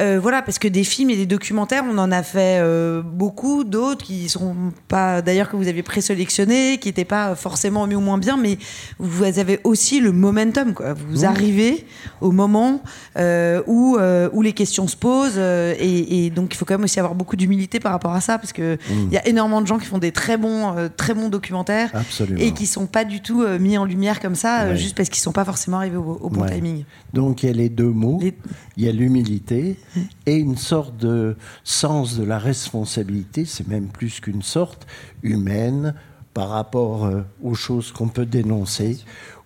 [0.00, 3.64] Euh, voilà, parce que des films et des documentaires, on en a fait euh, beaucoup,
[3.64, 4.54] d'autres qui sont
[4.88, 8.58] pas, d'ailleurs que vous avez présélectionnés, qui n'étaient pas forcément mieux ou moins bien, mais
[8.98, 10.74] vous avez aussi le momentum.
[10.74, 10.94] Quoi.
[10.94, 11.86] Vous arrivez
[12.20, 12.82] au moment
[13.16, 13.96] euh, où,
[14.32, 17.78] où les questions se posent, et, donc il faut quand même aussi avoir beaucoup d'humilité
[17.78, 19.12] par rapport à ça, parce que mmh.
[19.12, 21.92] y a énormément de gens qui font des très bons, très bons documentaires
[22.38, 25.32] et qui sont pas du tout mis en lumière comme ça, juste parce qu'ils sont
[25.32, 26.84] pas forcément arrivés au, bon timing.
[27.12, 28.20] Donc il y a les deux mots,
[28.76, 29.76] il y a l'humilité
[30.26, 34.86] et une sorte de sens de la responsabilité, c'est même plus qu'une sorte
[35.22, 35.94] humaine
[36.34, 38.98] par rapport euh, aux choses qu'on peut dénoncer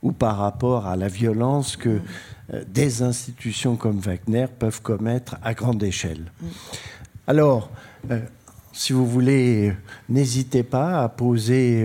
[0.02, 2.01] ou par rapport à la violence que
[2.52, 6.32] euh, des institutions comme Wagner peuvent commettre à grande échelle.
[7.27, 7.70] Alors,
[8.10, 8.20] euh,
[8.73, 9.74] si vous voulez,
[10.09, 11.85] n'hésitez pas à poser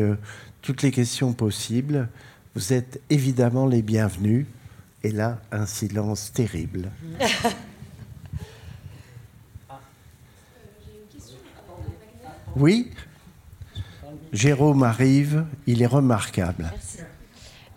[0.62, 2.08] toutes les questions possibles.
[2.56, 4.46] Vous êtes évidemment les bienvenus.
[5.02, 6.92] Et là, un silence terrible.
[12.56, 12.92] Oui
[14.32, 16.72] Jérôme arrive, il est remarquable.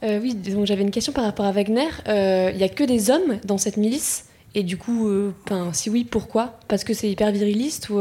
[0.03, 1.89] Euh, oui, donc j'avais une question par rapport à Wagner.
[2.09, 5.33] Euh, il n'y a que des hommes dans cette milice Et du coup, euh,
[5.73, 6.59] si oui, pourquoi?
[6.69, 8.01] Parce que c'est hyper viriliste ou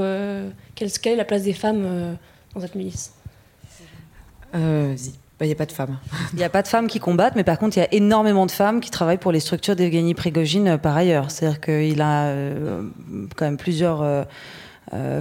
[0.75, 2.17] quelle, est la place des femmes
[2.53, 3.13] dans cette milice?
[5.39, 5.97] Bah, il n'y a pas de femmes.
[6.33, 8.45] Il n'y a pas de femmes qui combattent, mais par contre, il y a énormément
[8.45, 11.29] de femmes qui travaillent pour les structures d'Evgeny Prigogine euh, par ailleurs.
[11.29, 12.83] C'est-à-dire qu'il a euh,
[13.35, 14.23] quand même plusieurs euh,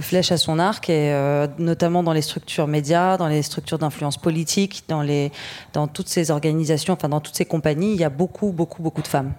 [0.01, 1.13] flèches à son arc, et
[1.57, 5.31] notamment dans les structures médias, dans les structures d'influence politique, dans, les,
[5.73, 9.01] dans toutes ces organisations, enfin dans toutes ces compagnies, il y a beaucoup, beaucoup, beaucoup
[9.01, 9.33] de femmes.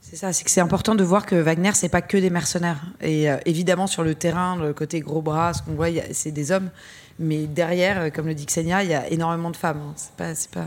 [0.00, 2.82] C'est ça, c'est que c'est important de voir que Wagner, c'est pas que des mercenaires.
[3.00, 6.70] Et évidemment, sur le terrain, le côté gros bras, ce qu'on voit, c'est des hommes.
[7.18, 9.80] Mais derrière, euh, comme le dit Xenia, il y a énormément de femmes.
[9.80, 9.92] Hein.
[9.96, 10.66] C'est pas, pas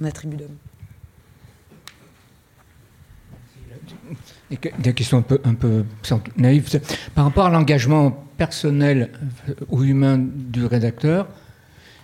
[0.00, 0.56] un, attribut d'homme.
[4.78, 5.84] Des questions un peu, un peu
[6.36, 6.80] naïves.
[7.14, 9.10] Par rapport à l'engagement personnel
[9.48, 11.28] euh, ou humain du rédacteur,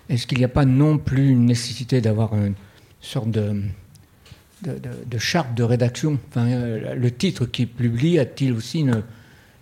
[0.08, 2.54] est-ce qu'il n'y a pas non plus une nécessité d'avoir une
[3.00, 3.62] sorte de,
[4.62, 6.18] de, charte de rédaction?
[6.28, 9.02] Enfin, euh, Le titre qui publie a-t-il aussi une,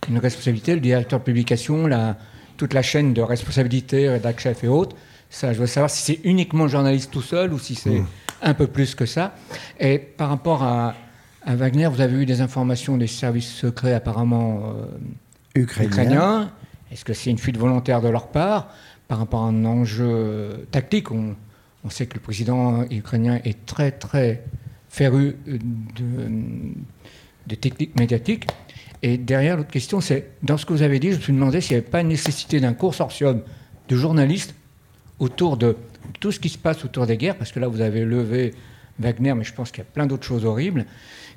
[0.09, 0.75] une responsabilité?
[0.75, 2.17] Le directeur de publication, la,
[2.57, 4.97] toute la chaîne de responsabilité, rédac chef et autres.
[5.31, 8.07] Ça, je veux savoir si c'est uniquement le journaliste tout seul ou si c'est mmh.
[8.43, 9.35] un peu plus que ça.
[9.79, 10.95] Et par rapport à,
[11.47, 14.75] Wagner, vous avez eu des informations des services secrets apparemment
[15.57, 16.51] euh, ukrainiens.
[16.91, 18.69] Est-ce que c'est une fuite volontaire de leur part
[19.07, 21.11] par rapport à un enjeu tactique?
[21.11, 21.37] On,
[21.85, 24.45] on, sait que le président ukrainien est très très
[24.89, 25.59] féru de,
[27.47, 28.47] de techniques médiatiques.
[29.03, 31.61] Et derrière, l'autre question, c'est, dans ce que vous avez dit, je me suis demandé
[31.61, 33.43] s'il n'y avait pas une nécessité d'un consortium
[33.89, 34.55] de journalistes
[35.19, 35.77] autour de
[36.21, 38.55] tout ce qui se passe autour des guerres, parce que là, vous avez levé
[38.99, 40.87] Wagner, mais je pense qu'il y a plein d'autres choses horribles,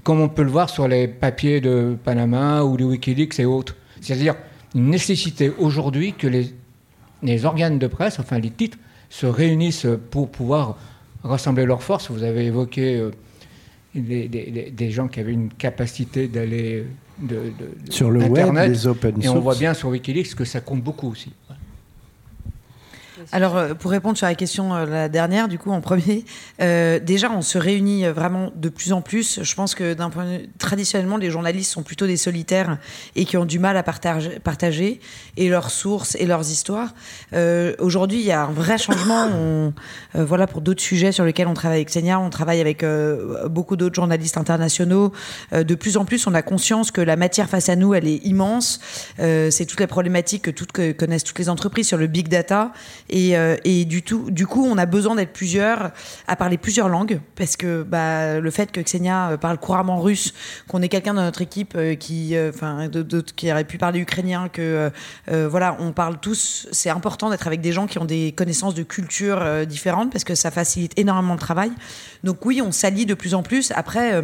[0.03, 3.75] comme on peut le voir sur les papiers de Panama ou de Wikileaks et autres.
[4.01, 4.35] C'est-à-dire
[4.73, 6.53] une nécessité aujourd'hui que les,
[7.23, 8.77] les organes de presse, enfin les titres,
[9.09, 10.77] se réunissent pour pouvoir
[11.23, 12.09] rassembler leurs forces.
[12.09, 13.11] Vous avez évoqué euh,
[13.93, 16.85] des, gens qui avaient une capacité d'aller
[17.21, 17.51] de,
[17.89, 19.25] sur le web, des open source.
[19.25, 21.33] Et on voit bien sur Wikileaks que ça compte beaucoup aussi.
[23.31, 26.25] Alors, euh, pour répondre sur la question euh, la dernière, du coup, en premier,
[26.61, 29.41] euh, déjà, on se réunit vraiment de plus en plus.
[29.43, 32.77] Je pense que d'un point traditionnellement, les journalistes sont plutôt des solitaires
[33.15, 34.99] et qui ont du mal à partager, partager
[35.37, 36.93] et leurs sources et leurs histoires.
[37.79, 39.71] Aujourd'hui, il y a un vrai changement.
[40.13, 42.85] voilà, pour d'autres sujets sur lesquels on travaille avec Senia, on travaille avec
[43.49, 45.11] beaucoup d'autres journalistes internationaux.
[45.51, 48.25] de plus en plus, on a conscience que la matière face à nous, elle est
[48.25, 48.79] immense.
[49.17, 52.71] C'est toutes les problématiques que, toutes, que connaissent toutes les entreprises sur le big data
[53.11, 55.91] et, euh, et du, tout, du coup, on a besoin d'être plusieurs
[56.27, 60.33] à parler plusieurs langues parce que bah, le fait que Xenia euh, parle couramment russe,
[60.67, 62.89] qu'on ait quelqu'un dans notre équipe euh, qui, enfin,
[63.35, 64.91] qui aurait pu parler ukrainien, que
[65.27, 66.67] voilà, on parle tous.
[66.71, 70.35] C'est important d'être avec des gens qui ont des connaissances de culture différentes parce que
[70.35, 71.71] ça facilite énormément le travail.
[72.23, 73.71] Donc oui, on s'allie de plus en plus.
[73.75, 74.21] Après,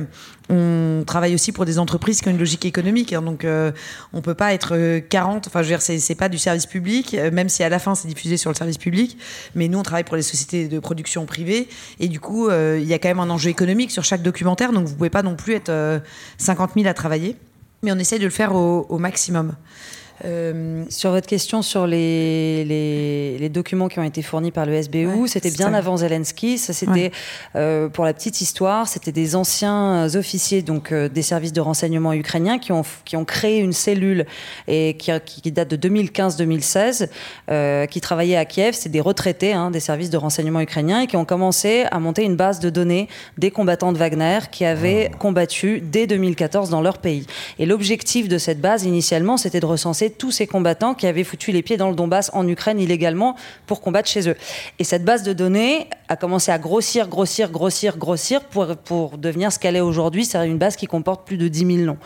[0.49, 3.13] on travaille aussi pour des entreprises qui ont une logique économique.
[3.13, 3.71] Hein, donc, euh,
[4.13, 5.47] on peut pas être 40.
[5.47, 7.95] Enfin, je veux dire, c'est, pas du service public, euh, même si à la fin
[7.95, 9.17] c'est diffusé sur le service public.
[9.55, 11.67] Mais nous, on travaille pour les sociétés de production privées.
[11.99, 14.71] Et du coup, euh, il y a quand même un enjeu économique sur chaque documentaire.
[14.71, 16.01] Donc, vous pouvez pas non plus être
[16.37, 17.35] 50 000 à travailler.
[17.83, 19.53] Mais on essaye de le faire au maximum.
[20.25, 25.27] Euh, sur votre question sur les, les, documents qui ont été fournis par le SBU,
[25.27, 26.57] c'était bien avant Zelensky.
[26.57, 27.11] Ça, c'était
[27.55, 32.13] euh, pour la petite histoire, c'était des anciens officiers donc euh, des services de renseignement
[32.13, 34.25] ukrainiens qui ont qui ont créé une cellule
[34.67, 38.75] et qui, qui date de 2015-2016, qui travaillait à Kiev.
[38.75, 42.23] C'est des retraités hein, des services de renseignement ukrainiens et qui ont commencé à monter
[42.23, 43.07] une base de données
[43.37, 45.17] des combattants de Wagner qui avaient oh.
[45.17, 47.25] combattu dès 2014 dans leur pays.
[47.59, 51.51] Et l'objectif de cette base initialement, c'était de recenser tous ces combattants qui avaient foutu
[51.51, 53.35] les pieds dans le Donbass en Ukraine illégalement
[53.65, 54.35] pour combattre chez eux.
[54.79, 59.51] Et cette base de données a commencé à grossir, grossir, grossir, grossir pour, pour devenir
[59.51, 60.25] ce qu'elle est aujourd'hui.
[60.25, 61.97] C'est une base qui comporte plus de 10 000 noms.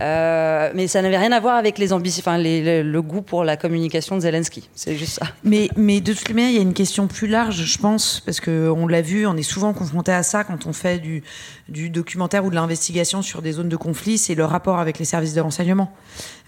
[0.00, 4.16] Euh, mais ça n'avait rien à voir avec les ambitions, le goût pour la communication
[4.16, 4.68] de Zelensky.
[4.74, 5.26] C'est juste ça.
[5.42, 8.40] Mais, mais de toute manière, il y a une question plus large, je pense, parce
[8.40, 11.22] qu'on l'a vu, on est souvent confronté à ça quand on fait du,
[11.68, 15.04] du documentaire ou de l'investigation sur des zones de conflit, c'est le rapport avec les
[15.04, 15.92] services de renseignement.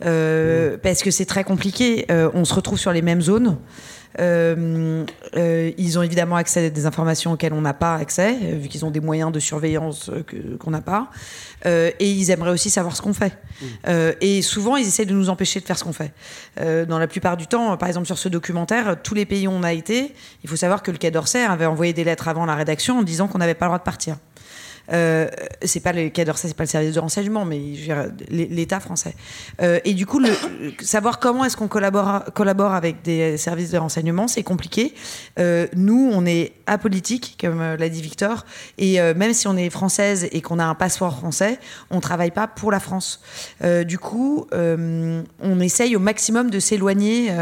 [0.04, 2.06] Euh, parce que c'est très compliqué.
[2.10, 3.56] Euh, on se retrouve sur les mêmes zones.
[4.18, 5.04] Euh,
[5.76, 8.90] ils ont évidemment accès à des informations auxquelles on n'a pas accès, vu qu'ils ont
[8.90, 10.10] des moyens de surveillance
[10.58, 11.10] qu'on n'a pas.
[11.66, 13.36] et ils aimeraient aussi savoir ce qu'on fait.
[13.60, 13.90] Mmh.
[14.22, 16.12] et souvent, ils essaient de nous empêcher de faire ce qu'on fait.
[16.86, 19.62] dans la plupart du temps, par exemple sur ce documentaire, tous les pays où on
[19.62, 22.54] a été, il faut savoir que le Quai d'Orsay avait envoyé des lettres avant la
[22.54, 24.16] rédaction en disant qu'on n'avait pas le droit de partir.
[24.92, 25.28] Euh,
[25.62, 27.60] c'est pas le Quai d'Orsay, c'est pas le service de renseignement, mais
[28.30, 29.14] l'État français.
[29.62, 30.22] Euh, et du coup,
[30.80, 34.94] savoir comment est-ce qu'on collabore, avec des services de renseignement, c'est compliqué.
[35.38, 38.44] Euh, nous, on est apolitique, comme l'a dit Victor,
[38.78, 41.58] et même si on est française et qu'on a un passeport français,
[41.90, 43.20] on travaille pas pour la France.
[43.84, 47.32] du coup, on essaye au maximum de s'éloigner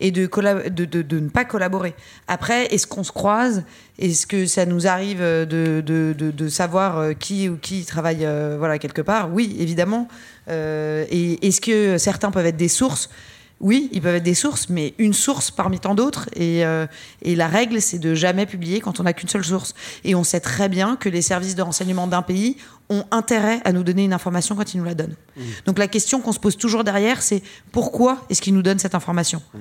[0.00, 1.94] et de, ne pas collaborer.
[2.28, 3.64] Après, est-ce qu'on se croise?
[3.98, 9.02] Est-ce que ça nous arrive de, savoir euh, qui ou qui travaille euh, voilà, quelque
[9.02, 10.08] part Oui, évidemment.
[10.48, 13.10] Euh, et est-ce que certains peuvent être des sources
[13.60, 16.28] oui, ils peuvent être des sources, mais une source parmi tant d'autres.
[16.34, 16.62] Et,
[17.22, 19.74] et, la règle, c'est de jamais publier quand on n'a qu'une seule source.
[20.04, 22.56] Et on sait très bien que les services de renseignement d'un pays
[22.90, 25.14] ont intérêt à nous donner une information quand ils nous la donnent.
[25.36, 25.42] Mmh.
[25.64, 28.96] Donc la question qu'on se pose toujours derrière, c'est pourquoi est-ce qu'ils nous donnent cette
[28.96, 29.40] information?
[29.54, 29.58] Mmh.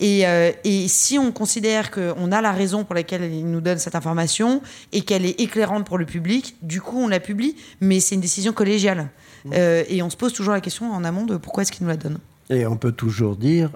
[0.00, 3.78] et, euh, et, si on considère qu'on a la raison pour laquelle ils nous donnent
[3.78, 4.60] cette information
[4.92, 8.20] et qu'elle est éclairante pour le public, du coup on la publie, mais c'est une
[8.20, 9.08] décision collégiale.
[9.44, 9.50] Mmh.
[9.54, 11.90] Euh, et on se pose toujours la question en amont de pourquoi est-ce qu'ils nous
[11.90, 12.18] la donnent.
[12.50, 13.70] Et on peut toujours dire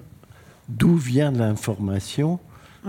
[0.68, 2.38] d'où vient l'information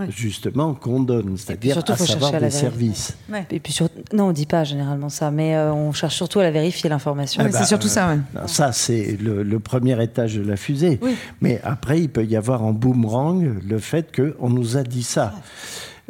[0.08, 3.16] justement qu'on donne, c'est-à-dire à savoir des services.
[3.50, 3.76] Et puis
[4.12, 7.42] non, on dit pas généralement ça, mais euh, on cherche surtout à la vérifier l'information.
[7.50, 8.16] c'est surtout ça.
[8.46, 10.98] Ça, c'est le, premier étage de la fusée.
[11.40, 15.34] Mais après, il peut y avoir en boomerang le fait qu'on nous a dit ça.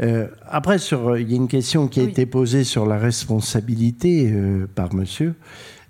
[0.03, 4.31] Euh, après, sur, il y a une question qui a été posée sur la responsabilité
[4.33, 5.35] euh, par monsieur.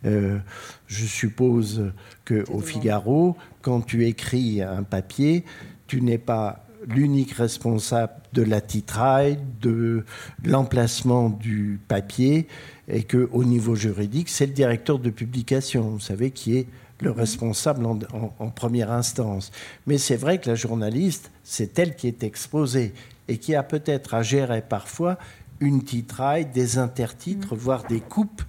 [0.05, 1.93] Je suppose
[2.25, 5.45] qu'au Figaro, quand tu écris un papier,
[5.87, 10.05] tu n'es pas l'unique responsable de la titraille, de
[10.45, 12.47] l'emplacement du papier,
[12.89, 16.67] et qu'au niveau juridique, c'est le directeur de publication, vous savez, qui est
[17.01, 19.53] le responsable en, première instance.
[19.87, 22.93] Mais c'est vrai que la journaliste, c'est elle qui est exposée
[23.29, 25.19] et qui a peut-être à gérer parfois
[25.61, 28.43] une titraille, des intertitres, voire des coupes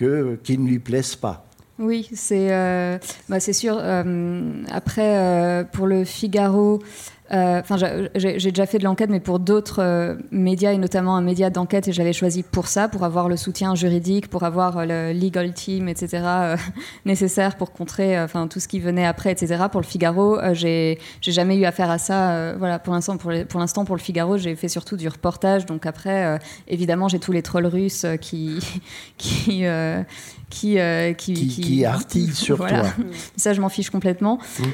[0.00, 1.44] que, qui ne lui plaisent pas.
[1.78, 2.98] Oui, c'est euh,
[3.28, 3.76] bah, sûr.
[3.78, 6.82] Euh, après, euh, pour le Figaro,
[7.32, 7.76] euh, enfin,
[8.14, 11.86] j'ai déjà fait de l'enquête, mais pour d'autres euh, médias et notamment un média d'enquête,
[11.88, 15.52] et j'avais choisi pour ça, pour avoir le soutien juridique, pour avoir euh, le legal
[15.52, 16.24] team, etc.
[17.04, 19.64] nécessaire pour contrer, enfin tout ce qui venait après, etc.
[19.70, 22.54] Pour le Figaro, j'ai jamais eu affaire à ça.
[22.56, 25.66] voilà, pour l'instant, pour, pour l'instant pour le Figaro, j'ai fait surtout du reportage.
[25.66, 26.38] Donc après,
[26.68, 28.58] évidemment, j'ai tous les trolls russes qui
[29.18, 29.64] qui
[30.50, 32.82] qui, euh, qui, qui, artille sur toi.
[33.36, 34.38] Ça, je m'en fiche complètement.
[34.58, 34.64] Mmh.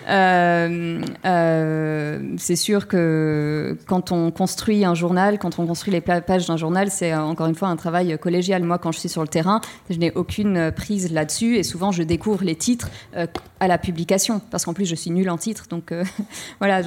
[1.24, 6.56] Euh, c'est sûr que quand on construit un journal, quand on construit les pages d'un
[6.56, 8.62] journal, c'est encore une fois un travail collégial.
[8.62, 9.60] Moi, quand je suis sur le terrain,
[9.90, 12.89] je n'ai aucune prise là-dessus et souvent je découvre les titres
[13.59, 15.66] à la publication parce qu'en plus je suis nulle en titres.
[15.68, 15.93] Donc
[16.60, 16.82] voilà,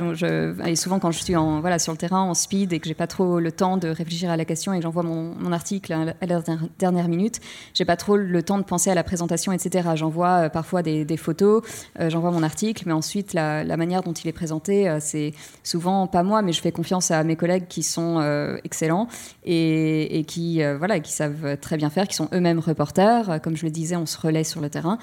[0.65, 2.93] et souvent quand je suis en, voilà, sur le terrain en speed et que j'ai
[2.93, 6.25] pas trop le temps de réfléchir à la question et que j'envoie mon, article à
[6.25, 6.41] la
[6.77, 7.41] dernière minute,
[7.73, 9.89] j'ai pas trop le temps de penser à la présentation, etc.
[9.95, 11.63] J'envoie euh, parfois des, photos,
[11.99, 15.33] euh, j'envoie mon article, mais ensuite la, manière dont il est présenté, euh, c'est
[15.63, 18.21] souvent pas moi, mais je fais confiance à mes collègues qui sont
[18.63, 19.07] excellents
[19.45, 23.39] et, qui voilà, qui savent très bien faire, qui sont eux-mêmes reporters.
[23.41, 24.97] Comme je le disais, on se relaie sur le terrain.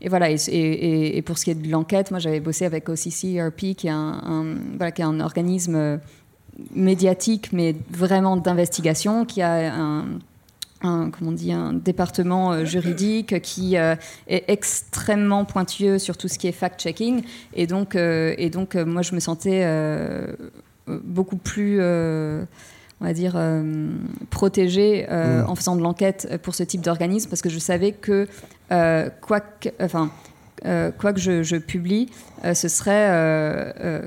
[0.00, 0.28] Et voilà.
[0.30, 4.56] Et, pour ce qui est de l'enquête, moi j'avais bossé avec OCCRP, qui est un,
[4.76, 6.00] voilà, qui est un organisme
[6.74, 10.04] médiatique, mais vraiment d'investigation, qui a un
[10.82, 13.94] un, comment dit, un département euh, juridique qui euh,
[14.28, 17.22] est extrêmement pointueux sur tout ce qui est fact-checking.
[17.54, 19.66] Et donc, euh, et donc moi, je me sentais
[20.86, 23.36] beaucoup plus on va dire,
[24.30, 25.48] protégée mmh.
[25.48, 28.26] en faisant de l'enquête pour ce type d'organisme parce que je savais que,
[29.20, 30.10] quoi que, enfin,
[30.62, 32.10] quoi que je, je publie,
[32.54, 34.02] ce serait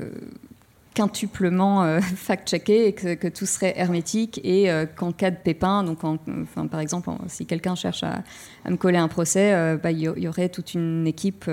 [0.96, 6.00] quintuplement euh, fact-checké et que, tout serait hermétique et euh, qu'en cas de pépin, donc
[6.04, 8.24] enfin, par exemple, si quelqu'un cherche à,
[8.68, 11.48] me coller un procès, euh, bah, il y, aurait toute une équipe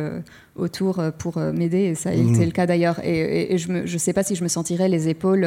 [0.56, 1.78] autour euh, pour euh, m'aider.
[1.78, 2.44] Et ça a été mmh.
[2.44, 3.00] le cas d'ailleurs.
[3.04, 5.42] Et, je ne sais pas si je me sentirais les épaules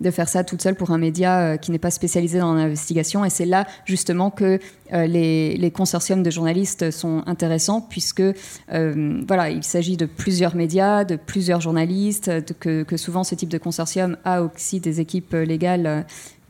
[0.00, 3.24] de faire ça toute seule pour un média qui n'est pas spécialisé dans l'investigation.
[3.24, 4.58] Et c'est là justement que
[4.92, 8.22] les, consortiums de journalistes sont intéressants puisque
[8.68, 14.16] voilà, il s'agit de plusieurs médias, de plusieurs journalistes, que, souvent ce type de consortium
[14.24, 16.06] a aussi des équipes légales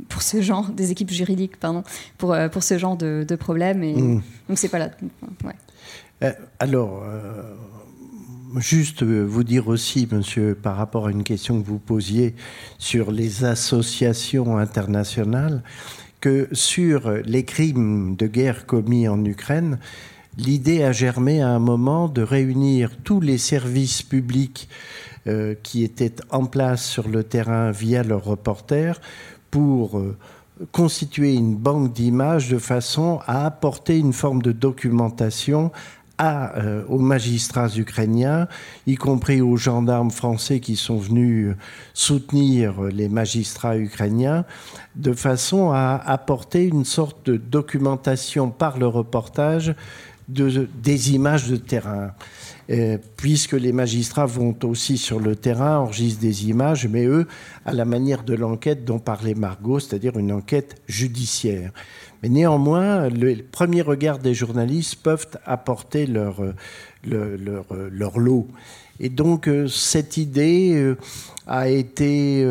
[0.09, 1.83] pour ce genre, des équipes juridiques, pardon,
[2.19, 3.83] pour, pour ce genre de, de problèmes.
[3.83, 4.23] Et, mmh.
[4.49, 4.91] Donc c'est pas là.
[5.43, 6.35] Ouais.
[6.61, 7.03] alors,
[8.57, 12.35] juste euh, vous dire aussi, monsieur, par rapport à une question que vous posiez
[12.79, 15.63] sur les associations internationales,
[16.21, 19.79] que sur les crimes de guerre commis en Ukraine,
[20.37, 24.69] l'idée a germé à un moment de réunir tous les services publics
[25.27, 29.01] euh, qui étaient en place sur le terrain via leurs reporters
[29.51, 30.17] pour euh,
[30.73, 35.71] constituer une banque d'images de façon à apporter une forme de documentation
[36.19, 38.49] euh, aux magistrats ukrainiens,
[38.87, 41.55] y compris aux gendarmes français qui sont venus
[41.93, 44.47] soutenir les magistrats ukrainiens,
[44.95, 49.75] de façon à apporter une sorte de documentation par le reportage
[50.29, 52.13] de, des images de terrain.
[52.69, 57.29] Euh, puisque les magistrats vont aussi sur le terrain, enregistrent des images, mais eux,
[57.65, 61.71] à la manière de l'enquête dont parlait Margot, c'est-à-dire une enquête judiciaire.
[62.23, 66.55] Mais néanmoins, le premier regard des journalistes peuvent apporter leur, euh,
[67.05, 68.49] leur, euh, leur lot.
[69.01, 70.95] Et donc cette idée
[71.47, 72.47] a été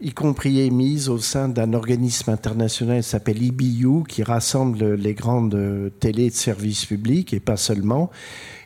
[0.00, 5.90] y compris émise au sein d'un organisme international qui s'appelle IBU, qui rassemble les grandes
[5.98, 8.10] télés de services publics et pas seulement.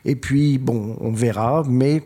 [0.05, 2.03] Et puis, bon, on verra, mais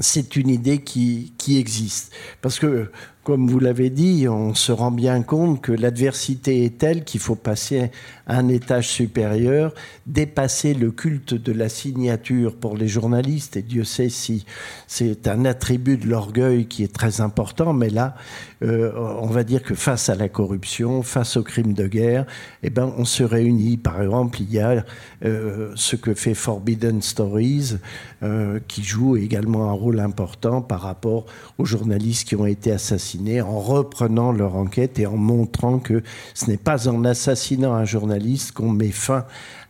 [0.00, 2.12] c'est une idée qui, qui existe.
[2.40, 2.90] Parce que
[3.24, 7.34] comme vous l'avez dit, on se rend bien compte que l'adversité est telle qu'il faut
[7.34, 7.90] passer
[8.26, 9.74] à un étage supérieur,
[10.06, 13.56] dépasser le culte de la signature pour les journalistes.
[13.56, 14.46] Et Dieu sait si
[14.86, 17.74] c'est un attribut de l'orgueil qui est très important.
[17.74, 18.14] Mais là,
[18.62, 22.24] euh, on va dire que face à la corruption, face aux crimes de guerre,
[22.62, 23.76] eh ben, on se réunit.
[23.76, 24.84] Par exemple, il y a
[25.24, 27.76] euh, ce que fait Forbidden Stories,
[28.22, 31.26] euh, qui joue également un rôle important par rapport
[31.58, 36.02] aux journalistes qui ont été assassinés en reprenant leur enquête et en montrant que
[36.34, 39.24] ce n'est pas en assassinant un journaliste qu'on met fin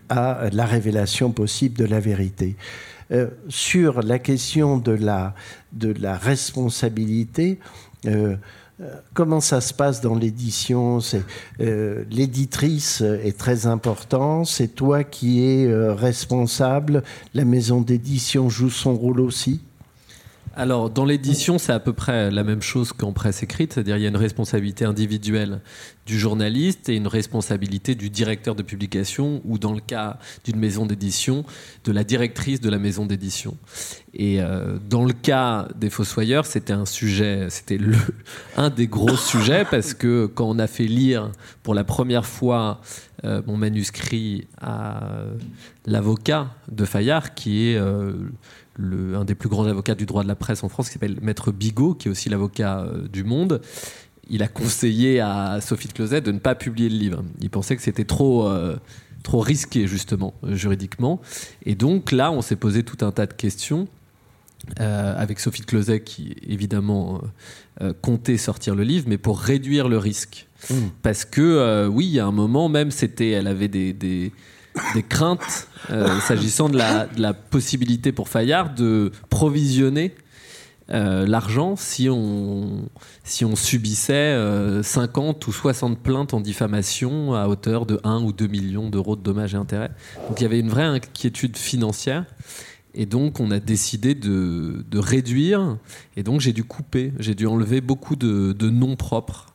[0.08, 2.56] à la révélation possible de la vérité.
[3.10, 5.34] Euh, sur la question de la,
[5.72, 7.58] de responsabilité,
[8.06, 8.36] euh,
[8.80, 11.00] euh, Comment ça se passe dans l'édition?
[11.58, 17.02] L'éditrice est très important, c'est toi qui es responsable,
[17.34, 19.60] la maison d'édition joue son rôle aussi?
[20.58, 24.02] Alors, dans l'édition, c'est à peu près la même chose qu'en presse écrite, c'est-à-dire il
[24.02, 25.60] y a une responsabilité individuelle
[26.04, 30.84] du journaliste et une responsabilité du directeur de publication ou, dans le cas d'une maison
[30.84, 31.44] d'édition,
[31.84, 33.56] de la directrice de la maison d'édition.
[34.14, 37.94] Et euh, dans le cas des Fossoyeurs, c'était un sujet, c'était le,
[38.56, 41.30] un des gros sujets parce que quand on a fait lire
[41.62, 42.80] pour la première fois
[43.24, 45.20] euh, mon manuscrit à
[45.86, 48.12] l'avocat de Fayard, qui est euh,
[48.78, 51.52] un des plus grands avocats du droit de la presse en France, qui s'appelle Maître
[51.52, 53.60] Bigot, qui est aussi l'avocat euh, du Monde.
[54.30, 57.24] Il a conseillé à Sophie de Closet de ne pas publier le livre.
[57.40, 58.76] Il pensait que c'était trop, euh,
[59.22, 61.20] trop risqué, justement, juridiquement.
[61.64, 63.88] Et donc là, on s'est posé tout un tas de questions.
[64.80, 67.22] Euh, avec Sophie de Closet qui évidemment
[68.02, 70.47] comptait sortir le livre, mais pour réduire le risque.
[70.70, 70.74] Mmh.
[71.02, 73.92] Parce que oui, il y a un moment même, c'était, elle avait des,
[74.94, 80.14] des craintes euh, s'agissant de la, possibilité pour Fayard de provisionner
[80.90, 82.88] euh, l'argent si on,
[83.22, 84.36] si on subissait
[84.82, 89.16] 50 euh, ou 60 plaintes en diffamation à hauteur de 1 ou 2 millions d'euros
[89.16, 89.90] de dommages et intérêts.
[90.28, 92.24] Donc il y avait une vraie inquiétude financière.
[92.94, 95.76] Et donc, on a décidé de, réduire.
[96.16, 99.47] Et donc, j'ai dû couper, j'ai dû enlever beaucoup de noms propres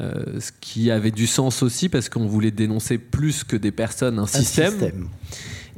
[0.00, 4.18] euh, ce qui avait du sens aussi parce qu'on voulait dénoncer plus que des personnes
[4.18, 5.08] un, système.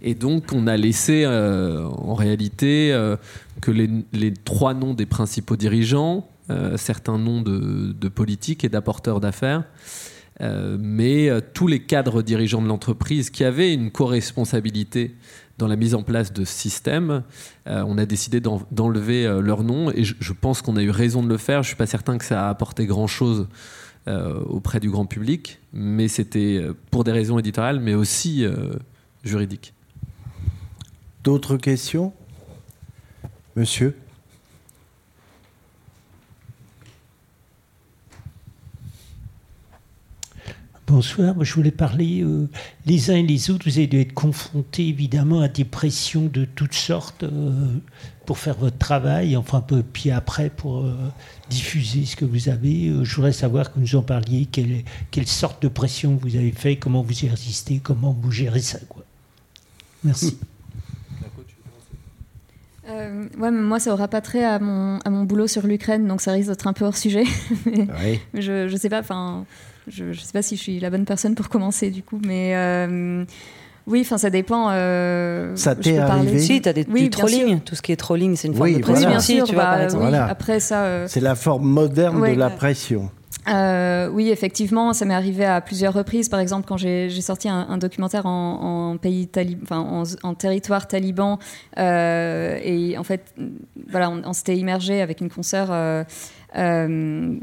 [0.02, 3.16] Et donc on a laissé euh, en réalité euh,
[3.60, 6.28] que les, trois noms des principaux dirigeants,
[6.76, 9.64] certains noms de, de politiques et d'apporteurs d'affaires,
[10.38, 15.14] mais tous les cadres dirigeants de l'entreprise qui avaient une co-responsabilité
[15.56, 17.22] dans la mise en place de ce système,
[17.64, 21.28] on a décidé d'enlever leurs noms et je, je pense qu'on a eu raison de
[21.28, 21.62] le faire.
[21.62, 23.46] Je ne suis pas certain que ça a apporté grand-chose euh,
[24.06, 28.74] auprès du grand public, mais c'était euh, pour des raisons éditoriales, mais aussi euh,
[29.24, 29.74] juridiques.
[31.22, 32.12] D'autres questions?
[33.54, 33.96] Monsieur?
[40.88, 42.22] Bonsoir, moi je voulais parler,
[42.84, 46.44] les uns et les autres, vous avez dû être confrontés évidemment à des pressions de
[46.44, 47.24] toutes sortes
[48.26, 50.86] pour faire votre travail, enfin, puis après pour
[51.52, 52.88] diffuser ce que vous avez.
[52.88, 56.36] Euh, je voudrais savoir que vous nous en parliez, quelle, quelle sorte de pression vous
[56.36, 58.78] avez fait, comment vous y résistez, comment vous gérez ça.
[58.88, 59.04] Quoi.
[60.04, 60.38] Merci.
[62.88, 66.08] Euh, ouais, mais moi, ça aura pas trait à mon, à mon boulot sur l'Ukraine,
[66.08, 67.22] donc ça risque d'être un peu hors sujet.
[67.64, 69.46] mais, je, je sais pas, enfin,
[69.86, 72.56] je, je, sais pas si je suis la bonne personne pour commencer du coup, mais
[72.56, 73.24] euh,
[73.86, 74.68] oui, enfin ça dépend.
[74.70, 77.60] Euh, ça t'est arrivé Si, tu as des, du trolling.
[77.60, 79.08] Tout ce qui est trolling, c'est une forme de pression.
[79.08, 79.44] Oui, bien sûr.
[79.44, 80.26] tu vois, par bah.
[80.28, 80.82] Après ça.
[80.82, 83.10] Euh, c'est la forme moderne de la pression.
[83.48, 86.28] oui, effectivement, ça m'est arrivé à plusieurs reprises.
[86.28, 89.28] Par exemple, quand j'ai sorti un, documentaire en, pays
[89.62, 91.38] enfin, en, territoire taliban,
[91.76, 93.34] et en fait,
[93.90, 95.70] voilà, on, s'était immergé avec une consoeur.
[96.54, 97.34] en,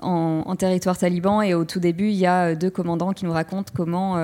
[0.00, 3.70] en, territoire taliban et au tout début il y a deux commandants qui nous racontent
[3.76, 4.16] comment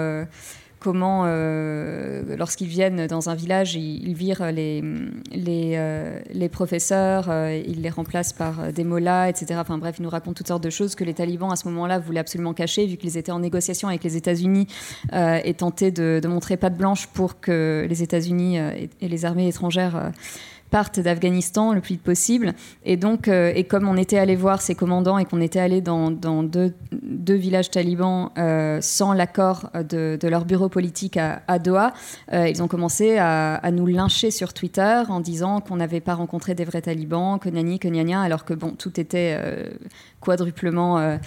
[0.80, 4.82] comment, euh, lorsqu'ils viennent dans un village, ils, virent les,
[5.30, 9.60] les, euh, les professeurs, euh, ils les remplacent par des mollahs, etc.
[9.60, 11.98] Enfin bref, ils nous racontent toutes sortes de choses que les talibans, à ce moment-là,
[11.98, 14.66] voulaient absolument cacher, vu qu'ils étaient en négociation avec les États-Unis
[15.12, 20.12] et tentaient de, montrer patte blanche pour que les États-Unis et, les armées étrangères
[20.70, 22.54] partent d'Afghanistan le plus vite possible.
[22.84, 25.80] Et donc, euh, et comme on était allé voir ces commandants et qu'on était allé
[25.80, 26.74] dans, deux,
[27.34, 31.92] villages talibans euh, sans l'accord de, leur bureau politique à, Doha,
[32.32, 36.54] euh, ils ont commencé à, nous lyncher sur Twitter en disant qu'on n'avait pas rencontré
[36.54, 39.38] des vrais talibans, que gnani, que alors que bon, tout était
[40.20, 41.18] quadruplement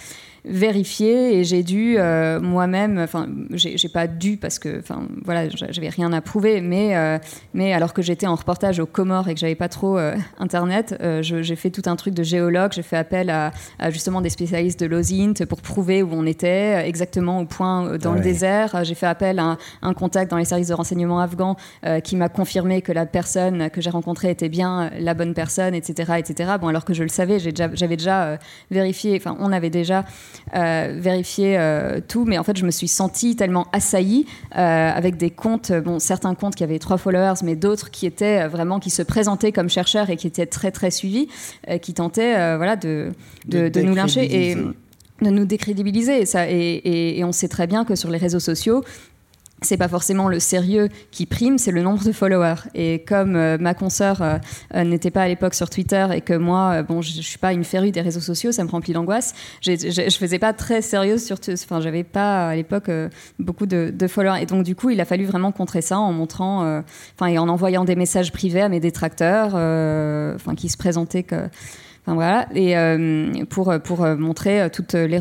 [0.44, 5.88] vérifier et j'ai dû euh, moi-même, enfin, j'ai pas dû parce que, enfin, voilà, j'avais
[5.88, 7.18] rien à prouver, mais, euh,
[7.54, 10.96] mais alors que j'étais en reportage aux Comores et que j'avais pas trop euh, internet,
[11.20, 13.52] j'ai fait tout un truc de géologue, j'ai fait appel à,
[13.90, 18.20] justement des spécialistes de l'OSINT pour prouver où on était exactement au point dans le
[18.20, 18.84] désert.
[18.84, 21.56] J'ai fait appel à un, contact dans les services de renseignement afghans
[22.02, 26.14] qui m'a confirmé que la personne que j'ai rencontrée était bien la bonne personne, etc.,
[26.18, 26.52] etc.
[26.60, 28.38] Bon, alors que je le savais, j'avais déjà, déjà
[28.70, 28.83] vérifié,
[29.16, 30.04] enfin, on avait déjà
[30.54, 35.16] euh, vérifier euh, tout, mais en fait, je me suis sentie tellement assaillie euh, avec
[35.16, 38.90] des comptes, bon, certains comptes qui avaient trois followers, mais d'autres qui étaient vraiment, qui
[38.90, 41.28] se présentaient comme chercheurs et qui étaient très très suivis,
[41.82, 43.12] qui tentaient voilà, de,
[43.46, 46.22] de, de nous lyncher et de nous décrédibiliser.
[46.22, 48.84] Et, ça, et, et, on sait très bien que sur les réseaux sociaux,
[49.64, 52.62] c'est pas forcément le sérieux qui prime, c'est le nombre de followers.
[52.74, 54.38] Et comme euh, ma consoeur euh,
[54.74, 57.64] euh, n'était pas à l'époque sur Twitter et que moi, bon, je, suis pas une
[57.64, 59.34] férue des réseaux sociaux, ça me remplit d'angoisse.
[59.62, 62.90] Je faisais pas très sérieuse sur, enfin, j'avais pas à l'époque
[63.38, 64.42] beaucoup de, de, followers.
[64.42, 66.82] Et donc du coup, il a fallu vraiment contrer ça en montrant,
[67.16, 69.54] enfin, et en envoyant des messages privés à mes détracteurs,
[70.34, 71.48] enfin, qui se présentaient que
[72.06, 75.18] voilà, et euh, pour, pour montrer euh, toutes les,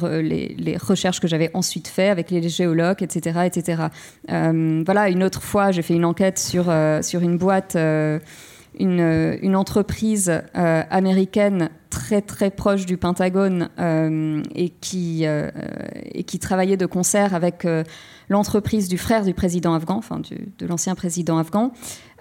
[0.58, 3.40] les, recherches que j'avais ensuite faites avec les géologues, etc.
[3.46, 3.84] etc.
[4.30, 6.66] Euh, voilà, une autre fois, j'ai fait une enquête sur,
[7.02, 13.70] sur une boîte, une, une, entreprise américaine très très proche du Pentagone
[14.56, 17.66] et, qui, et qui travaillait de concert avec
[18.30, 22.13] l'entreprise du frère du président afghan, enfin de l'ancien président afghan, euh,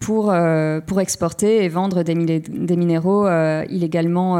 [0.00, 4.38] pour, euh, pour exporter et vendre des, des minéraux euh, illégalement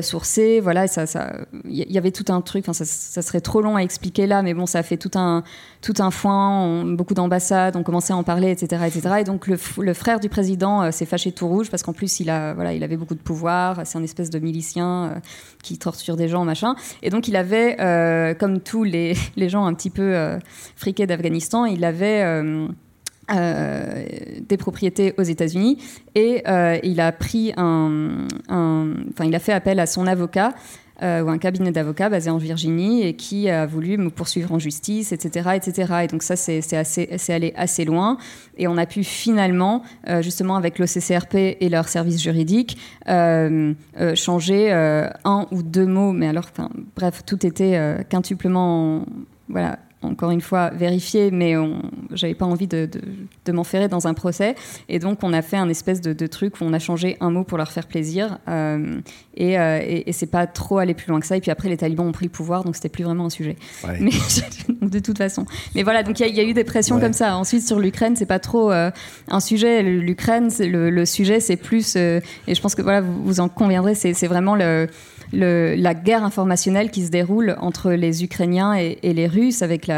[0.00, 0.60] sourcés.
[0.60, 1.32] Voilà, il ça, ça,
[1.64, 4.78] y avait tout un truc, ça, serait trop long à expliquer là, mais bon, ça
[4.78, 5.42] a fait tout un,
[5.82, 8.82] tout un foin, beaucoup d'ambassades ont commencé à en parler, etc.
[8.86, 9.16] etc.
[9.20, 9.56] Et donc le,
[9.94, 12.96] frère du président s'est fâché tout rouge parce qu'en plus, il, a, voilà, il avait
[12.96, 15.20] beaucoup de pouvoir, c'est un espèce de milicien
[15.62, 16.76] qui torture des gens, machin.
[17.02, 17.76] Et donc il avait,
[18.38, 20.38] comme tous les, les gens un petit peu
[20.76, 22.22] friqués d'Afghanistan, il avait...
[22.22, 22.68] Euh,
[23.28, 25.78] des propriétés aux États-Unis
[26.14, 30.54] et euh, il a pris un, enfin il a fait appel à son avocat
[31.02, 34.58] euh, ou un cabinet d'avocats basé en Virginie et qui a voulu me poursuivre en
[34.58, 35.92] justice, etc., etc.
[36.04, 38.16] Et donc ça c'est c'est allé assez loin
[38.56, 39.82] et on a pu finalement
[40.20, 42.78] justement avec l'OCCRP et leur service juridique
[44.14, 46.50] changer un ou deux mots, mais alors
[46.94, 49.04] bref tout était quintuplement
[49.48, 51.54] voilà encore une fois vérifié, mais
[52.12, 52.88] j'avais pas envie de,
[53.44, 54.54] de, m'enferrer dans un procès.
[54.88, 57.44] Et donc, on a fait un espèce de, truc où on a changé un mot
[57.44, 58.38] pour leur faire plaisir.
[58.48, 59.00] Euh,
[59.40, 61.36] euh, et, et, c'est pas trop aller plus loin que ça.
[61.36, 63.56] Et puis après, les talibans ont pris le pouvoir, donc c'était plus vraiment un sujet.
[64.00, 64.10] Mais,
[64.82, 65.46] de toute façon.
[65.74, 67.36] Mais voilà, donc il y, a eu des pressions comme ça.
[67.36, 68.90] Ensuite, sur l'Ukraine, c'est pas trop euh,
[69.28, 69.82] un sujet.
[69.82, 71.96] L'Ukraine, le, le, sujet, c'est plus.
[71.96, 74.88] et je pense que voilà, vous, vous en conviendrez, c'est vraiment le
[75.36, 79.90] la guerre informationnelle qui se déroule entre les Ukrainiens et, les Russes, avec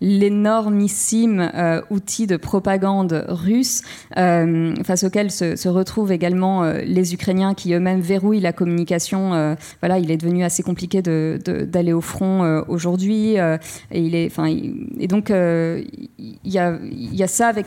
[0.00, 3.82] l'énormissime euh, outil de propagande russe,
[4.16, 9.56] euh, face auquel se, retrouvent également euh, les Ukrainiens qui eux-mêmes verrouillent la communication.
[9.80, 13.36] voilà, il est devenu assez compliqué d'aller au front aujourd'hui.
[13.36, 13.58] et,
[13.92, 17.66] il donc, il y a, ça avec,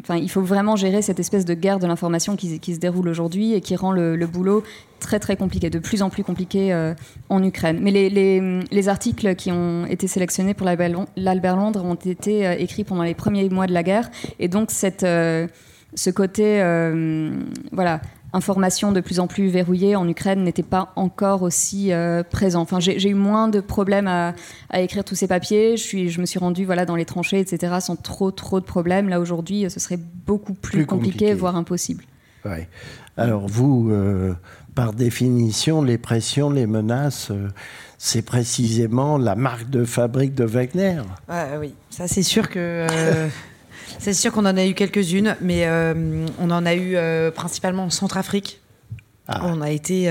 [0.00, 3.54] enfin, il faut vraiment gérer cette espèce de guerre de l'information qui, se déroule aujourd'hui
[3.54, 4.62] et qui rend le boulot
[4.98, 6.94] très très compliqué, de plus en plus compliqué euh,
[7.28, 7.78] en Ukraine.
[7.80, 12.54] Mais les, les, les, articles qui ont été sélectionnés pour l'Albert Londres ont été euh,
[12.58, 15.46] écrits pendant les premiers mois de la guerre, et donc cette, euh,
[15.94, 16.62] ce côté,
[17.72, 18.00] voilà,
[18.34, 21.90] information de plus en plus verrouillée en Ukraine n'était pas encore aussi
[22.30, 22.60] présent.
[22.60, 24.34] Enfin, j'ai eu moins de problèmes à,
[24.68, 25.78] à, écrire tous ces papiers.
[25.78, 28.66] Je, suis, je me suis rendue voilà, dans les tranchées, etc., sans trop, trop de
[28.66, 29.08] problèmes.
[29.08, 32.04] Là, aujourd'hui, ce serait beaucoup plus, compliqué, voire impossible.
[32.44, 32.68] Ouais.
[33.16, 33.90] Alors vous,
[34.78, 37.32] par définition, les pressions, les menaces,
[37.98, 41.02] c'est précisément la marque de fabrique de Wagner.
[41.58, 42.86] oui, ça c'est sûr que.
[43.98, 45.66] c'est sûr qu'on en a eu quelques-unes, mais
[46.38, 46.96] on en a eu
[47.32, 48.60] principalement en Centrafrique.
[49.26, 49.40] Ah.
[49.46, 50.08] On a été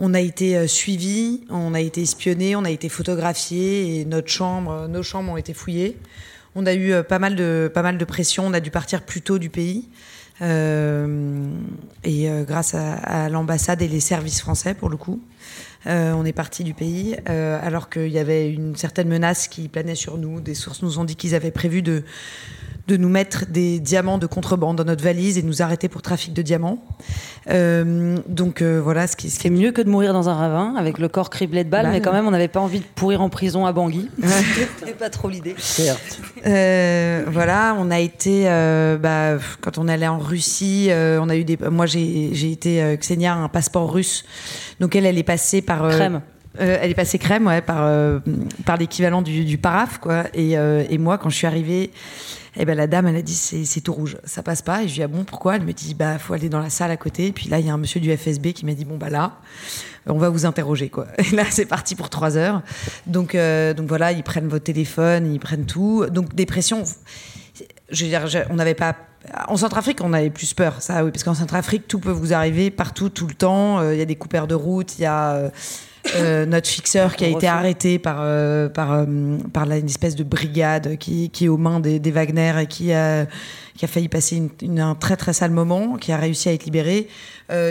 [0.00, 4.28] on a été euh, suivi, on a été espionné, on a été photographié et notre
[4.28, 5.98] chambre, nos chambres ont été fouillées.
[6.54, 9.02] On a eu euh, pas mal de, pas mal de pression, on a dû partir
[9.02, 9.88] plus tôt du pays.
[10.42, 11.50] Euh,
[12.04, 15.20] et grâce à, l'ambassade et les services français, pour le coup,
[15.86, 20.18] on est parti du pays, alors qu'il y avait une certaine menace qui planait sur
[20.18, 20.40] nous.
[20.40, 22.04] Des sources nous ont dit qu'ils avaient prévu de,
[22.88, 26.32] de nous mettre des diamants de contrebande dans notre valise et nous arrêter pour trafic
[26.32, 26.82] de diamants.
[27.48, 29.30] Euh, donc euh, voilà ce qui.
[29.30, 31.92] C'est mieux que de mourir dans un ravin avec le corps criblé de balles, bah
[31.92, 34.08] mais quand même on n'avait pas envie de pourrir en prison à Bangui.
[34.78, 35.54] C'était pas trop l'idée.
[35.58, 36.20] Certes.
[36.46, 38.44] Euh, voilà, on a été
[39.00, 41.56] bah, quand on allait en Russie, on a eu des.
[41.56, 44.24] Moi j'ai été Xenia un passeport russe,
[44.80, 45.88] donc elle elle est passée par.
[45.88, 46.20] Crème.
[46.58, 47.88] elle est passée crème, ouais, par,
[48.66, 50.24] par l'équivalent du, du paraf, quoi.
[50.34, 51.90] Et, et, moi, quand je suis arrivée,
[52.56, 54.82] et eh ben la dame, elle a dit c'est tout rouge, ça passe pas.
[54.82, 55.56] Et je lui ai dit ah bon pourquoi?
[55.56, 57.28] Elle me dit bah faut aller dans la salle à côté.
[57.28, 59.08] Et puis là il y a un monsieur du FSB qui m'a dit bon bah
[59.08, 59.38] là
[60.06, 61.06] on va vous interroger quoi.
[61.18, 62.62] Et là c'est parti pour trois heures.
[63.06, 66.06] Donc euh, donc voilà ils prennent votre téléphone, ils prennent tout.
[66.06, 66.82] Donc dépression.
[67.90, 68.96] Je veux dire on n'avait pas
[69.48, 72.70] en Centrafrique, on avait plus peur, ça oui, parce qu'en Centrafrique, tout peut vous arriver
[72.70, 73.78] partout, tout le temps.
[73.78, 75.50] Euh, il y a des coupeurs de route, il y a euh,
[76.14, 79.04] euh, notre fixeur qui a été arrêté par, euh, par, euh,
[79.52, 82.92] par une espèce de brigade qui, qui est aux mains des, des, Wagner et qui
[82.92, 83.26] a,
[83.76, 86.64] qui a failli passer une, un très très sale moment, qui a réussi à être
[86.64, 87.08] libéré.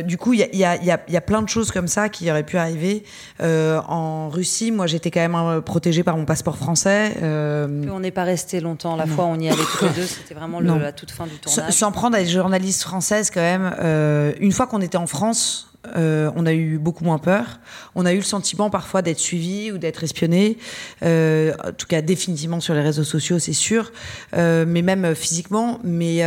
[0.06, 2.30] du coup, il y a, y, a, y a, plein de choses comme ça qui
[2.30, 3.04] auraient pu arriver.
[3.42, 7.16] en Russie, moi j'étais quand même protégée par mon passeport français.
[7.24, 8.96] On n'est pas resté longtemps.
[8.96, 11.26] La fois où on y allait tous les deux, c'était vraiment le, la toute fin
[11.26, 11.74] du tournage.
[11.74, 14.36] Sans prendre à des journalistes françaises quand même.
[14.40, 17.60] une fois qu'on était en France, euh, on a eu beaucoup moins peur.
[17.96, 20.58] On a eu le sentiment parfois d'être suivi ou d'être espionné.
[21.04, 23.92] Euh, en tout cas, définitivement sur les réseaux sociaux, c'est sûr.
[24.36, 25.80] Euh, mais même physiquement.
[25.84, 26.24] Mais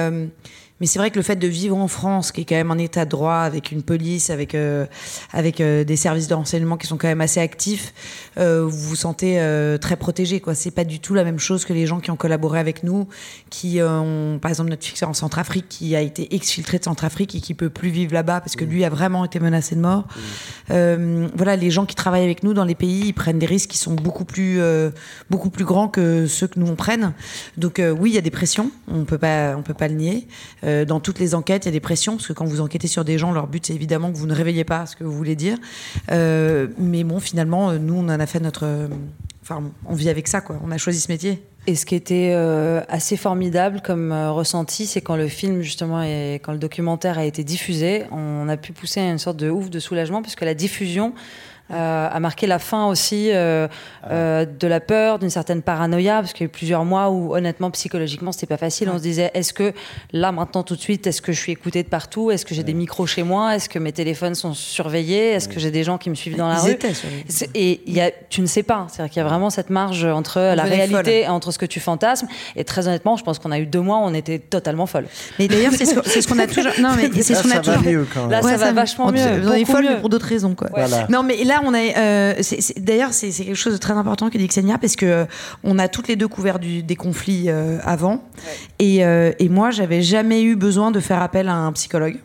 [0.82, 2.78] mais c'est vrai que le fait de vivre en France, qui est quand même un
[2.78, 4.84] état de droit, avec une police, avec, euh,
[5.32, 7.94] avec euh, des services de renseignement qui sont quand même assez actifs,
[8.36, 9.40] euh, vous vous sentez
[9.80, 10.40] très protégé.
[10.40, 10.56] Quoi.
[10.56, 13.06] C'est pas du tout la même chose que les gens qui ont collaboré avec nous,
[13.48, 17.40] qui ont, par exemple, notre fixeur en Centrafrique, qui a été exfiltré de Centrafrique et
[17.40, 20.08] qui peut plus vivre là-bas parce que lui a vraiment été menacé de mort.
[20.68, 23.78] voilà, les gens qui travaillent avec nous dans les pays, ils prennent des risques qui
[23.78, 24.60] sont beaucoup plus,
[25.30, 27.12] beaucoup plus grands que ceux que nous on prenne.
[27.56, 30.26] Donc oui, il y a des pressions, on peut pas, on peut pas le nier.
[30.72, 32.88] Euh, dans toutes les enquêtes, il y a des pressions, parce que quand vous enquêtez
[32.88, 35.12] sur des gens, leur but, c'est évidemment que vous ne réveillez pas ce que vous
[35.12, 35.58] voulez dire.
[36.10, 38.88] Euh, mais bon, finalement, euh, nous, on en a fait notre.
[39.42, 40.58] Enfin, on vit avec ça, quoi.
[40.64, 41.42] On a choisi ce métier.
[41.66, 42.32] Et ce qui était
[42.88, 47.44] assez formidable comme ressenti, c'est quand le film, justement, et quand le documentaire a été
[47.44, 51.12] diffusé, on a pu pousser une sorte de ouf de soulagement, puisque la diffusion
[51.72, 53.66] euh, a marqué la fin aussi euh,
[54.10, 57.34] euh, de la peur, d'une certaine paranoïa, parce qu'il y a eu plusieurs mois où
[57.34, 58.90] honnêtement psychologiquement c'était pas facile.
[58.92, 59.72] On se disait est-ce que
[60.12, 62.30] là maintenant tout de suite, est-ce que je suis écoutée de partout?
[62.30, 63.56] Est-ce que j'ai des micros chez moi?
[63.56, 65.30] Est-ce que mes téléphones sont surveillés?
[65.30, 66.76] Est-ce que j'ai des gens qui me suivent dans la rue?
[67.54, 68.86] Et y a, tu ne sais pas.
[68.90, 71.80] C'est-à-dire qu'il y a vraiment cette marge entre la réalité et entre ce que tu
[71.80, 72.26] fantasmes.
[72.56, 75.06] Et très honnêtement, je pense qu'on a eu deux mois où on était totalement folle.
[75.38, 76.72] Mais d'ailleurs, c'est ce qu'on a toujours.
[76.80, 78.28] Non, mais c'est ce qu'on a toujours.
[78.28, 79.20] Là, ça va vachement mieux.
[79.46, 80.68] On est folle, mais pour d'autres raisons, quoi.
[81.08, 81.96] Non, mais là, on a.
[81.96, 82.34] Euh,
[82.78, 85.24] d'ailleurs, c'est quelque chose de très important que dit Xenia, parce que euh,
[85.64, 88.22] on a toutes les deux couvert des conflits euh, avant.
[88.78, 92.18] Et, et, moi, j'avais jamais eu besoin de faire appel à un psychologue.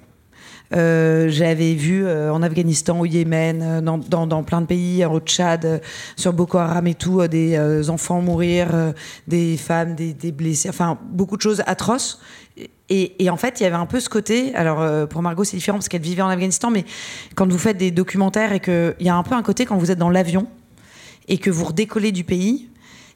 [0.72, 5.82] J'avais vu en Afghanistan, au Yémen, dans, dans, plein de pays, au Tchad,
[6.16, 8.94] sur Boko Haram et tout, des enfants mourir,
[9.28, 12.20] des femmes, des, blessés, enfin beaucoup de choses atroces.
[12.90, 14.56] Et, en fait, il y avait un peu ce côté.
[14.56, 16.86] Alors, euh, pour Margot, c'est différent parce qu'elle vivait en Afghanistan, mais
[17.36, 19.92] quand vous faites des documentaires et qu'il y a un peu un côté quand vous
[19.92, 20.48] êtes dans l'avion
[21.28, 22.70] et que vous redécollez du pays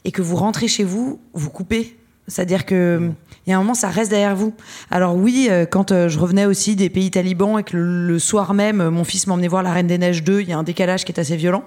[0.03, 1.98] et que vous rentrez chez vous, vous coupez.
[2.27, 3.11] C'est-à-dire que
[3.45, 4.53] il y a un moment, ça reste derrière vous.
[4.91, 8.53] Alors oui, euh, quand euh, je revenais aussi des pays talibans et que le, soir
[8.53, 11.06] même, mon fils m'emmenait voir La Reine des Neiges 2, il y a un décalage
[11.06, 11.64] qui est assez violent.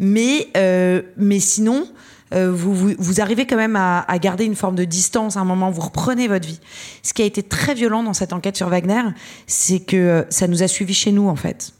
[0.00, 0.48] Mais,
[1.16, 1.86] mais sinon,
[2.34, 5.70] euh, vous, vous, arrivez quand même à, garder une forme de distance à un moment,
[5.70, 6.60] vous reprenez votre vie.
[7.02, 9.02] Ce qui a été très violent dans cette enquête sur Wagner,
[9.46, 11.72] c'est que euh, ça nous a suivis chez nous en fait.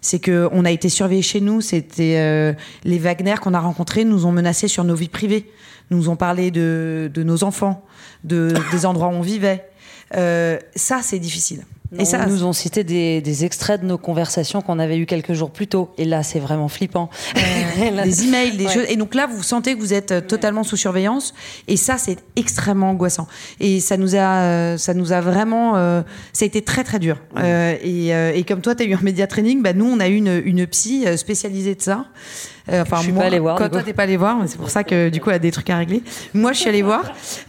[0.00, 1.60] C'est que on a été surveillés chez nous.
[1.60, 2.52] C'était euh,
[2.84, 5.50] les Wagner qu'on a rencontrés nous ont menacés sur nos vies privées,
[5.90, 7.84] nous ont parlé de, de nos enfants,
[8.24, 9.68] de, des endroits où on vivait.
[10.12, 11.64] ça, c'est difficile.
[11.98, 15.50] Et ça, nous ont cité des, extraits de nos conversations qu'on avait eues quelques jours
[15.50, 15.90] plus tôt.
[15.98, 17.10] Et là, c'est vraiment flippant.
[18.04, 18.84] des emails, des choses.
[18.88, 21.34] Et donc là, vous sentez que vous êtes euh, totalement sous surveillance.
[21.68, 23.26] Et ça, c'est extrêmement angoissant.
[23.58, 25.76] Et ça nous a, euh, ça nous a vraiment.
[25.76, 26.02] Euh,
[26.32, 27.18] ça a été très, très dur.
[27.42, 30.16] et, et, comme toi, tu as eu un média training, bah, nous, on a eu
[30.16, 32.06] une, une psy spécialisée de ça.
[32.68, 33.56] Euh, enfin, je suis pas allée voir.
[33.56, 35.50] Quand toi t'es pas allé voir, c'est pour ça que du coup elle a des
[35.50, 36.02] trucs à régler.
[36.34, 37.02] Moi, je suis allée voir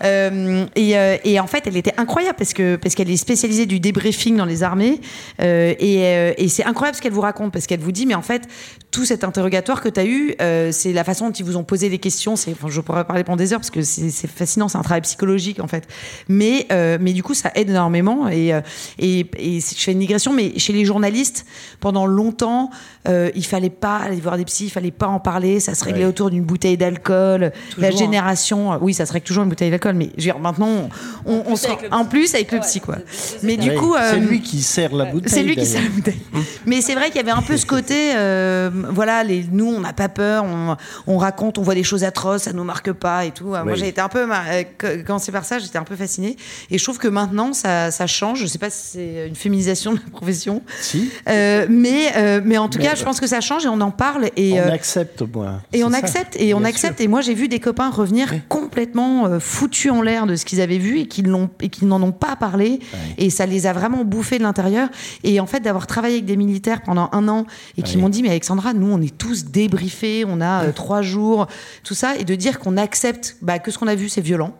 [0.04, 3.66] euh, et, euh, et, en fait, elle était incroyable parce que parce qu'elle est spécialisée
[3.66, 5.02] du débriefing dans les armées
[5.40, 8.48] et, et c'est incroyable ce qu'elle vous raconte parce qu'elle vous dit mais en fait
[8.92, 10.36] tout cet interrogatoire que tu as eu,
[10.72, 12.36] c'est la façon dont ils vous ont posé des questions.
[12.36, 15.02] C'est, enfin, je pourrais parler pendant des heures parce que c'est fascinant, c'est un travail
[15.02, 15.88] psychologique en fait.
[16.28, 16.68] Mais,
[17.00, 18.28] mais du coup, ça aide énormément.
[18.30, 18.54] Et,
[19.00, 21.46] et, et je fais une digression, mais chez les journalistes,
[21.80, 22.70] pendant longtemps,
[23.08, 26.06] il fallait pas aller voir des psys, il fallait pas en parler, ça se réglait
[26.06, 27.52] autour d'une bouteille d'alcool.
[27.78, 30.90] La génération, oui, ça se règle toujours une bouteille d'alcool, mais je veux dire, maintenant,
[31.26, 32.98] on, on, se en plus avec le psy, quoi.
[33.44, 35.32] Mais du coup, c'est euh, lui qui sert la bouteille.
[35.32, 36.22] C'est lui qui sert la bouteille.
[36.66, 39.80] mais c'est vrai qu'il y avait un peu ce côté, euh, voilà, les, nous, on
[39.80, 40.76] n'a pas peur, on,
[41.08, 43.48] on, raconte, on voit des choses atroces, ça nous marque pas et tout.
[43.48, 44.64] Moi, j'ai été un peu, euh,
[45.06, 46.38] quand c'est par ça, j'étais un peu fascinée.
[46.70, 48.40] Et je trouve que maintenant, ça, ça change.
[48.42, 50.62] Je sais pas si c'est une féminisation de la profession.
[50.80, 51.12] Si.
[51.28, 54.30] mais, mais en tout cas, je pense que ça change et on en parle.
[54.36, 55.62] Et, on accepte, moi.
[55.74, 57.02] Et on accepte, et on accepte.
[57.02, 60.62] Et moi, j'ai vu des copains revenir complètement euh, foutus en l'air de ce qu'ils
[60.62, 62.80] avaient vu et qu'ils n'en ont pas parlé.
[63.18, 64.90] Et ça les a vraiment bouffés de l'intérieur.
[65.24, 67.46] Et en fait, d'avoir travaillé avec des militaires pendant un an
[67.78, 71.02] et qui m'ont dit, mais Alexandra, nous, on est tous débriefés, on a euh, trois
[71.02, 71.48] jours,
[71.84, 74.56] tout ça, et de dire qu'on accepte bah, que ce qu'on a vu, c'est violent.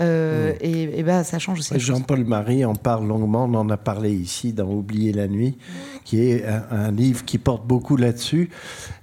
[0.00, 1.78] Euh, et, et ben, ça change aussi.
[1.78, 5.58] Jean-Paul Marie en parle longuement, on en a parlé ici dans Oublier la nuit,
[6.04, 8.50] qui est un, livre qui porte beaucoup là-dessus.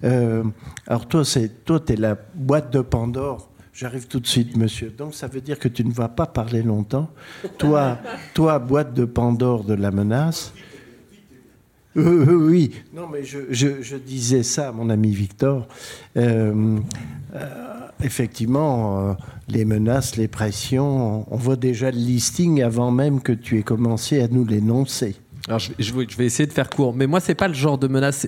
[0.03, 0.43] Euh,
[0.87, 3.49] alors toi, c'est toi, es la boîte de Pandore.
[3.71, 4.89] J'arrive tout de suite, monsieur.
[4.89, 7.09] Donc ça veut dire que tu ne vas pas parler longtemps.
[7.57, 7.97] toi,
[8.33, 10.53] toi, boîte de Pandore de la menace.
[11.97, 15.67] Euh, oui, non, mais je, je, disais ça à mon ami Victor.
[16.17, 16.79] Euh,
[18.03, 19.13] effectivement, euh,
[19.47, 24.21] les menaces, les pressions, on voit déjà le listing avant même que tu aies commencé
[24.21, 25.15] à nous l'énoncer.
[25.47, 27.87] Alors, je, je, vais essayer de faire court, mais moi, c'est pas le genre de
[27.87, 28.27] menace.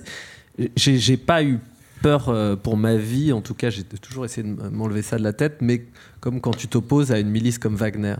[0.76, 1.58] J'ai pas eu
[2.02, 5.22] peur euh, pour ma vie, en tout cas, j'ai toujours essayé de m'enlever ça de
[5.22, 5.86] la tête, mais
[6.20, 8.16] comme quand tu t'opposes à une milice comme Wagner.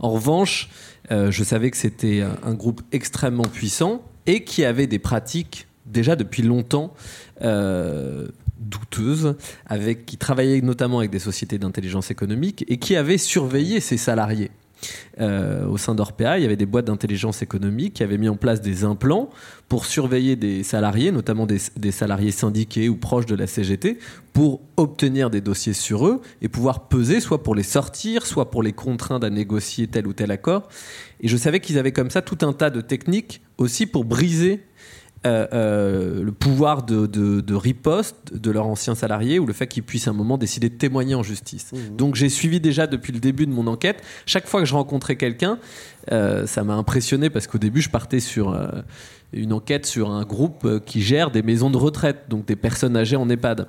[0.00, 0.68] En revanche,
[1.10, 6.14] euh, je savais que c'était un, groupe extrêmement puissant et qui avait des pratiques déjà
[6.14, 6.94] depuis longtemps
[8.60, 9.36] douteuse,
[9.66, 14.50] avec, qui travaillait notamment avec des sociétés d'intelligence économique et qui avait surveillé ses salariés.
[15.20, 18.36] Euh, au sein d'Orpea, il y avait des boîtes d'intelligence économique qui avaient mis en
[18.36, 19.30] place des implants
[19.68, 23.98] pour surveiller des salariés, notamment des, des, salariés syndiqués ou proches de la CGT,
[24.32, 28.62] pour obtenir des dossiers sur eux et pouvoir peser, soit pour les sortir, soit pour
[28.62, 30.68] les contraindre à négocier tel ou tel accord.
[31.20, 34.64] Et je savais qu'ils avaient comme ça tout un tas de techniques aussi pour briser
[35.26, 39.82] euh, euh, le pouvoir de, de, riposte de leurs anciens salariés ou le fait qu'ils
[39.82, 41.72] puissent à un moment décider de témoigner en justice.
[41.72, 41.96] Mmh.
[41.96, 44.02] Donc j'ai suivi déjà depuis le début de mon enquête.
[44.24, 45.58] Chaque fois que je rencontrais quelqu'un,
[46.10, 48.58] euh, ça m'a impressionné parce qu'au début je partais sur
[49.32, 52.96] une enquête sur un groupe euh, qui gère des maisons de retraite, donc des personnes
[52.96, 53.68] âgées en EHPAD.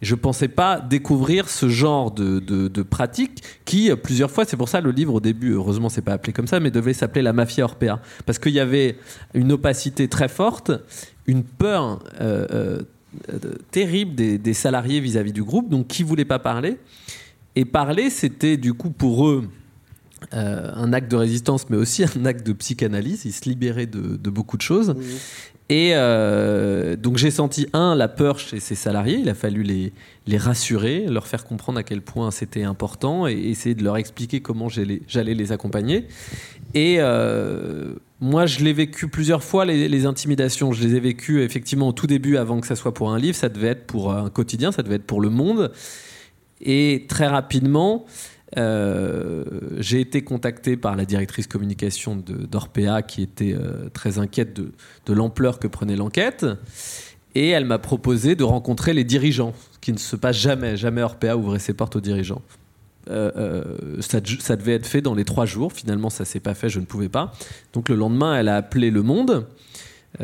[0.00, 4.56] Je ne pensais pas découvrir ce genre de, de, pratiques qui, euh, plusieurs fois, c'est
[4.56, 7.22] pour ça le livre au début, heureusement c'est pas appelé comme ça, mais devait s'appeler
[7.22, 8.00] La Mafia Orpea.
[8.24, 8.96] Parce qu'il y avait
[9.34, 10.72] une opacité très forte,
[11.26, 12.80] une peur euh,
[13.70, 16.78] terrible des, salariés vis-à-vis du groupe, donc qui ne voulaient pas parler.
[17.54, 19.48] Et parler, c'était du coup pour eux
[20.34, 23.24] euh, un acte de résistance, mais aussi un acte de psychanalyse.
[23.24, 24.94] Il se libérait de, beaucoup de choses.
[25.68, 29.18] Et euh, donc j'ai senti, un, la peur chez ces salariés.
[29.20, 29.92] Il a fallu les,
[30.26, 34.40] les rassurer, leur faire comprendre à quel point c'était important et essayer de leur expliquer
[34.40, 36.06] comment j'allais les accompagner.
[36.74, 40.72] Et euh, moi, je l'ai vécu plusieurs fois, les, les, intimidations.
[40.72, 43.36] Je les ai vécues effectivement au tout début, avant que ça soit pour un livre.
[43.36, 45.72] Ça devait être pour un quotidien, ça devait être pour le monde.
[46.62, 48.06] Et très rapidement,
[48.58, 49.44] euh,
[49.78, 55.58] j'ai été contacté par la directrice communication d'Orpea qui était euh, très inquiète de, l'ampleur
[55.58, 56.46] que prenait l'enquête.
[57.34, 60.76] Et elle m'a proposé de rencontrer les dirigeants, ce qui ne se passe jamais.
[60.76, 62.42] Jamais Orpea ouvrait ses portes aux dirigeants.
[63.10, 63.64] Euh,
[64.00, 65.72] ça, ça, devait être fait dans les trois jours.
[65.72, 67.32] Finalement, ça s'est pas fait, je ne pouvais pas.
[67.72, 69.46] Donc le lendemain, elle a appelé Le Monde.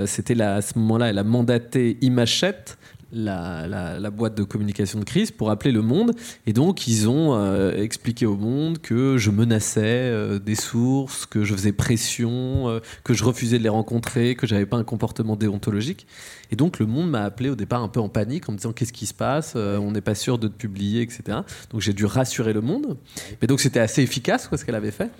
[0.05, 2.76] C'était à ce moment-là, elle a mandaté Imachette,
[3.12, 6.12] la, boîte de communication de crise pour appeler le monde.
[6.47, 11.44] Et donc, ils ont euh, expliqué au monde que je menaçais euh, des sources, que
[11.44, 15.36] je faisais pression, euh, que je refusais de les rencontrer, que j'avais pas un comportement
[15.36, 16.06] déontologique.
[16.51, 18.72] Et donc, le monde m'a appelé au départ un peu en panique en me disant
[18.72, 21.40] qu'est-ce qui se passe, on n'est pas sûr de te publier, etc.
[21.70, 22.97] Donc, j'ai dû rassurer le monde.
[23.40, 25.10] Mais donc, c'était assez efficace, ce qu'elle avait fait.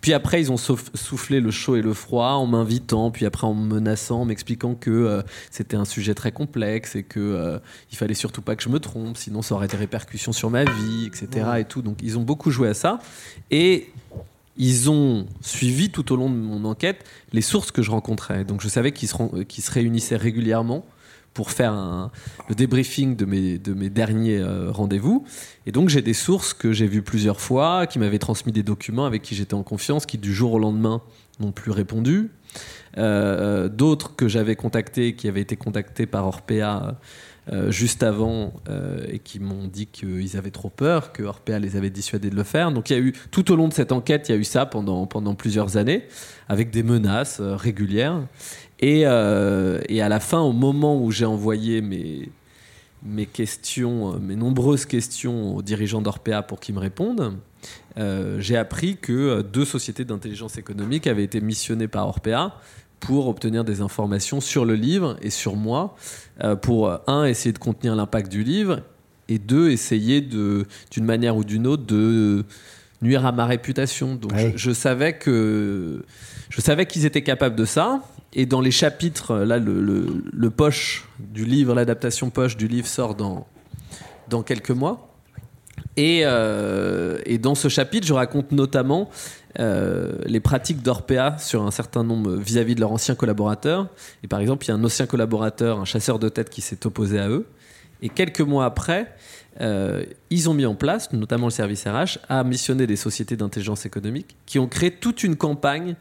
[0.00, 3.54] Puis après, ils ont soufflé le chaud et le froid en m'invitant, puis après en
[3.54, 7.58] me menaçant, en m'expliquant que euh, c'était un sujet très complexe et que euh,
[7.92, 10.64] il fallait surtout pas que je me trompe, sinon ça aurait des répercussions sur ma
[10.64, 11.46] vie, etc.
[11.58, 11.82] Et tout.
[11.82, 12.98] Donc ils ont beaucoup joué à ça.
[13.50, 13.92] Et
[14.56, 18.44] ils ont suivi tout au long de mon enquête les sources que je rencontrais.
[18.44, 20.84] Donc je savais qu'ils se, réunissaient régulièrement
[21.36, 22.10] pour faire
[22.48, 25.26] le débriefing de mes, de mes derniers euh, rendez-vous.
[25.66, 29.04] Et donc j'ai des sources que j'ai vues plusieurs fois, qui m'avaient transmis des documents
[29.04, 31.02] avec qui j'étais en confiance, qui du jour au lendemain
[31.38, 32.30] n'ont plus répondu.
[32.96, 36.96] Euh, d'autres que j'avais contactés, qui avaient été contactés par Orpea
[37.52, 38.54] euh, juste avant
[39.12, 42.44] et qui m'ont dit qu'ils avaient trop peur, que Orpea les avait dissuadés de le
[42.44, 42.72] faire.
[42.72, 44.44] Donc il y a eu tout au long de cette enquête, il y a eu
[44.44, 46.08] ça pendant, pendant plusieurs années,
[46.48, 48.22] avec des menaces régulières.
[48.82, 52.28] Euh, et, à la fin, au moment où j'ai envoyé mes,
[53.02, 57.38] mes questions, euh, mes nombreuses questions aux dirigeants d'Orpea pour qu'ils me répondent,
[57.98, 62.54] euh, j'ai appris que deux sociétés d'intelligence économique avaient été missionnées par Orpea
[63.00, 65.96] pour obtenir des informations sur le livre et sur moi,
[66.62, 68.80] pour un, essayer de contenir l'impact du livre,
[69.28, 72.44] et deux, essayer de, d'une manière ou d'une autre de
[73.02, 74.14] nuire à ma réputation.
[74.14, 76.04] Donc je, savais que
[76.48, 78.02] je savais qu'ils étaient capables de ça.
[78.32, 83.46] Et dans les chapitres, là, le, poche du livre, l'adaptation poche du livre sort dans,
[84.28, 85.08] dans quelques mois.
[85.96, 89.08] Et, euh, et dans ce chapitre, je raconte notamment
[89.58, 93.88] euh, les pratiques d'Orpea sur un certain nombre vis-à-vis de leurs anciens collaborateurs.
[94.22, 96.86] Et par exemple, il y a un ancien collaborateur, un chasseur de tête qui s'est
[96.86, 97.46] opposé à eux.
[98.02, 99.14] Et quelques mois après,
[99.60, 103.86] euh, ils ont mis en place, notamment le service RH, à missionner des sociétés d'intelligence
[103.86, 105.94] économique qui ont créé toute une campagne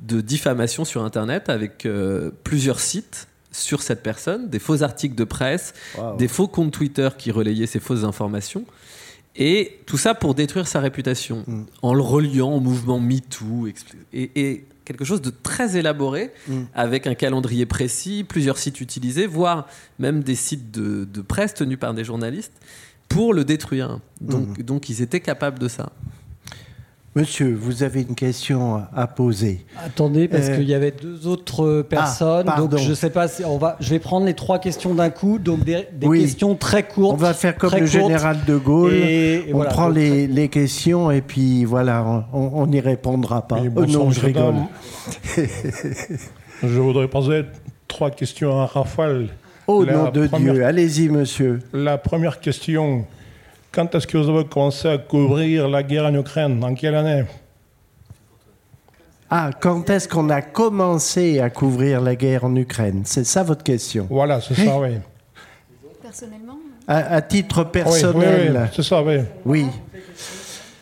[0.00, 5.24] de diffamation sur Internet avec euh, plusieurs sites sur cette personne, des faux articles de
[5.24, 5.72] presse,
[6.18, 8.66] des faux comptes Twitter qui relayaient ces fausses informations.
[9.34, 11.64] Et tout ça pour détruire sa réputation, mm.
[11.82, 13.66] en le reliant au mouvement MeToo.
[14.12, 16.62] Et, et quelque chose de très élaboré, mm.
[16.72, 19.68] avec un calendrier précis, plusieurs sites utilisés, voire
[19.98, 22.54] même des sites de, presse tenus par des journalistes,
[23.08, 23.98] pour le détruire.
[24.20, 24.62] Donc, mm.
[24.62, 25.92] donc ils étaient capables de ça.
[27.16, 29.64] Monsieur, vous avez une question à poser.
[29.82, 32.44] Attendez, parce euh, qu'il y avait deux autres personnes.
[32.46, 33.78] Ah, donc je sais pas si on va.
[33.80, 35.38] Je vais prendre les trois quesons d'un coup.
[35.38, 37.14] Donc des, questions très courtes.
[37.14, 38.92] On va faire comme le général de Gaulle.
[39.50, 43.60] on prend les, questions et puis voilà, on n'y répondra pas.
[43.74, 44.54] Oh non, je rigole.
[46.62, 47.46] je voudrais poser
[47.88, 49.28] trois questions à Rafale.
[49.66, 51.60] Au nom de Dieu, allez-y, monsieur.
[51.72, 53.06] La première question
[53.76, 56.64] quand est-ce que vous avez commencé à couvrir la guerre en Ukraine?
[56.64, 57.24] En quelle année?
[59.28, 63.02] Ah, quand est-ce qu'on a commencé à couvrir la guerre en Ukraine?
[63.04, 64.96] C'est ça votre question Voilà, c'est ça, oui.
[66.00, 66.56] Personnellement
[66.88, 68.52] à, titre personnel.
[68.52, 69.16] Oui, oui, c'est ça, oui.
[69.44, 69.66] Oui.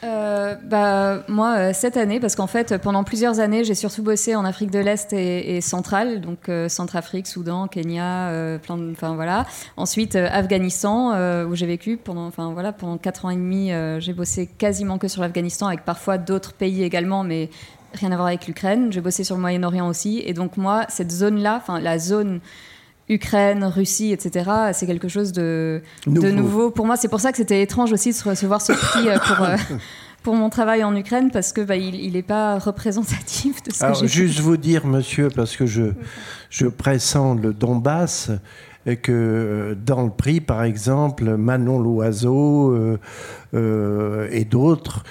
[0.04, 4.36] Euh, bah, moi, euh, cette année, parce qu'en fait, pendant plusieurs années, j'ai surtout bossé
[4.36, 9.46] en Afrique de l'Est et, centrale, donc euh, Centrafrique, Soudan, Kenya, plein de, enfin voilà.
[9.76, 11.14] Ensuite, Afghanistan,
[11.46, 15.08] où j'ai vécu pendant, enfin voilà, pendant quatre ans et demi, j'ai bossé quasiment que
[15.08, 17.48] sur l'Afghanistan, avec parfois d'autres pays également, mais
[17.94, 18.92] rien à voir avec l'Ukraine.
[18.92, 22.40] J'ai bossé sur le Moyen-Orient aussi, et donc moi, cette zone-là, enfin la zone
[23.08, 24.50] Ukraine, Russie, etc.
[24.72, 26.26] C'est quelque chose de nouveau.
[26.26, 26.70] de nouveau.
[26.70, 29.46] Pour moi, c'est pour ça que c'était étrange aussi de recevoir ce prix pour,
[30.22, 33.94] pour mon travail en Ukraine parce que bah, il n'est pas représentatif de ce que
[33.94, 35.92] j'ai Juste vous dire, monsieur, parce que je,
[36.50, 38.30] je pressens le Donbass,
[38.84, 42.98] que euh, dans le prix, par exemple, Manon Loiseau euh,
[43.54, 45.04] euh, et d'autres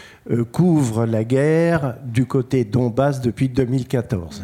[0.53, 4.43] couvrent la guerre du côté Donbass depuis 2014.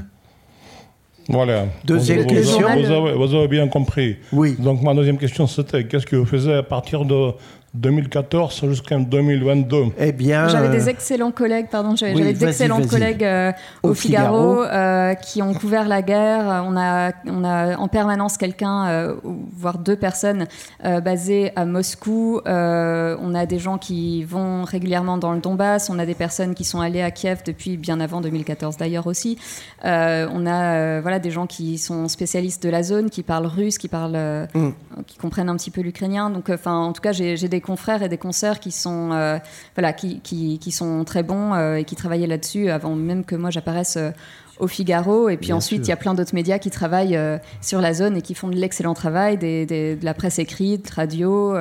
[1.30, 1.68] Voilà.
[1.85, 2.68] Deuxième question.
[3.15, 4.18] Vous avez, bien compris.
[4.31, 4.56] Oui.
[4.60, 7.31] Donc ma deuxième question c'était qu'est-ce que vous faisiez à partir de
[7.75, 9.77] 2014 jusqu'en 2022.
[9.99, 13.51] Eh bien, j'avais des excellents collègues, pardon, j'avais d'excellents collègues euh,
[13.83, 16.63] au, Figaro, euh, qui ont couvert la guerre.
[16.65, 19.15] On a, on a en permanence quelqu'un, euh,
[19.55, 20.47] voire deux personnes
[20.83, 22.41] basées à Moscou.
[22.45, 25.89] on a des gens qui vont régulièrement dans le Donbass.
[25.89, 29.37] On a des personnes qui sont allées à Kiev depuis bien avant 2014 d'ailleurs aussi.
[29.83, 33.87] on a voilà des gens qui sont spécialistes de la zone, qui parlent russe, qui
[33.87, 34.71] parlent, mm.
[35.05, 36.29] qui comprennent un petit peu l'ukrainien.
[36.29, 39.38] Donc, enfin, en tout cas, j'ai des des confrères et des consoeurs qui sont, euh,
[39.76, 43.49] voilà, qui, qui, sont très bons euh, et qui travaillaient là-dessus avant même que moi
[43.49, 44.11] j'apparaisse euh,
[44.60, 45.27] au Figaro.
[45.27, 47.19] Et puis ensuite, il y a plein d'autres médias qui travaillent
[47.61, 51.56] sur la zone et qui font de l'excellent travail, des, de la presse écrite, radio,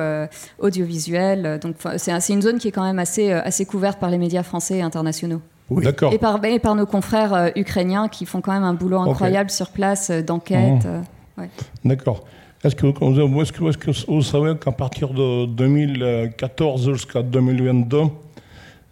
[0.59, 1.59] audiovisuel.
[1.61, 4.79] Donc c'est une zone qui est quand même assez, assez couverte par les médias français
[4.79, 5.39] et internationaux.
[5.71, 6.11] D'accord.
[6.11, 9.69] Et par, et par nos confrères ukrainiens qui font quand même un boulot incroyable sur
[9.69, 10.85] place d'enquête.
[11.37, 11.43] Mmh.
[11.85, 12.25] D'accord.
[12.61, 18.01] Est-ce que, que, vous savez qu'à partir de 2014 jusqu'à 2022,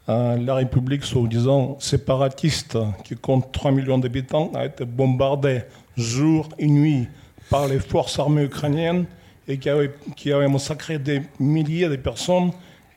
[0.08, 5.64] la République soi-disant séparatiste, qui compte 3 millions d'habitants, a été bombardée
[5.98, 7.08] jour et nuit
[7.50, 9.06] par les forces armées ukrainiennes
[9.50, 12.52] et qui avait, qui massacré des milliers de personnes,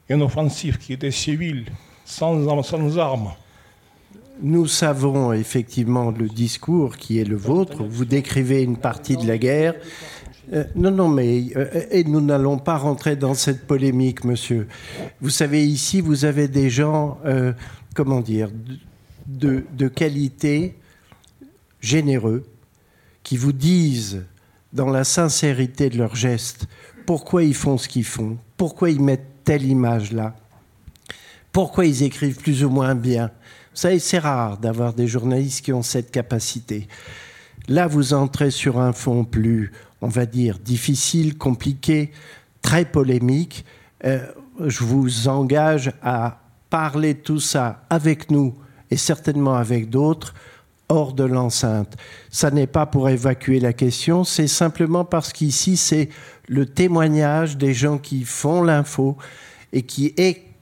[0.09, 1.65] une offensive qui était civile,
[2.05, 3.33] sans, sans armes.
[4.43, 7.83] Nous savons effectivement le discours qui est le vôtre.
[7.83, 9.75] Vous décrivez une partie de la guerre.
[10.53, 14.67] Euh, non, non, mais euh, nous n'allons pas rentrer dans cette polémique, monsieur.
[15.21, 17.53] Vous savez, ici, vous avez des gens, euh,
[17.95, 18.51] comment dire,
[19.27, 20.77] de, de, qualité,
[21.81, 22.45] généreux,
[23.23, 24.25] qui vous disent,
[24.73, 26.67] dans la sincérité de leurs gestes,
[27.07, 30.35] pourquoi ils font ce qu'ils font, pourquoi ils mettent telle image là,
[31.53, 33.31] pourquoi ils écrivent plus ou moins bien.
[33.73, 36.89] Vous savez, c'est rare d'avoir des journalistes qui ont cette capacité.
[37.69, 42.11] Là, vous entrez sur un fond plus on va dire, difficile, compliqué,
[42.63, 43.65] très polémique.
[44.05, 44.27] Euh,
[44.67, 48.55] je vous engage à parler tout ça avec nous
[48.91, 50.35] et certainement avec d'autres
[50.89, 51.97] hors de l'enceinte.
[52.31, 56.09] Ça n'est pas pour évacuer la question, c'est simplement parce qu'ici, c'est
[56.49, 59.17] le témoignage des gens qui font l'info
[59.73, 60.13] et qui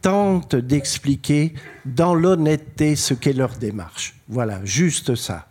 [0.02, 1.54] tentent d'expliquer
[1.84, 4.14] dans l'honnêteté ce qu'est leur démarche.
[4.28, 5.46] Voilà, juste ça.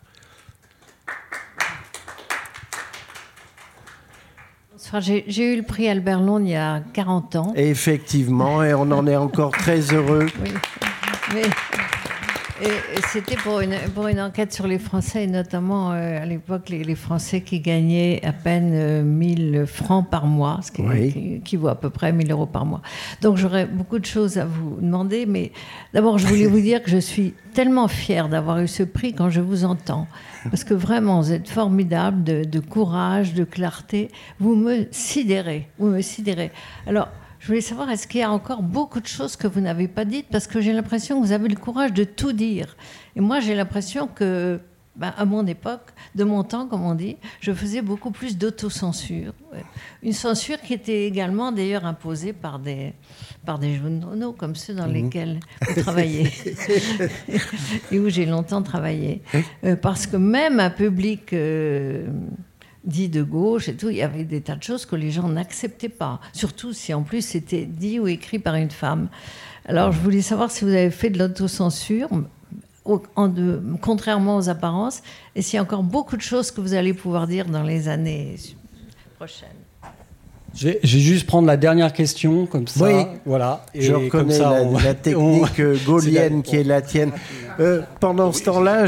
[4.99, 7.53] J'ai eu le prix Albert Londres il y a 40 ans.
[7.55, 10.27] effectivement, et on en est encore très heureux.
[10.41, 11.41] Oui.
[13.11, 16.95] C'était pour une, pour une enquête sur les Français, et notamment euh, à l'époque les,
[16.95, 21.89] Français qui gagnaient à peine 1000 euh, francs par mois, ce qui, vaut à peu
[21.89, 22.81] près 1000 euros par mois.
[23.21, 25.51] Donc j'aurais beaucoup de choses à vous demander, mais
[25.93, 29.29] d'abord je voulais vous dire que je suis tellement fière d'avoir eu ce prix quand
[29.29, 30.07] je vous entends,
[30.45, 34.09] parce que vraiment vous êtes formidable de, de courage, de clarté,
[34.39, 36.51] vous me sidérez, vous me sidérez.
[36.87, 37.09] Alors
[37.47, 40.03] je voulais savoir, est-ce qu'il y a encore beaucoup de choses que vous n'avez pas
[40.03, 40.25] dites?
[40.29, 42.75] Parce que j'ai l'impression que vous avez le courage de tout dire.
[43.15, 44.59] Et moi, j'ai l'impression que,
[44.97, 49.31] ben, à mon époque, de mon temps, comme on dit, je faisais beaucoup plus d'autocensure.
[50.03, 52.91] Une censure qui était également, d'ailleurs, imposée par des,
[53.45, 54.93] par des journaux comme ceux dans mmh.
[54.93, 56.29] lesquels vous travaillez
[57.93, 59.21] et où j'ai longtemps travaillé.
[59.63, 61.31] Euh, parce que même un public...
[61.31, 62.07] Euh,
[62.87, 65.27] dit de gauche et tout, il y avait des tas de choses que les gens
[65.27, 66.19] n'acceptaient pas.
[66.33, 69.09] Surtout si en plus c'était dit ou écrit par une femme.
[69.65, 72.09] Alors je voulais savoir si vous avez fait de l'autocensure,
[73.81, 75.03] contrairement aux apparences,
[75.35, 77.89] et s'il y a encore beaucoup de choses que vous allez pouvoir dire dans les
[77.89, 78.37] années
[79.17, 79.49] prochaines.
[80.57, 82.85] Je vais, juste prendre la dernière question, comme ça.
[82.85, 83.63] Oui, voilà.
[83.75, 87.11] je reconnais la, technique gaulienne qui est la tienne.
[87.59, 88.85] Euh, pendant ce temps-là,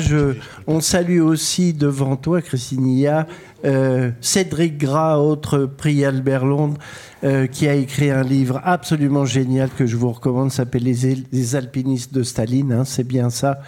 [0.65, 3.27] on salue aussi devant toi, Christinia,
[3.65, 6.77] euh, Cédric Gras, autre prix Albert Londres,
[7.23, 12.13] euh, qui a écrit un livre absolument génial que je vous recommande, s'appelle les, alpinistes
[12.13, 13.59] de Staline, hein, c'est bien ça,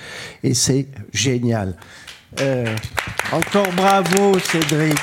[0.43, 1.75] et c'est génial.
[3.31, 4.97] encore bravo, Cédric.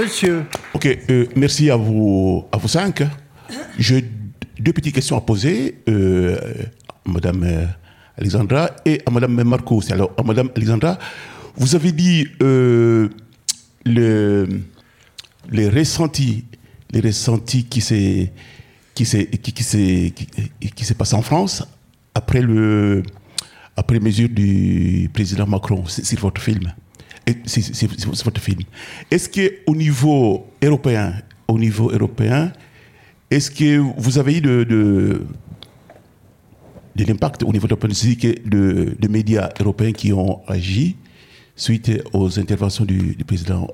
[0.00, 0.44] Monsieur.
[0.72, 0.98] Ok,
[1.36, 3.02] merci à vous, à vous cinq.
[3.78, 4.04] J'ai
[4.58, 7.68] deux petites questions à poser à Madame
[8.16, 9.82] Alexandra et à Madame Marcos.
[9.90, 10.98] Alors, à Madame Alexandra,
[11.56, 13.08] vous avez dit euh,
[13.84, 14.48] le,
[15.50, 16.44] les ressentis,
[17.64, 18.32] qui s'est
[18.94, 19.04] qui
[20.94, 21.66] passé en France
[22.14, 23.02] après le
[23.76, 23.98] après
[24.28, 25.84] du président Macron.
[25.86, 26.72] C'est votre film.
[27.46, 28.60] C'est votre film.
[29.10, 31.14] Est-ce que au niveau européen,
[31.48, 32.52] au niveau européen,
[33.30, 35.22] est-ce que vous avez eu de,
[36.96, 40.96] l'impact au niveau de la politique de, de médias européens qui ont agi
[41.54, 43.68] suite aux interventions du, président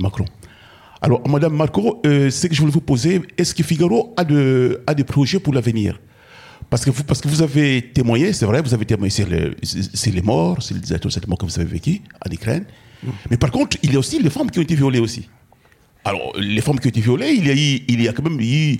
[0.00, 0.26] Macron?
[1.00, 5.04] Alors, Madame Marco, euh, ce que je voulais vous poser, est-ce que Figaro a des
[5.04, 6.00] projets pour l'avenir?
[6.70, 10.22] Parce que, vous, parce que vous avez témoigné, c'est vrai, vous avez témoigné sur, les
[10.22, 12.64] morts, sur les morts que vous avez vécu en Ukraine.
[13.02, 13.08] Mm.
[13.30, 15.28] Mais par contre, il y a aussi les femmes qui ont été violées aussi.
[16.04, 18.40] Alors, les femmes qui ont été violées, il y a, il y a quand même
[18.40, 18.78] eu,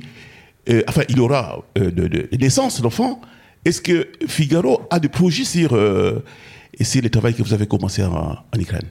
[0.69, 3.21] euh, enfin, il y aura euh, de, de, naissance d'enfants.
[3.65, 5.75] Est-ce que Figaro a des projets sur
[6.79, 8.89] et c'est le travail que vous avez commencé en, Ukraine?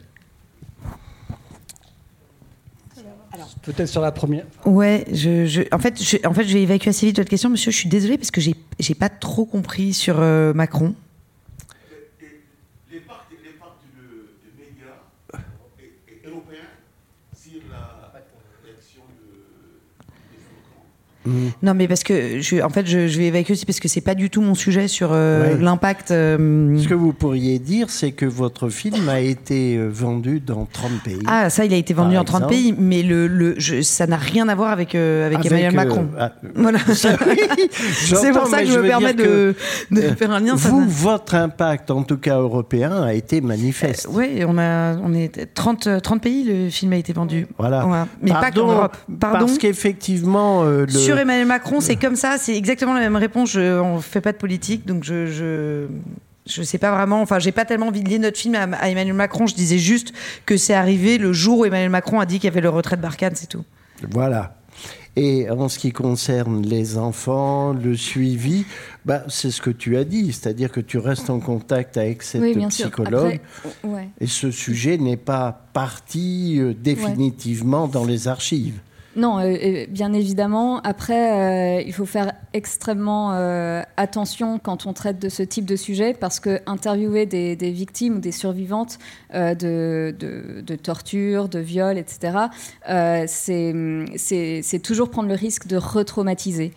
[3.64, 4.46] Peut-être sur la première.
[4.66, 7.72] Ouais, je, en, fait, je, en fait, je vais assez vite votre question, monsieur.
[7.72, 10.94] Je suis désolée parce que j'ai, j'ai pas trop compris sur euh, Macron.
[12.92, 13.38] Les parts de,
[14.60, 15.00] médias
[16.26, 16.60] européens
[17.34, 18.12] sur la
[18.66, 20.04] réaction de,
[20.34, 20.84] Macron.
[21.26, 21.32] Mmh.
[21.62, 24.16] Non, mais parce que, je, en fait, je, vais évacuer aussi parce que c'est pas
[24.16, 26.12] du tout mon sujet sur euh, l'impact.
[26.12, 30.66] Euh, Ce que vous pourriez dire, c'est que votre film a été euh, vendu dans
[30.66, 31.20] 30 pays.
[31.26, 34.50] Ah, ça, il a été vendu dans 30 pays, mais le, le ça n'a rien
[34.50, 36.08] à voir avec, avec, Emmanuel Macron.
[36.20, 36.80] Ah, voilà.
[36.88, 39.56] c'est pour ça que je me permets de,
[39.92, 40.56] de, faire un lien.
[40.56, 44.08] Vous, votre impact, en tout cas européen, a été manifeste.
[44.12, 47.48] oui, on, a, on est 30, 30 pays, le film a été vendu.
[47.58, 48.08] Voilà.
[48.22, 48.98] Mais pas qu'en Europe.
[49.20, 49.46] Pardon.
[49.46, 50.64] Parce qu'effectivement.
[50.64, 50.88] le
[51.18, 53.52] Emmanuel Macron, c'est comme ça, c'est exactement la même réponse.
[53.52, 55.88] Je, on fait pas de politique, donc je, je
[56.46, 59.14] je sais pas vraiment, enfin, j'ai pas tellement envie de lier notre film à, Emmanuel
[59.14, 59.48] Macron.
[59.48, 60.14] Je disais juste
[60.46, 62.98] que c'est arrivé le jour où Emmanuel Macron a dit qu'il y avait le retrait
[62.98, 63.64] de Barkhane, c'est tout.
[64.12, 64.56] Voilà.
[65.16, 68.66] Et en ce qui concerne les enfants, le suivi,
[69.06, 72.44] bah, c'est ce que tu as dit, c'est-à-dire que tu restes en contact avec cette
[72.70, 73.40] psychologue.
[74.20, 78.80] Et ce sujet n'est pas parti euh, définitivement dans les archives.
[79.16, 80.80] Non, euh, bien évidemment.
[80.82, 85.76] Après, euh, il faut faire extrêmement euh, attention quand on traite de ce type de
[85.76, 88.98] sujet parce que interviewer des, victimes ou des survivantes
[89.34, 92.38] de, de, torture, de viol, etc.,
[93.28, 96.74] c'est toujours prendre le risque de retraumatiser.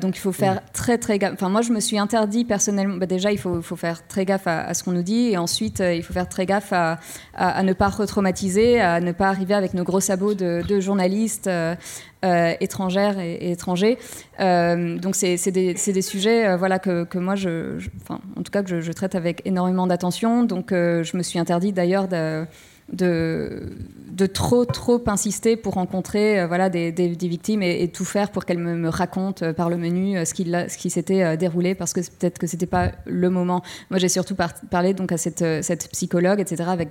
[0.00, 1.32] Donc il faut faire très très gaffe.
[1.34, 2.96] Enfin, moi, je me suis interdit personnellement.
[2.96, 5.80] Bah, déjà, il faut, faut, faire très gaffe à, ce qu'on nous dit et ensuite,
[5.80, 6.98] il faut faire très gaffe à,
[7.34, 11.46] à, ne pas retraumatiser, à ne pas arriver avec nos gros sabots de, de journalistes.
[11.46, 11.74] Euh,
[12.22, 13.96] euh, étrangères et, étrangers.
[14.40, 17.78] Euh, donc c'est des, des, sujets voilà, que, que moi, je,
[18.10, 20.44] en tout cas, que je, traite avec énormément d'attention.
[20.44, 22.44] Donc je me suis interdit d'ailleurs de,
[22.92, 28.58] de, trop, trop insister pour rencontrer voilà, des, des, victimes et, tout faire pour qu'elles
[28.58, 32.46] me, me, racontent par le menu ce qui, qui s'était déroulé parce que peut-être que
[32.46, 33.62] c'était pas le moment.
[33.90, 34.36] Moi, j'ai surtout
[34.70, 36.90] parlé donc à cette, cette psychologue, etc., avec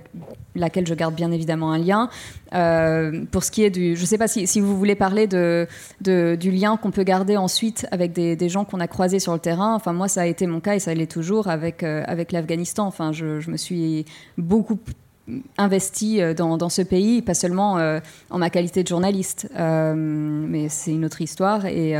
[0.55, 2.09] laquelle je garde bien évidemment un lien.
[2.53, 5.27] Euh, pour ce qui est du, je ne sais pas si, si, vous voulez parler
[5.27, 5.67] de,
[6.01, 9.39] du lien qu'on peut garder ensuite avec des, des gens qu'on a croisés sur le
[9.39, 9.76] terrain.
[9.76, 12.85] Enfin, moi, ça a été mon cas et ça l'est toujours avec, euh, avec l'Afghanistan.
[12.85, 14.05] Enfin, je, je, me suis
[14.38, 14.80] beaucoup
[15.57, 17.80] investi euh, dans, ce pays, pas seulement
[18.30, 21.65] en ma qualité de journaliste, mais c'est une autre histoire.
[21.65, 21.95] Et,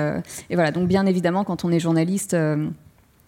[0.52, 2.68] voilà, donc bien évidemment, quand on est journaliste, euh,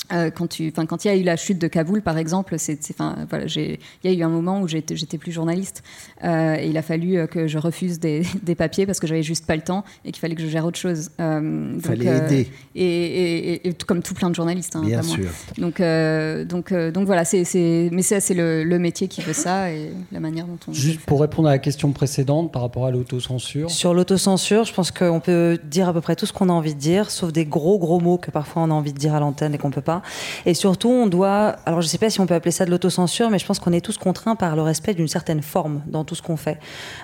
[0.10, 3.46] quand, tu, quand il y a eu la chute de Kaboul, par exemple, c'est, voilà,
[3.56, 5.84] il y a eu un moment où j'étais, j'étais plus journaliste
[6.24, 9.24] euh, et il a fallu euh, que je refuse des, des, papiers parce que j'avais
[9.24, 11.12] juste pas le temps et qu'il fallait que je gère autre chose.
[11.20, 12.52] il fallait aider.
[12.76, 14.76] Et, et, comme tout plein de journalistes.
[14.76, 15.30] Hein, Bien sûr.
[15.58, 19.92] Donc, donc, donc voilà, c'est, mais ça, c'est le, le, métier qui veut ça et
[20.12, 20.74] la manière dont on.
[20.74, 23.70] Juste pour répondre à la question précédente par rapport à l'autocensure.
[23.70, 26.74] Sur l'autocensure, je pense qu'on peut dire à peu près tout ce qu'on a envie
[26.74, 29.20] de dire, sauf des gros, gros mots que parfois on a envie de dire à
[29.20, 30.01] l'antenne et qu'on peut pas.
[30.46, 31.56] Et surtout, on doit.
[31.66, 33.60] Alors, je ne sais pas si on peut appeler ça de l'autocensure, mais je pense
[33.60, 36.60] qu'on est tous contraints par le respect d'une certaine forme dans tout ce qu'on fait.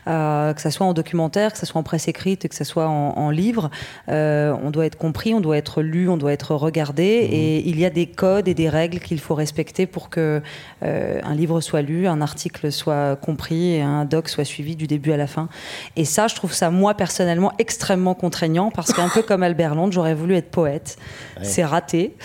[0.07, 2.88] Euh, que ce soit en documentaire, que ce soit en presse écrite, que ce soit
[2.88, 3.69] en, livre.
[4.10, 7.28] Euh, on doit être compris, on doit être lu, on doit être regardé.
[7.28, 7.34] Mmh.
[7.34, 10.41] Et il y a des codes et des règles qu'il faut respecter pour que
[10.84, 14.88] euh, un livre soit lu, un article soit compris et un doc soit suivi du
[14.88, 15.49] début à la fin.
[15.95, 19.94] Et ça, je trouve ça, moi, personnellement, extrêmement contraignant parce qu'un peu comme Albert Londres,
[19.94, 20.98] j'aurais voulu être poète.
[21.44, 22.15] C'est raté.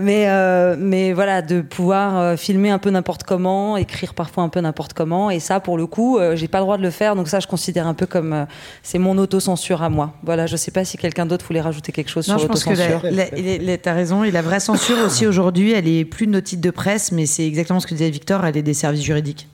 [0.00, 4.48] Mais euh, mais voilà, de pouvoir euh, filmer un peu n'importe comment, écrire parfois un
[4.48, 5.30] peu n'importe comment.
[5.30, 7.16] Et ça, pour le coup, euh, j'ai pas le droit de le faire.
[7.16, 8.46] Donc ça, je considère un peu comme
[8.82, 10.14] c'est mon autocensure à moi.
[10.22, 13.02] Voilà, je sais pas si quelqu'un d'autre voulait rajouter quelque chose sur l'autocensure.
[13.02, 14.24] Tu as raison.
[14.24, 17.26] Et la vraie censure aussi aujourd'hui, elle est plus de nos titres de presse, mais
[17.26, 19.48] c'est exactement ce que disait Victor, elle est des services juridiques.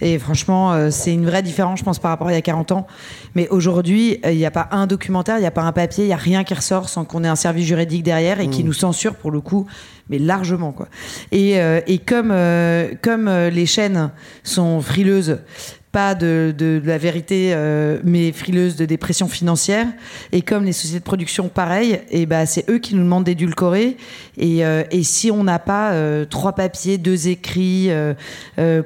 [0.00, 2.42] Et franchement, euh, c'est une vraie différence, je pense, par rapport à il y a
[2.42, 2.86] 40 ans.
[3.34, 6.04] Mais aujourd'hui, euh, il n'y a pas un documentaire, il n'y a pas un papier,
[6.04, 8.62] il n'y a rien qui ressort sans qu'on ait un service juridique derrière et qui
[8.62, 8.66] mmh.
[8.66, 9.66] nous censure pour le coup,
[10.10, 10.88] mais largement quoi.
[11.32, 12.34] Et, euh, et comme
[13.02, 14.10] comme les chaînes
[14.42, 15.38] sont frileuses
[15.96, 19.86] de, la vérité, euh, mais frileuse de dépression financière.
[20.32, 23.96] Et comme les sociétés de production, pareil, et ben c'est eux qui nous demandent d'édulcorer.
[24.36, 27.90] Et, euh, et si on n'a pas euh, trois papiers, deux écrits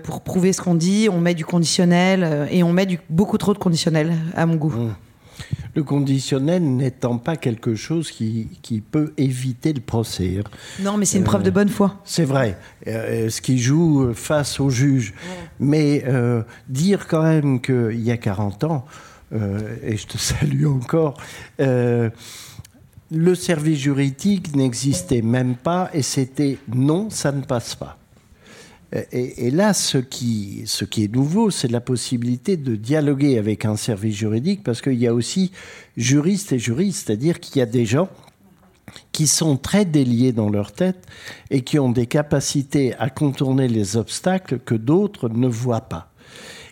[0.03, 3.55] pour prouver ce qu'on dit, on met du conditionnel et on met du, beaucoup trop
[3.55, 4.71] de conditionnel, à mon goût.
[4.71, 5.10] Mmh.
[5.75, 10.39] Le conditionnel n'étant pas quelque chose qui, qui, peut éviter le procès.
[10.39, 10.51] Hein.
[10.81, 11.97] Non, mais c'est une preuve de bonne foi.
[12.05, 12.59] C'est vrai.
[12.87, 15.15] Euh, ce qui joue face au juge.
[15.59, 18.85] Mais euh, dire quand même qu'il y a 40 ans,
[19.33, 21.21] euh, et je te salue encore,
[21.59, 28.00] le service juridique n'existait même pas et c'était non, ça ne passe pas.
[28.93, 34.65] Et, là, ce qui, est nouveau, c'est la possibilité de dialoguer avec un service juridique,
[34.65, 35.53] parce qu'il y a aussi
[35.97, 38.09] juristes et juristes, c'est-à-dire qu'il y a des gens
[39.13, 41.07] qui sont très déliés dans leur tête
[41.51, 46.11] et qui ont des capacités à contourner les obstacles que d'autres ne voient pas.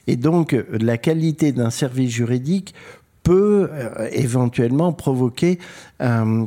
[0.08, 2.74] Et donc, la qualité d'un service juridique
[3.22, 5.58] peut euh, éventuellement provoquer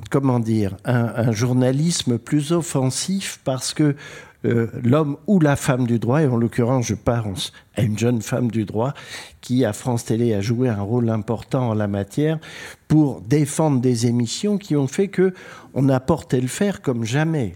[0.09, 3.95] comment dire, un, journalisme plus offensif parce que
[4.43, 8.21] euh, l'homme ou la femme du droit, et en l'occurrence je pense à une jeune
[8.21, 8.93] femme du droit
[9.39, 12.39] qui à France Télé a joué un rôle important en la matière
[12.87, 15.33] pour défendre des émissions qui ont fait que
[15.73, 17.55] on a porté le fer comme jamais.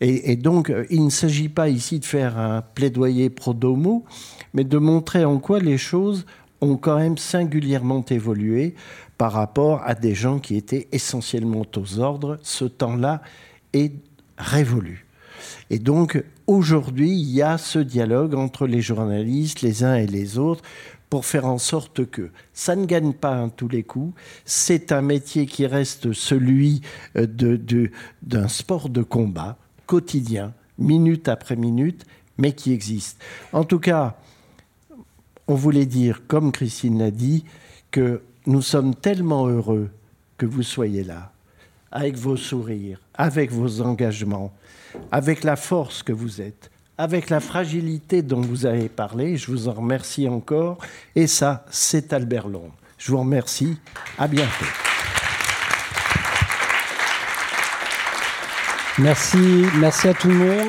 [0.00, 4.04] Et, donc, il ne s'agit pas ici de faire un plaidoyer pro domo,
[4.52, 6.26] mais de montrer en quoi les choses
[6.60, 8.74] ont quand même singulièrement évolué
[9.16, 12.38] par rapport à des gens qui étaient essentiellement aux ordres.
[12.42, 13.22] Ce temps-là
[13.72, 13.92] est
[14.36, 15.03] révolu.
[15.70, 20.38] Et donc, aujourd'hui, il y a ce dialogue entre les journalistes, les uns et les
[20.38, 20.62] autres,
[21.10, 24.14] pour faire en sorte que ça ne gagne pas à tous les coups.
[24.44, 26.80] C'est un métier qui reste celui
[27.16, 27.26] euh,
[28.22, 29.56] d'un sport de combat
[29.86, 32.04] quotidien, minute après minute,
[32.38, 33.22] mais qui existe.
[33.52, 34.16] En tout cas,
[35.46, 37.44] on voulait dire, comme Christine l'a dit,
[37.90, 39.90] que nous sommes tellement heureux
[40.36, 41.32] que vous soyez là,
[41.92, 44.52] avec vos sourires, avec vos engagements,
[45.12, 49.36] avec la force que vous êtes, avec la fragilité dont vous avez parlé.
[49.36, 50.78] Je vous en remercie encore.
[51.16, 52.74] Et ça, c'est Albert Londres.
[52.98, 53.76] Je vous remercie.
[54.18, 54.66] À bientôt.
[58.98, 60.68] Merci, merci à tout le monde.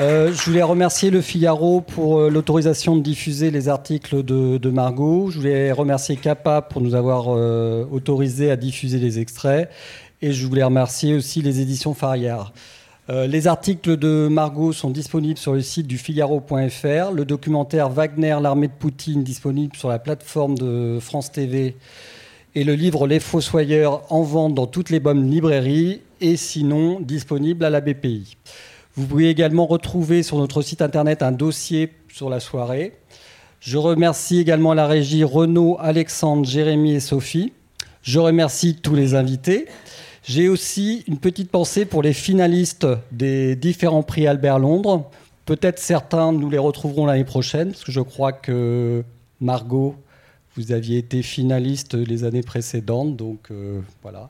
[0.00, 5.28] Euh, je voulais remercier le Figaro pour euh, l'autorisation de diffuser les articles de, Margot.
[5.30, 9.68] Je voulais remercier Kappa pour nous avoir euh, autorisé à diffuser les extraits.
[10.22, 11.94] Et je voulais remercier aussi les éditions
[13.08, 13.28] Fariard.
[13.28, 17.12] les articles de Margot sont disponibles sur le site du Figaro.fr.
[17.12, 21.76] Le documentaire Wagner, l'armée de Poutine, disponible sur la plateforme de France TV.
[22.54, 27.64] Et le livre Les Fossoyeurs en vente dans toutes les bonnes librairies et sinon disponible
[27.64, 28.36] à la BPI.
[28.94, 32.94] Vous pouvez également retrouver sur notre site internet un dossier sur la soirée.
[33.60, 37.52] Je remercie également la régie Renaud, Alexandre, Jérémy et Sophie.
[38.02, 39.66] Je remercie tous les invités.
[40.28, 45.10] J'ai aussi une petite pensée pour les finalistes des différents prix Albert Londres.
[45.46, 49.02] Peut-être certains, nous les retrouverons l'année prochaine, parce que je crois que
[49.40, 49.96] Margot,
[50.54, 54.28] vous aviez été finaliste les années précédentes, donc euh, voilà.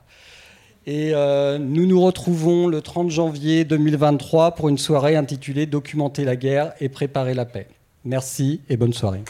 [0.87, 6.37] Et euh, nous nous retrouvons le 30 janvier 2023 pour une soirée intitulée Documenter la
[6.37, 7.67] guerre et préparer la paix.
[8.05, 9.23] Merci et bonne soirée.